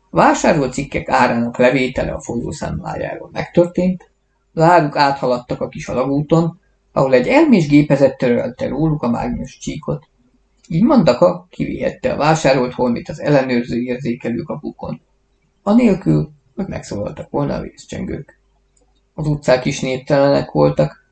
A 0.10 0.16
vásárolt 0.16 0.74
cikkek 0.74 1.10
árának 1.10 1.58
levétele 1.58 2.12
a 2.12 2.22
folyószámlájáról 2.22 3.30
megtörtént, 3.32 4.10
az 4.54 4.64
áthaladtak 4.94 5.62
a 5.62 5.68
kis 5.68 5.88
alagúton, 5.88 6.60
ahol 6.92 7.14
egy 7.14 7.28
elmés 7.28 7.68
gépezet 7.68 8.18
törölte 8.18 8.68
róluk 8.68 9.04
a 9.04 9.10
mágnes 9.10 9.58
csíkot. 9.58 10.08
Így 10.68 10.84
Mandaka 10.84 11.48
kivihette 11.50 12.14
a 12.14 12.18
vásárolt 12.18 12.74
holmit 12.74 13.10
az 13.10 13.22
ellenőrző 13.22 13.82
érzékelő 13.82 14.42
kapukon. 14.42 15.02
Anélkül, 15.64 16.32
hogy 16.56 16.68
megszólaltak 16.68 17.30
volna 17.30 17.56
a 17.56 17.62
vészcsengők. 17.62 18.40
Az 19.14 19.28
utcák 19.28 19.66
is 19.66 19.80
néptelenek 19.80 20.52
voltak, 20.52 21.07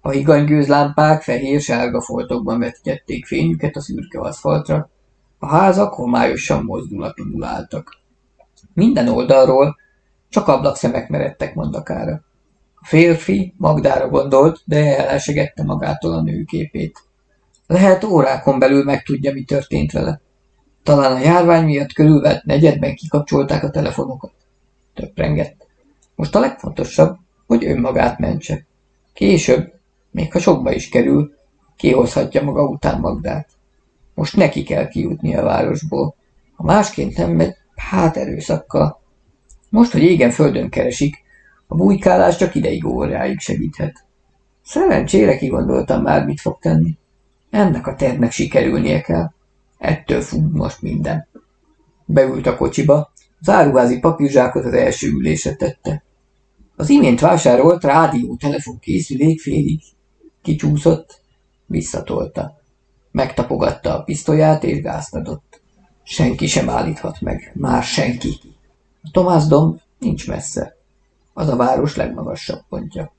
a 0.00 0.10
higanygőzlámpák 0.10 1.22
fehér-sárga 1.22 2.00
foltokban 2.00 2.58
vetítették 2.58 3.26
fényüket 3.26 3.76
a 3.76 3.80
szürke 3.80 4.20
aszfaltra, 4.20 4.90
a 5.38 5.46
házak 5.46 5.94
homályosan 5.94 6.64
mozdulatlanul 6.64 7.44
álltak. 7.44 7.98
Minden 8.74 9.08
oldalról 9.08 9.76
csak 10.28 10.48
ablakszemek 10.48 11.08
meredtek 11.08 11.54
mondakára. 11.54 12.22
A 12.74 12.86
férfi 12.86 13.54
Magdára 13.56 14.08
gondolt, 14.08 14.62
de 14.64 15.06
elesegette 15.06 15.62
magától 15.62 16.12
a 16.12 16.22
nőképét. 16.22 16.98
Lehet 17.66 18.04
órákon 18.04 18.58
belül 18.58 18.84
megtudja, 18.84 19.32
mi 19.32 19.44
történt 19.44 19.92
vele. 19.92 20.20
Talán 20.82 21.12
a 21.12 21.18
járvány 21.18 21.64
miatt 21.64 21.92
körülvett 21.92 22.44
negyedben 22.44 22.94
kikapcsolták 22.94 23.62
a 23.62 23.70
telefonokat. 23.70 24.32
Töprengett. 24.94 25.66
Most 26.14 26.34
a 26.34 26.40
legfontosabb, 26.40 27.16
hogy 27.46 27.64
önmagát 27.64 28.18
mentse. 28.18 28.66
Később, 29.12 29.79
még 30.10 30.32
ha 30.32 30.38
sokba 30.38 30.72
is 30.72 30.88
kerül, 30.88 31.32
kihozhatja 31.76 32.42
maga 32.42 32.62
után 32.62 33.00
Magdát. 33.00 33.48
Most 34.14 34.36
neki 34.36 34.62
kell 34.62 34.88
kijutni 34.88 35.36
a 35.36 35.42
városból. 35.42 36.14
Ha 36.56 36.64
másként 36.64 37.16
nem 37.16 37.30
megy, 37.30 37.56
hát 37.74 38.16
erőszakkal. 38.16 39.00
Most, 39.68 39.92
hogy 39.92 40.02
égen 40.02 40.30
földön 40.30 40.68
keresik, 40.68 41.16
a 41.66 41.74
bujkálás 41.74 42.36
csak 42.36 42.54
ideig 42.54 42.86
óráig 42.86 43.38
segíthet. 43.38 44.04
Szerencsére 44.64 45.36
kigondoltam 45.36 46.02
már, 46.02 46.24
mit 46.24 46.40
fog 46.40 46.58
tenni. 46.60 46.98
Ennek 47.50 47.86
a 47.86 47.94
tervnek 47.94 48.30
sikerülnie 48.30 49.00
kell. 49.00 49.30
Ettől 49.78 50.20
függ 50.20 50.52
most 50.52 50.82
minden. 50.82 51.28
Beült 52.04 52.46
a 52.46 52.56
kocsiba, 52.56 53.12
az 53.40 53.48
áruházi 53.48 53.98
papírzsákot 53.98 54.64
az 54.64 54.72
első 54.72 55.08
ülésre 55.08 55.54
tette. 55.54 56.02
Az 56.76 56.88
imént 56.88 57.20
vásárolt 57.20 57.84
rádió 57.84 58.36
telefon 58.36 58.78
készülék 58.78 59.40
félig 59.40 59.80
kicsúszott, 60.42 61.20
visszatolta. 61.66 62.58
Megtapogatta 63.10 63.98
a 63.98 64.02
pisztolyát 64.02 64.64
és 64.64 64.80
gázt 64.80 65.14
adott. 65.14 65.60
Senki 66.02 66.46
sem 66.46 66.68
állíthat 66.68 67.20
meg, 67.20 67.52
már 67.54 67.82
senki. 67.82 68.38
A 69.02 69.10
Tomás 69.12 69.46
domb 69.46 69.80
nincs 69.98 70.28
messze. 70.28 70.76
Az 71.32 71.48
a 71.48 71.56
város 71.56 71.96
legmagasabb 71.96 72.62
pontja. 72.68 73.12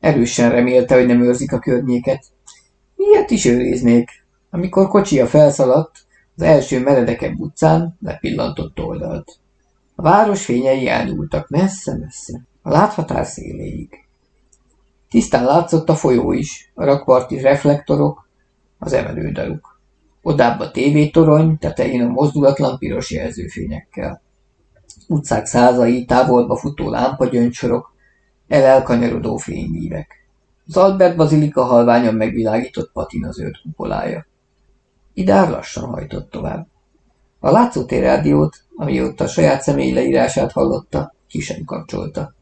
Erősen 0.00 0.50
remélte, 0.50 0.94
hogy 0.94 1.06
nem 1.06 1.22
őrzik 1.22 1.52
a 1.52 1.58
környéket. 1.58 2.24
Miért 2.96 3.30
is 3.30 3.44
őriznék? 3.44 4.24
Amikor 4.50 4.88
kocsia 4.88 5.26
felszaladt, 5.26 6.06
az 6.36 6.42
első 6.42 6.80
meredekebb 6.82 7.38
utcán 7.38 7.96
lepillantott 8.00 8.80
oldalt. 8.80 9.38
A 9.94 10.02
város 10.02 10.44
fényei 10.44 10.88
elnyúltak 10.88 11.48
messze-messze, 11.48 12.40
a 12.62 12.70
láthatár 12.70 13.26
széléig. 13.26 14.08
Tisztán 15.10 15.44
látszott 15.44 15.88
a 15.88 15.94
folyó 15.94 16.32
is, 16.32 16.70
a 16.74 16.84
rakparti 16.84 17.40
reflektorok, 17.40 18.28
az 18.78 18.92
emelődaruk. 18.92 19.80
Odább 20.22 20.60
a 20.60 20.70
tévétorony, 20.70 21.58
tetején 21.58 22.02
a 22.02 22.08
mozdulatlan 22.08 22.78
piros 22.78 23.10
jelzőfényekkel. 23.10 24.22
Utcák 25.08 25.46
százai, 25.46 26.04
távolba 26.04 26.56
futó 26.56 26.90
lámpagyöngysorok, 26.90 27.94
elelkanyarodó 28.48 29.36
fényívek. 29.36 30.28
Az 30.66 30.76
Albert 30.76 31.16
Bazilika 31.16 31.64
halványan 31.64 32.14
megvilágított 32.14 32.92
patina 32.92 33.32
zöld 33.32 33.54
kupolája. 33.62 34.26
Idár 35.14 35.50
lassan 35.50 35.84
hajtott 35.84 36.30
tovább. 36.30 36.66
A 37.38 37.50
látszótér 37.50 38.02
rádiót, 38.02 38.64
amióta 38.76 39.24
a 39.24 39.28
saját 39.28 39.62
személy 39.62 39.92
leírását 39.92 40.52
hallotta, 40.52 41.14
ki 41.28 41.40
sem 41.40 41.64
kapcsolta. 41.64 42.34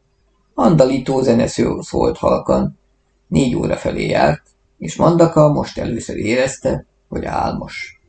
Andalító 0.61 1.21
zene 1.21 1.47
szólt 1.79 2.17
halkan, 2.17 2.79
négy 3.27 3.55
óra 3.55 3.75
felé 3.75 4.07
járt, 4.07 4.41
és 4.77 4.95
Mandaka 4.95 5.51
most 5.51 5.77
először 5.77 6.17
érezte, 6.17 6.85
hogy 7.07 7.25
álmos. 7.25 8.01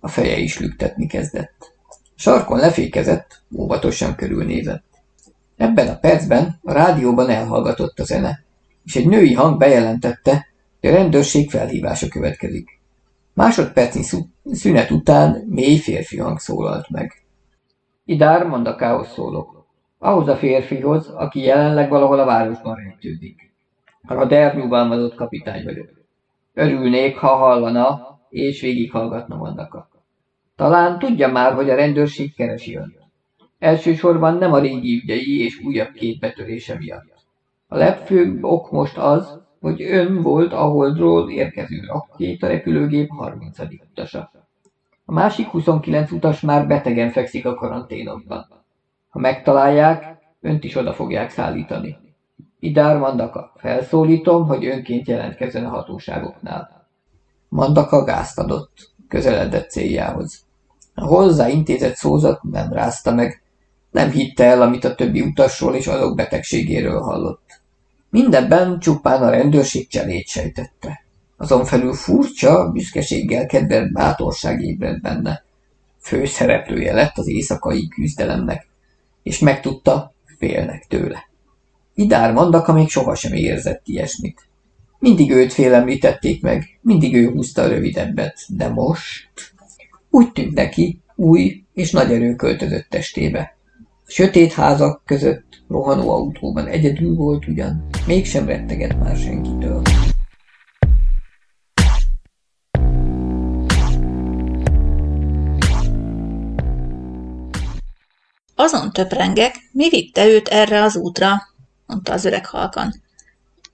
A 0.00 0.08
feje 0.08 0.38
is 0.38 0.58
lüktetni 0.58 1.06
kezdett. 1.06 1.72
Sarkon 2.14 2.58
lefékezett, 2.58 3.42
óvatosan 3.56 4.14
körülnézett. 4.14 4.84
Ebben 5.56 5.88
a 5.88 5.98
percben 5.98 6.60
a 6.62 6.72
rádióban 6.72 7.28
elhallgatott 7.28 7.98
a 7.98 8.04
zene, 8.04 8.44
és 8.84 8.96
egy 8.96 9.06
női 9.06 9.32
hang 9.32 9.58
bejelentette, 9.58 10.46
hogy 10.80 10.90
a 10.90 10.94
rendőrség 10.94 11.50
felhívása 11.50 12.08
következik. 12.08 12.80
Másodpercnyi 13.34 14.02
szünet 14.52 14.90
után 14.90 15.44
mély 15.48 15.78
férfi 15.78 16.18
hang 16.18 16.38
szólalt 16.38 16.90
meg. 16.90 17.24
Idár 18.04 18.46
Mandakához 18.46 19.08
szólok. 19.08 19.55
Ahhoz 19.98 20.28
a 20.28 20.36
férfihoz, 20.36 21.08
aki 21.08 21.40
jelenleg 21.40 21.88
valahol 21.88 22.18
a 22.18 22.24
városban 22.24 22.74
rejtődik. 22.74 23.52
A 24.02 24.14
radar 24.14 24.54
nyugalmazott 24.54 25.14
kapitány 25.14 25.64
vagyok. 25.64 25.88
Örülnék, 26.54 27.16
ha 27.16 27.36
hallana, 27.36 28.18
és 28.30 28.60
végighallgatna 28.60 29.36
Mandaka. 29.36 29.88
Talán 30.56 30.98
tudja 30.98 31.28
már, 31.28 31.52
hogy 31.52 31.70
a 31.70 31.74
rendőrség 31.74 32.34
keresi 32.34 32.76
önt. 32.76 32.98
Elsősorban 33.58 34.38
nem 34.38 34.52
a 34.52 34.58
régi 34.58 35.00
ügyei 35.02 35.44
és 35.44 35.60
újabb 35.64 35.92
két 35.92 36.18
betörése 36.18 36.76
miatt. 36.78 37.14
A 37.68 37.76
legfőbb 37.76 38.44
ok 38.44 38.70
most 38.70 38.98
az, 38.98 39.40
hogy 39.60 39.82
ön 39.82 40.22
volt 40.22 40.52
a 40.52 40.62
Holdról 40.62 41.30
érkező 41.30 41.80
a 42.40 42.46
repülőgép 42.46 43.08
30. 43.08 43.58
utasa. 43.90 44.30
A 45.04 45.12
másik 45.12 45.46
29 45.46 46.10
utas 46.10 46.40
már 46.40 46.66
betegen 46.66 47.10
fekszik 47.10 47.46
a 47.46 47.54
karanténokban. 47.54 48.46
Ha 49.16 49.22
megtalálják, 49.22 50.18
önt 50.40 50.64
is 50.64 50.76
oda 50.76 50.92
fogják 50.92 51.30
szállítani. 51.30 51.96
Idár 52.60 52.96
Mandaka, 52.96 53.52
felszólítom, 53.56 54.46
hogy 54.46 54.66
önként 54.66 55.08
jelentkezzen 55.08 55.64
a 55.64 55.68
hatóságoknál. 55.68 56.88
Mandaka 57.48 58.04
gázt 58.04 58.38
adott, 58.38 58.90
közeledett 59.08 59.70
céljához. 59.70 60.44
A 60.94 61.04
hozzá 61.04 61.48
intézett 61.48 61.94
szózat 61.94 62.42
nem 62.42 62.72
rázta 62.72 63.14
meg, 63.14 63.42
nem 63.90 64.10
hitte 64.10 64.44
el, 64.44 64.62
amit 64.62 64.84
a 64.84 64.94
többi 64.94 65.20
utasról 65.20 65.74
és 65.74 65.86
azok 65.86 66.16
betegségéről 66.16 67.00
hallott. 67.00 67.60
Mindebben 68.10 68.78
csupán 68.78 69.22
a 69.22 69.30
rendőrség 69.30 69.88
cselét 69.88 70.26
sejtette. 70.26 71.04
Azon 71.36 71.64
felül 71.64 71.92
furcsa, 71.92 72.70
büszkeséggel 72.70 73.46
kedvelt 73.46 73.92
bátorság 73.92 74.60
ébredt 74.60 75.02
benne. 75.02 75.44
Főszereplője 76.00 76.92
lett 76.92 77.18
az 77.18 77.28
éjszakai 77.28 77.88
küzdelemnek, 77.88 78.74
és 79.26 79.38
megtudta, 79.38 80.14
félnek 80.38 80.86
tőle. 80.88 81.28
Idár 81.94 82.32
Mandaka 82.32 82.72
még 82.72 82.88
sohasem 82.88 83.32
érzett 83.32 83.82
ilyesmit. 83.84 84.48
Mindig 84.98 85.30
őt 85.30 85.52
félemlítették 85.52 86.42
meg, 86.42 86.78
mindig 86.80 87.14
ő 87.14 87.30
húzta 87.30 87.62
a 87.62 87.68
rövidebbet, 87.68 88.38
de 88.48 88.68
most... 88.68 89.28
Úgy 90.10 90.32
tűnt 90.32 90.54
neki, 90.54 91.00
új 91.14 91.64
és 91.74 91.90
nagy 91.90 92.12
erő 92.12 92.34
költözött 92.34 92.86
testébe. 92.88 93.56
A 94.06 94.10
sötét 94.10 94.52
házak 94.52 95.02
között 95.04 95.62
rohanó 95.68 96.10
autóban 96.10 96.66
egyedül 96.66 97.14
volt 97.14 97.46
ugyan, 97.46 97.86
mégsem 98.06 98.46
retteget 98.46 98.98
már 98.98 99.16
senkitől. 99.16 99.82
Azon 108.58 108.92
töprengek, 108.92 109.54
mi 109.72 109.88
vitte 109.88 110.26
őt 110.26 110.48
erre 110.48 110.82
az 110.82 110.96
útra, 110.96 111.42
mondta 111.86 112.12
az 112.12 112.24
öreg 112.24 112.46
halkan. 112.46 113.02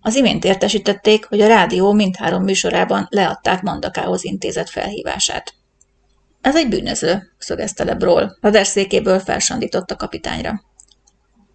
Az 0.00 0.14
imént 0.14 0.44
értesítették, 0.44 1.24
hogy 1.24 1.40
a 1.40 1.46
rádió 1.46 1.92
mindhárom 1.92 2.42
műsorában 2.42 3.06
leadták 3.10 3.62
Mandakához 3.62 4.24
intézett 4.24 4.68
felhívását. 4.68 5.54
Ez 6.40 6.56
egy 6.56 6.68
bűnöző, 6.68 7.32
szögezte 7.38 7.84
le 7.84 7.94
Broll. 7.94 8.36
Raderszékéből 8.40 9.18
felsandított 9.18 9.90
a 9.90 9.96
kapitányra. 9.96 10.62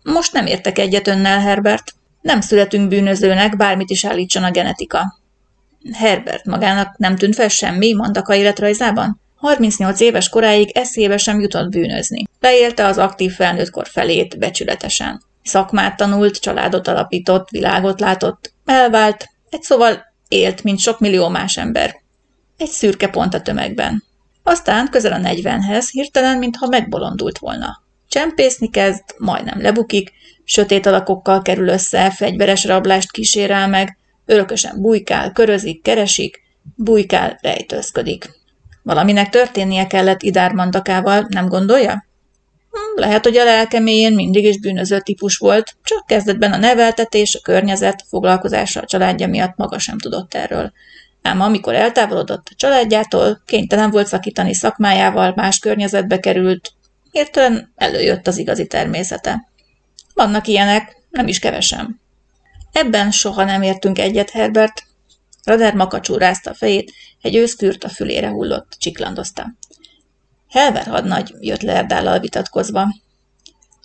Most 0.03 0.34
nem 0.34 0.45
értek 0.45 0.78
egyet 0.78 1.07
önnel, 1.07 1.39
Herbert. 1.39 1.93
Nem 2.21 2.41
születünk 2.41 2.89
bűnözőnek, 2.89 3.57
bármit 3.57 3.89
is 3.89 4.05
állítson 4.05 4.43
a 4.43 4.51
genetika. 4.51 5.19
Herbert 5.93 6.45
magának 6.45 6.97
nem 6.97 7.15
tűnt 7.15 7.36
fel 7.36 7.47
semmi 7.47 7.93
Mandaka 7.93 8.36
életrajzában? 8.36 9.21
38 9.47 9.99
éves 9.99 10.29
koráig 10.29 10.77
eszébe 10.77 11.17
sem 11.17 11.39
jutott 11.39 11.69
bűnözni. 11.69 12.23
Beélte 12.39 12.85
az 12.85 12.97
aktív 12.97 13.31
felnőttkor 13.31 13.87
felét 13.87 14.39
becsületesen. 14.39 15.21
Szakmát 15.43 15.97
tanult, 15.97 16.39
családot 16.39 16.87
alapított, 16.87 17.49
világot 17.49 17.99
látott, 17.99 18.53
elvált, 18.65 19.29
egy 19.49 19.61
szóval 19.61 20.05
élt, 20.27 20.63
mint 20.63 20.79
sok 20.79 20.99
millió 20.99 21.27
más 21.27 21.57
ember. 21.57 21.95
Egy 22.57 22.69
szürke 22.69 23.07
pont 23.07 23.33
a 23.33 23.41
tömegben. 23.41 24.03
Aztán 24.43 24.89
közel 24.89 25.13
a 25.13 25.17
negyvenhez 25.17 25.89
hirtelen, 25.89 26.37
mintha 26.37 26.67
megbolondult 26.67 27.37
volna. 27.37 27.83
Csempészni 28.07 28.69
kezd, 28.69 29.03
majdnem 29.17 29.61
lebukik, 29.61 30.11
sötét 30.43 30.85
alakokkal 30.85 31.41
kerül 31.41 31.67
össze, 31.67 32.11
fegyveres 32.11 32.65
rablást 32.65 33.11
kísérel 33.11 33.67
meg, 33.67 33.97
örökösen 34.25 34.81
bujkál, 34.81 35.31
körözik, 35.31 35.81
keresik, 35.81 36.41
bujkál, 36.75 37.37
rejtőzködik. 37.41 38.36
Valaminek 38.88 39.29
történnie 39.29 39.88
kellett 39.88 40.21
Idár 40.21 40.51
Mandakával, 40.53 41.25
nem 41.29 41.47
gondolja? 41.47 42.05
Hm, 42.71 42.99
lehet, 42.99 43.23
hogy 43.23 43.38
a 43.38 43.43
lelke 43.43 43.79
mélyén 43.79 44.13
mindig 44.13 44.45
is 44.45 44.59
bűnöző 44.59 44.99
típus 44.99 45.38
volt, 45.38 45.75
csak 45.83 46.05
kezdetben 46.05 46.53
a 46.53 46.57
neveltetés, 46.57 47.35
a 47.35 47.39
környezet, 47.39 48.01
a 48.01 48.07
foglalkozása 48.07 48.81
a 48.81 48.85
családja 48.85 49.27
miatt 49.27 49.55
maga 49.55 49.79
sem 49.79 49.97
tudott 49.97 50.33
erről. 50.33 50.71
Ám 51.21 51.41
amikor 51.41 51.75
eltávolodott 51.75 52.47
a 52.51 52.55
családjától, 52.55 53.41
kénytelen 53.45 53.91
volt 53.91 54.07
szakítani 54.07 54.53
szakmájával, 54.53 55.33
más 55.35 55.59
környezetbe 55.59 56.19
került, 56.19 56.73
hirtelen 57.11 57.71
előjött 57.75 58.27
az 58.27 58.38
igazi 58.38 58.67
természete. 58.67 59.47
Vannak 60.13 60.47
ilyenek, 60.47 60.97
nem 61.09 61.27
is 61.27 61.39
kevesen. 61.39 62.01
Ebben 62.71 63.11
soha 63.11 63.43
nem 63.43 63.61
értünk 63.61 63.99
egyet, 63.99 64.29
Herbert. 64.29 64.83
Radar 65.47 65.73
makacsú 65.73 66.15
rázta 66.15 66.49
a 66.49 66.53
fejét, 66.53 66.93
egy 67.21 67.35
őszkürt 67.35 67.83
a 67.83 67.89
fülére 67.89 68.29
hullott, 68.29 68.75
csiklandozta. 68.79 69.53
Helver 70.49 70.85
hadnagy 70.85 71.33
jött 71.39 71.61
le 71.61 72.19
vitatkozva. 72.19 72.87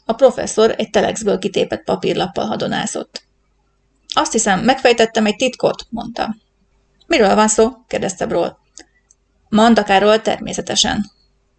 A 0.05 0.13
professzor 0.13 0.75
egy 0.77 0.91
telexből 0.91 1.39
kitépett 1.39 1.85
papírlappal 1.85 2.47
hadonászott. 2.47 3.23
Azt 4.15 4.33
hiszem, 4.33 4.61
megfejtettem 4.61 5.27
egy 5.27 5.37
titkot, 5.37 5.87
mondta. 5.91 6.37
Miről 7.07 7.35
van 7.35 7.49
szó? 7.49 7.71
kérdezte 7.87 8.27
Bról. 8.27 8.59
Mandakáról 9.49 10.21
természetesen. 10.21 11.11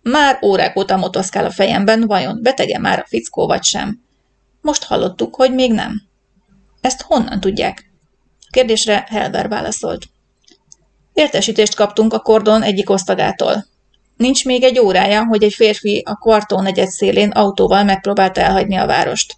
Már 0.01 0.39
órák 0.41 0.77
óta 0.77 0.97
motoszkál 0.97 1.45
a 1.45 1.51
fejemben, 1.51 2.07
vajon 2.07 2.41
betege 2.41 2.79
már 2.79 2.99
a 2.99 3.07
fickó 3.07 3.47
vagy 3.47 3.63
sem. 3.63 4.03
Most 4.61 4.83
hallottuk, 4.83 5.35
hogy 5.35 5.53
még 5.53 5.73
nem. 5.73 6.01
Ezt 6.81 7.01
honnan 7.01 7.39
tudják? 7.39 7.92
Kérdésre 8.53 9.05
Helver 9.09 9.47
válaszolt. 9.47 10.05
Értesítést 11.13 11.75
kaptunk 11.75 12.13
a 12.13 12.19
kordon 12.19 12.61
egyik 12.61 12.89
osztagától. 12.89 13.65
Nincs 14.17 14.45
még 14.45 14.63
egy 14.63 14.79
órája, 14.79 15.25
hogy 15.25 15.43
egy 15.43 15.53
férfi 15.53 16.03
a 16.05 16.15
kvartó 16.15 16.61
negyed 16.61 16.87
szélén 16.87 17.29
autóval 17.29 17.83
megpróbálta 17.83 18.41
elhagyni 18.41 18.75
a 18.75 18.85
várost. 18.85 19.35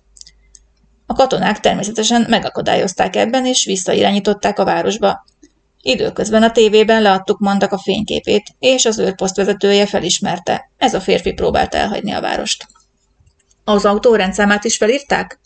A 1.05 1.13
katonák 1.13 1.59
természetesen 1.59 2.25
megakadályozták 2.29 3.15
ebben, 3.15 3.45
és 3.45 3.65
visszairányították 3.65 4.59
a 4.59 4.65
városba. 4.65 5.25
Időközben 5.81 6.43
a 6.43 6.51
tévében 6.51 7.01
leadtuk 7.01 7.39
Mandak 7.39 7.71
a 7.71 7.77
fényképét, 7.77 8.43
és 8.59 8.85
az 8.85 8.99
őrposzt 8.99 9.35
vezetője 9.35 9.85
felismerte. 9.85 10.71
Ez 10.77 10.93
a 10.93 11.01
férfi 11.01 11.33
próbált 11.33 11.75
elhagyni 11.75 12.11
a 12.11 12.21
várost. 12.21 12.67
Az 13.63 13.85
autó 13.85 14.15
rendszámát 14.15 14.63
is 14.63 14.77
felírták? 14.77 15.39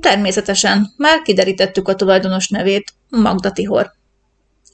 Természetesen. 0.00 0.92
Már 0.96 1.22
kiderítettük 1.22 1.88
a 1.88 1.94
tulajdonos 1.94 2.48
nevét, 2.48 2.92
Magda 3.08 3.50
Tihor. 3.50 3.92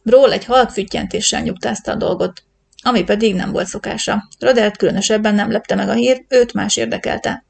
Bról 0.03 0.33
egy 0.33 0.45
halk 0.45 0.71
füttyentéssel 0.71 1.43
nyugtázta 1.43 1.93
a 1.93 1.97
dolgot 1.97 2.43
ami 2.83 3.05
pedig 3.05 3.35
nem 3.35 3.53
volt 3.53 3.67
szokása. 3.67 4.29
Rodert 4.39 4.77
különösebben 4.77 5.35
nem 5.35 5.51
lepte 5.51 5.75
meg 5.75 5.89
a 5.89 5.93
hír, 5.93 6.25
őt 6.29 6.53
más 6.53 6.77
érdekelte. 6.77 7.45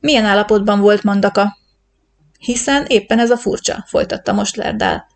Milyen 0.00 0.24
állapotban 0.24 0.80
volt 0.80 1.02
Mandaka? 1.02 1.56
Hiszen 2.38 2.84
éppen 2.86 3.18
ez 3.18 3.30
a 3.30 3.36
furcsa, 3.36 3.84
folytatta 3.86 4.32
most 4.32 4.56
Lerdál. 4.56 5.06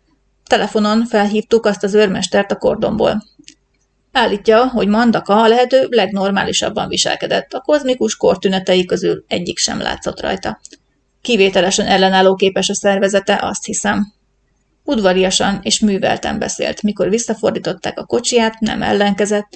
Telefonon 0.47 1.05
felhívtuk 1.05 1.65
azt 1.65 1.83
az 1.83 1.93
őrmestert 1.93 2.51
a 2.51 2.57
kordonból. 2.57 3.23
Állítja, 4.11 4.67
hogy 4.67 4.87
Mandaka 4.87 5.41
a 5.41 5.47
lehető 5.47 5.87
legnormálisabban 5.89 6.87
viselkedett, 6.87 7.53
a 7.53 7.59
kozmikus 7.59 8.15
kortünetei 8.15 8.85
közül 8.85 9.23
egyik 9.27 9.57
sem 9.57 9.79
látszott 9.79 10.21
rajta. 10.21 10.59
Kivételesen 11.21 11.87
ellenálló 11.87 12.35
képes 12.35 12.69
a 12.69 12.73
szervezete, 12.73 13.39
azt 13.41 13.65
hiszem. 13.65 14.13
Udvariasan 14.83 15.59
és 15.61 15.79
művelten 15.79 16.39
beszélt, 16.39 16.81
mikor 16.81 17.09
visszafordították 17.09 17.99
a 17.99 18.05
kocsiját, 18.05 18.59
nem 18.59 18.81
ellenkezett. 18.81 19.47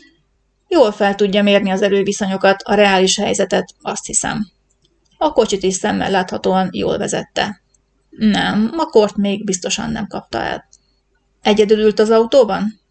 Jól 0.68 0.92
fel 0.92 1.16
tudja 1.16 1.44
mérni 1.44 1.70
az 1.70 1.82
erőviszonyokat, 1.82 2.62
a 2.62 2.74
reális 2.74 3.18
helyzetet, 3.18 3.66
azt 3.82 4.06
hiszem. 4.06 4.52
A 5.18 5.32
kocsit 5.32 5.64
is 5.64 5.74
szemmel 5.74 6.12
láthatóan 6.12 6.70
jól 6.72 6.98
vezette. 6.98 7.62
Nem, 8.10 8.72
a 8.78 8.86
kort 8.86 9.16
még 9.16 9.46
biztosan 9.46 9.92
nem 9.92 10.08
kapta 10.08 10.42
el. 10.42 10.68
Egyedül 11.42 11.80
ült 11.80 12.00
az 12.00 12.10
autóban? 12.10 12.82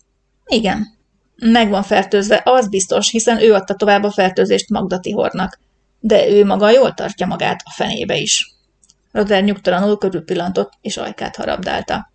Igen. 0.46 0.86
Meg 1.36 1.68
van 1.70 1.82
fertőzve, 1.82 2.42
az 2.44 2.68
biztos, 2.68 3.10
hiszen 3.10 3.40
ő 3.40 3.52
adta 3.52 3.74
tovább 3.74 4.02
a 4.02 4.10
fertőzést 4.10 4.70
Magda 4.70 5.00
Tihornak. 5.00 5.60
De 6.00 6.28
ő 6.28 6.44
maga 6.44 6.70
jól 6.70 6.94
tartja 6.94 7.26
magát 7.26 7.62
a 7.64 7.70
fenébe 7.70 8.16
is. 8.16 8.53
Roder 9.14 9.44
nyugtalanul 9.44 9.98
körülpillantott, 9.98 10.72
és 10.80 10.96
ajkát 10.96 11.36
harabdálta. 11.36 12.12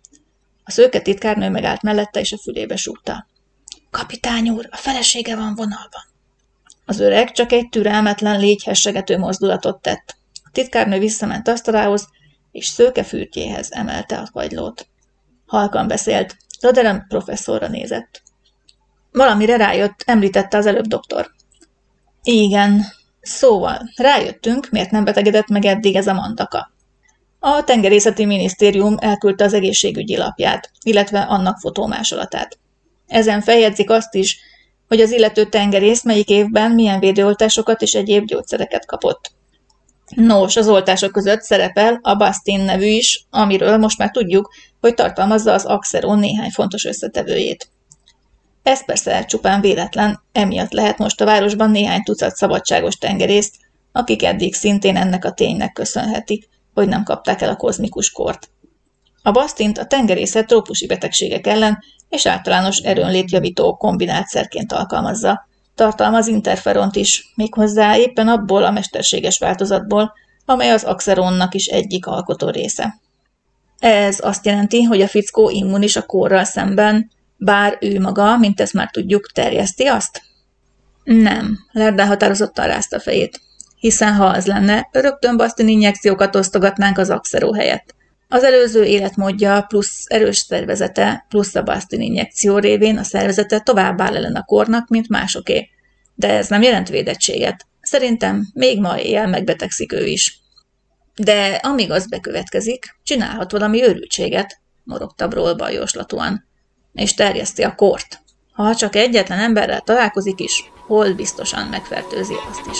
A 0.64 0.70
szőke 0.70 1.00
titkárnő 1.00 1.48
megállt 1.48 1.82
mellette, 1.82 2.20
és 2.20 2.32
a 2.32 2.38
fülébe 2.38 2.76
súgta. 2.76 3.26
Kapitány 3.90 4.48
úr, 4.48 4.68
a 4.70 4.76
felesége 4.76 5.36
van 5.36 5.54
vonalban. 5.54 6.02
Az 6.84 7.00
öreg 7.00 7.32
csak 7.32 7.52
egy 7.52 7.68
türelmetlen, 7.68 8.40
légyhessegető 8.40 9.18
mozdulatot 9.18 9.82
tett. 9.82 10.16
A 10.32 10.50
titkárnő 10.52 10.98
visszament 10.98 11.48
asztalához, 11.48 12.08
és 12.50 12.66
szőke 12.66 13.02
fürtjéhez 13.02 13.72
emelte 13.72 14.18
a 14.18 14.28
kagylót. 14.32 14.88
Halkan 15.46 15.86
beszélt, 15.86 16.36
Raderem 16.60 17.06
professzorra 17.08 17.68
nézett. 17.68 18.22
Valamire 19.12 19.56
rájött, 19.56 20.02
említette 20.06 20.56
az 20.56 20.66
előbb 20.66 20.86
doktor. 20.86 21.30
Igen, 22.22 22.84
szóval, 23.20 23.90
rájöttünk, 23.96 24.68
miért 24.70 24.90
nem 24.90 25.04
betegedett 25.04 25.48
meg 25.48 25.64
eddig 25.64 25.96
ez 25.96 26.06
a 26.06 26.12
mandaka. 26.12 26.78
A 27.42 27.64
tengerészeti 27.64 28.24
minisztérium 28.24 28.96
elküldte 28.98 29.44
az 29.44 29.52
egészségügyi 29.52 30.16
lapját, 30.16 30.70
illetve 30.82 31.20
annak 31.20 31.58
fotómásolatát. 31.58 32.58
Ezen 33.06 33.40
feljegyzik 33.40 33.90
azt 33.90 34.14
is, 34.14 34.38
hogy 34.88 35.00
az 35.00 35.10
illető 35.12 35.44
tengerész 35.44 36.02
melyik 36.02 36.28
évben 36.28 36.70
milyen 36.70 37.00
védőoltásokat 37.00 37.82
és 37.82 37.92
egyéb 37.92 38.24
gyógyszereket 38.24 38.86
kapott. 38.86 39.32
Nos, 40.14 40.56
az 40.56 40.68
oltások 40.68 41.12
között 41.12 41.42
szerepel 41.42 41.98
a 42.02 42.14
Bastin 42.14 42.60
nevű 42.60 42.86
is, 42.86 43.26
amiről 43.30 43.76
most 43.76 43.98
már 43.98 44.10
tudjuk, 44.10 44.54
hogy 44.80 44.94
tartalmazza 44.94 45.52
az 45.52 45.64
Axeron 45.64 46.18
néhány 46.18 46.50
fontos 46.50 46.84
összetevőjét. 46.84 47.70
Ez 48.62 48.84
persze 48.84 49.24
csupán 49.24 49.60
véletlen, 49.60 50.22
emiatt 50.32 50.72
lehet 50.72 50.98
most 50.98 51.20
a 51.20 51.24
városban 51.24 51.70
néhány 51.70 52.02
tucat 52.02 52.36
szabadságos 52.36 52.96
tengerészt, 52.96 53.54
akik 53.92 54.22
eddig 54.22 54.54
szintén 54.54 54.96
ennek 54.96 55.24
a 55.24 55.32
ténynek 55.32 55.72
köszönhetik, 55.72 56.48
hogy 56.74 56.88
nem 56.88 57.02
kapták 57.02 57.42
el 57.42 57.48
a 57.48 57.56
kozmikus 57.56 58.10
kort. 58.10 58.50
A 59.22 59.30
basztint 59.30 59.78
a 59.78 59.86
tengerészet 59.86 60.46
trópusi 60.46 60.86
betegségek 60.86 61.46
ellen 61.46 61.78
és 62.08 62.26
általános 62.26 62.78
erőnlétjavító 62.78 63.76
kombinátszerként 63.76 64.72
alkalmazza. 64.72 65.48
Tartalmaz 65.74 66.26
interferont 66.26 66.96
is, 66.96 67.32
méghozzá 67.34 67.96
éppen 67.96 68.28
abból 68.28 68.64
a 68.64 68.70
mesterséges 68.70 69.38
változatból, 69.38 70.12
amely 70.44 70.70
az 70.70 70.84
axeronnak 70.84 71.54
is 71.54 71.66
egyik 71.66 72.06
alkotó 72.06 72.48
része. 72.48 73.00
Ez 73.78 74.18
azt 74.22 74.46
jelenti, 74.46 74.82
hogy 74.82 75.00
a 75.00 75.08
fickó 75.08 75.50
immunis 75.50 75.96
a 75.96 76.06
kórral 76.06 76.44
szemben, 76.44 77.10
bár 77.36 77.76
ő 77.80 78.00
maga, 78.00 78.36
mint 78.36 78.60
ezt 78.60 78.72
már 78.72 78.90
tudjuk, 78.90 79.32
terjeszti 79.32 79.86
azt? 79.86 80.22
Nem, 81.04 81.58
Lerdá 81.72 82.06
határozottan 82.06 82.66
rázta 82.66 83.00
fejét. 83.00 83.40
Hiszen 83.80 84.14
ha 84.14 84.24
az 84.24 84.46
lenne, 84.46 84.88
rögtön 84.92 85.36
basztin 85.36 85.68
injekciókat 85.68 86.36
osztogatnánk 86.36 86.98
az 86.98 87.10
axeró 87.10 87.52
helyett. 87.52 87.94
Az 88.28 88.44
előző 88.44 88.84
életmódja 88.84 89.62
plusz 89.68 90.04
erős 90.06 90.36
szervezete 90.36 91.26
plusz 91.28 91.54
a 91.54 91.62
Bastin 91.62 92.00
injekció 92.00 92.58
révén 92.58 92.98
a 92.98 93.02
szervezete 93.02 93.60
tovább 93.60 94.00
áll 94.00 94.16
ellen 94.16 94.34
a 94.34 94.44
kornak, 94.44 94.88
mint 94.88 95.08
másoké. 95.08 95.68
De 96.14 96.28
ez 96.28 96.48
nem 96.48 96.62
jelent 96.62 96.88
védettséget. 96.88 97.66
Szerintem 97.80 98.50
még 98.54 98.80
ma 98.80 98.98
éjjel 98.98 99.26
megbetegszik 99.26 99.92
ő 99.92 100.06
is. 100.06 100.40
De 101.16 101.54
amíg 101.54 101.90
az 101.90 102.08
bekövetkezik, 102.08 102.96
csinálhat 103.02 103.52
valami 103.52 103.82
őrültséget, 103.82 104.60
morogta 104.84 105.28
Broll 105.28 105.54
bajoslatúan, 105.54 106.46
és 106.92 107.14
terjeszti 107.14 107.62
a 107.62 107.74
kort. 107.74 108.20
Ha 108.52 108.74
csak 108.74 108.96
egyetlen 108.96 109.38
emberrel 109.38 109.80
találkozik 109.80 110.40
is, 110.40 110.70
hol 110.86 111.14
biztosan 111.14 111.66
megfertőzi 111.66 112.34
azt 112.50 112.66
is. 112.70 112.78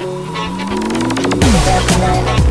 Thank 0.00 0.30
you. 2.44 2.49